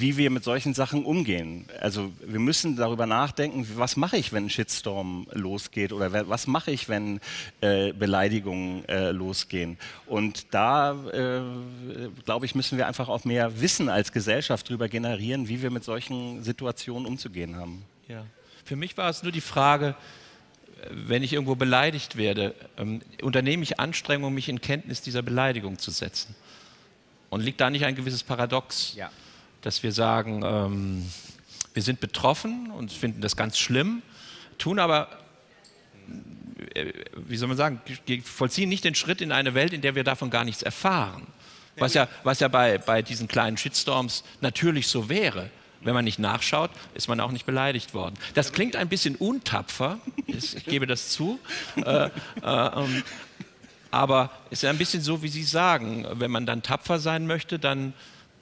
wie 0.00 0.16
wir 0.16 0.30
mit 0.30 0.42
solchen 0.42 0.72
Sachen 0.72 1.04
umgehen. 1.04 1.66
Also 1.80 2.12
wir 2.24 2.38
müssen 2.38 2.76
darüber 2.76 3.06
nachdenken, 3.06 3.68
was 3.76 3.96
mache 3.96 4.16
ich, 4.16 4.32
wenn 4.32 4.46
ein 4.46 4.50
Shitstorm 4.50 5.26
losgeht 5.32 5.92
oder 5.92 6.28
was 6.28 6.46
mache 6.46 6.70
ich, 6.70 6.88
wenn 6.88 7.20
äh, 7.60 7.92
Beleidigungen 7.92 8.88
äh, 8.88 9.10
losgehen. 9.10 9.76
Und 10.06 10.46
da, 10.54 10.92
äh, 11.12 11.42
glaube 12.24 12.46
ich, 12.46 12.54
müssen 12.54 12.78
wir 12.78 12.86
einfach 12.86 13.08
auch 13.08 13.24
mehr 13.24 13.60
Wissen 13.60 13.90
als 13.90 14.12
Gesellschaft 14.12 14.68
darüber 14.70 14.88
generieren, 14.88 15.48
wie 15.48 15.60
wir 15.60 15.70
mit 15.70 15.84
solchen 15.84 16.42
Situationen 16.42 17.06
umzugehen 17.06 17.56
haben. 17.56 17.84
Ja. 18.08 18.24
Für 18.64 18.76
mich 18.76 18.96
war 18.96 19.10
es 19.10 19.22
nur 19.22 19.32
die 19.32 19.42
Frage, 19.42 19.94
wenn 20.90 21.22
ich 21.22 21.34
irgendwo 21.34 21.54
beleidigt 21.54 22.16
werde, 22.16 22.54
ähm, 22.78 23.02
unternehme 23.20 23.62
ich 23.62 23.78
Anstrengungen, 23.78 24.34
mich 24.34 24.48
in 24.48 24.60
Kenntnis 24.60 25.02
dieser 25.02 25.22
Beleidigung 25.22 25.78
zu 25.78 25.90
setzen. 25.90 26.34
Und 27.28 27.42
liegt 27.42 27.60
da 27.60 27.68
nicht 27.68 27.84
ein 27.84 27.94
gewisses 27.94 28.22
Paradox? 28.22 28.94
Ja 28.96 29.10
dass 29.62 29.82
wir 29.82 29.92
sagen, 29.92 30.42
ähm, 30.44 31.06
wir 31.74 31.82
sind 31.82 32.00
betroffen 32.00 32.70
und 32.70 32.92
finden 32.92 33.20
das 33.20 33.36
ganz 33.36 33.58
schlimm, 33.58 34.02
tun 34.58 34.78
aber, 34.78 35.08
äh, 36.74 36.92
wie 37.14 37.36
soll 37.36 37.48
man 37.48 37.56
sagen, 37.56 37.80
vollziehen 38.24 38.68
nicht 38.68 38.84
den 38.84 38.94
Schritt 38.94 39.20
in 39.20 39.32
eine 39.32 39.54
Welt, 39.54 39.72
in 39.72 39.80
der 39.80 39.94
wir 39.94 40.04
davon 40.04 40.30
gar 40.30 40.44
nichts 40.44 40.62
erfahren. 40.62 41.26
Was 41.76 41.94
ja, 41.94 42.06
was 42.22 42.40
ja 42.40 42.48
bei, 42.48 42.76
bei 42.76 43.00
diesen 43.00 43.28
kleinen 43.28 43.56
Shitstorms 43.56 44.24
natürlich 44.42 44.88
so 44.88 45.08
wäre. 45.08 45.50
Wenn 45.80 45.94
man 45.94 46.04
nicht 46.04 46.18
nachschaut, 46.18 46.70
ist 46.94 47.08
man 47.08 47.18
auch 47.18 47.32
nicht 47.32 47.46
beleidigt 47.46 47.92
worden. 47.92 48.14
Das 48.34 48.52
klingt 48.52 48.76
ein 48.76 48.88
bisschen 48.88 49.16
untapfer, 49.16 49.98
ich 50.26 50.64
gebe 50.64 50.86
das 50.86 51.08
zu. 51.08 51.40
Äh, 51.76 52.04
äh, 52.04 52.10
ähm, 52.42 53.02
aber 53.90 54.30
es 54.50 54.62
ist 54.62 54.68
ein 54.68 54.78
bisschen 54.78 55.02
so, 55.02 55.22
wie 55.22 55.28
Sie 55.28 55.42
sagen. 55.42 56.06
Wenn 56.12 56.30
man 56.30 56.46
dann 56.46 56.62
tapfer 56.62 56.98
sein 56.98 57.26
möchte, 57.26 57.58
dann 57.58 57.94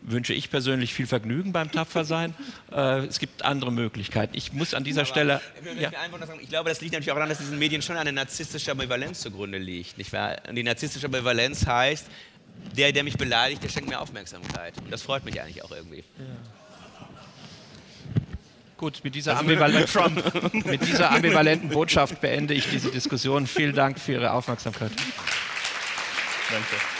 wünsche 0.02 0.32
ich 0.32 0.50
persönlich 0.50 0.94
viel 0.94 1.06
Vergnügen 1.06 1.52
beim 1.52 1.70
Tapfersein. 1.70 2.34
Äh, 2.72 3.06
es 3.06 3.18
gibt 3.18 3.44
andere 3.44 3.72
Möglichkeiten. 3.72 4.36
Ich 4.36 4.52
muss 4.52 4.74
an 4.74 4.84
dieser 4.84 5.00
Aber, 5.00 5.06
Stelle. 5.06 5.40
Ja. 5.80 5.90
Ich 6.40 6.48
glaube, 6.50 6.68
das 6.68 6.80
liegt 6.80 6.92
natürlich 6.92 7.10
auch 7.10 7.16
daran, 7.16 7.28
dass 7.28 7.38
diesen 7.38 7.58
Medien 7.58 7.82
schon 7.82 7.96
eine 7.96 8.12
narzisstische 8.12 8.70
Ambivalenz 8.70 9.18
zugrunde 9.22 9.58
liegt. 9.58 9.98
Nicht 9.98 10.12
wahr? 10.12 10.36
Und 10.48 10.54
die 10.54 10.62
narzisstische 10.62 11.06
Ambivalenz 11.06 11.66
heißt, 11.66 12.06
der, 12.76 12.92
der 12.92 13.02
mich 13.02 13.16
beleidigt, 13.18 13.64
der 13.64 13.70
schenkt 13.70 13.88
mir 13.88 14.00
Aufmerksamkeit. 14.00 14.78
Und 14.78 14.92
das 14.92 15.02
freut 15.02 15.24
mich 15.24 15.40
eigentlich 15.40 15.64
auch 15.64 15.72
irgendwie. 15.72 16.04
Ja. 16.16 16.24
Gut, 18.80 19.00
mit 19.04 19.14
dieser, 19.14 19.42
mit 19.42 20.86
dieser 20.86 21.10
ambivalenten 21.10 21.68
Botschaft 21.68 22.20
beende 22.20 22.54
ich 22.54 22.70
diese 22.70 22.90
Diskussion. 22.90 23.46
Vielen 23.46 23.74
Dank 23.74 23.98
für 23.98 24.12
Ihre 24.12 24.32
Aufmerksamkeit. 24.32 24.92
Danke. 26.50 26.99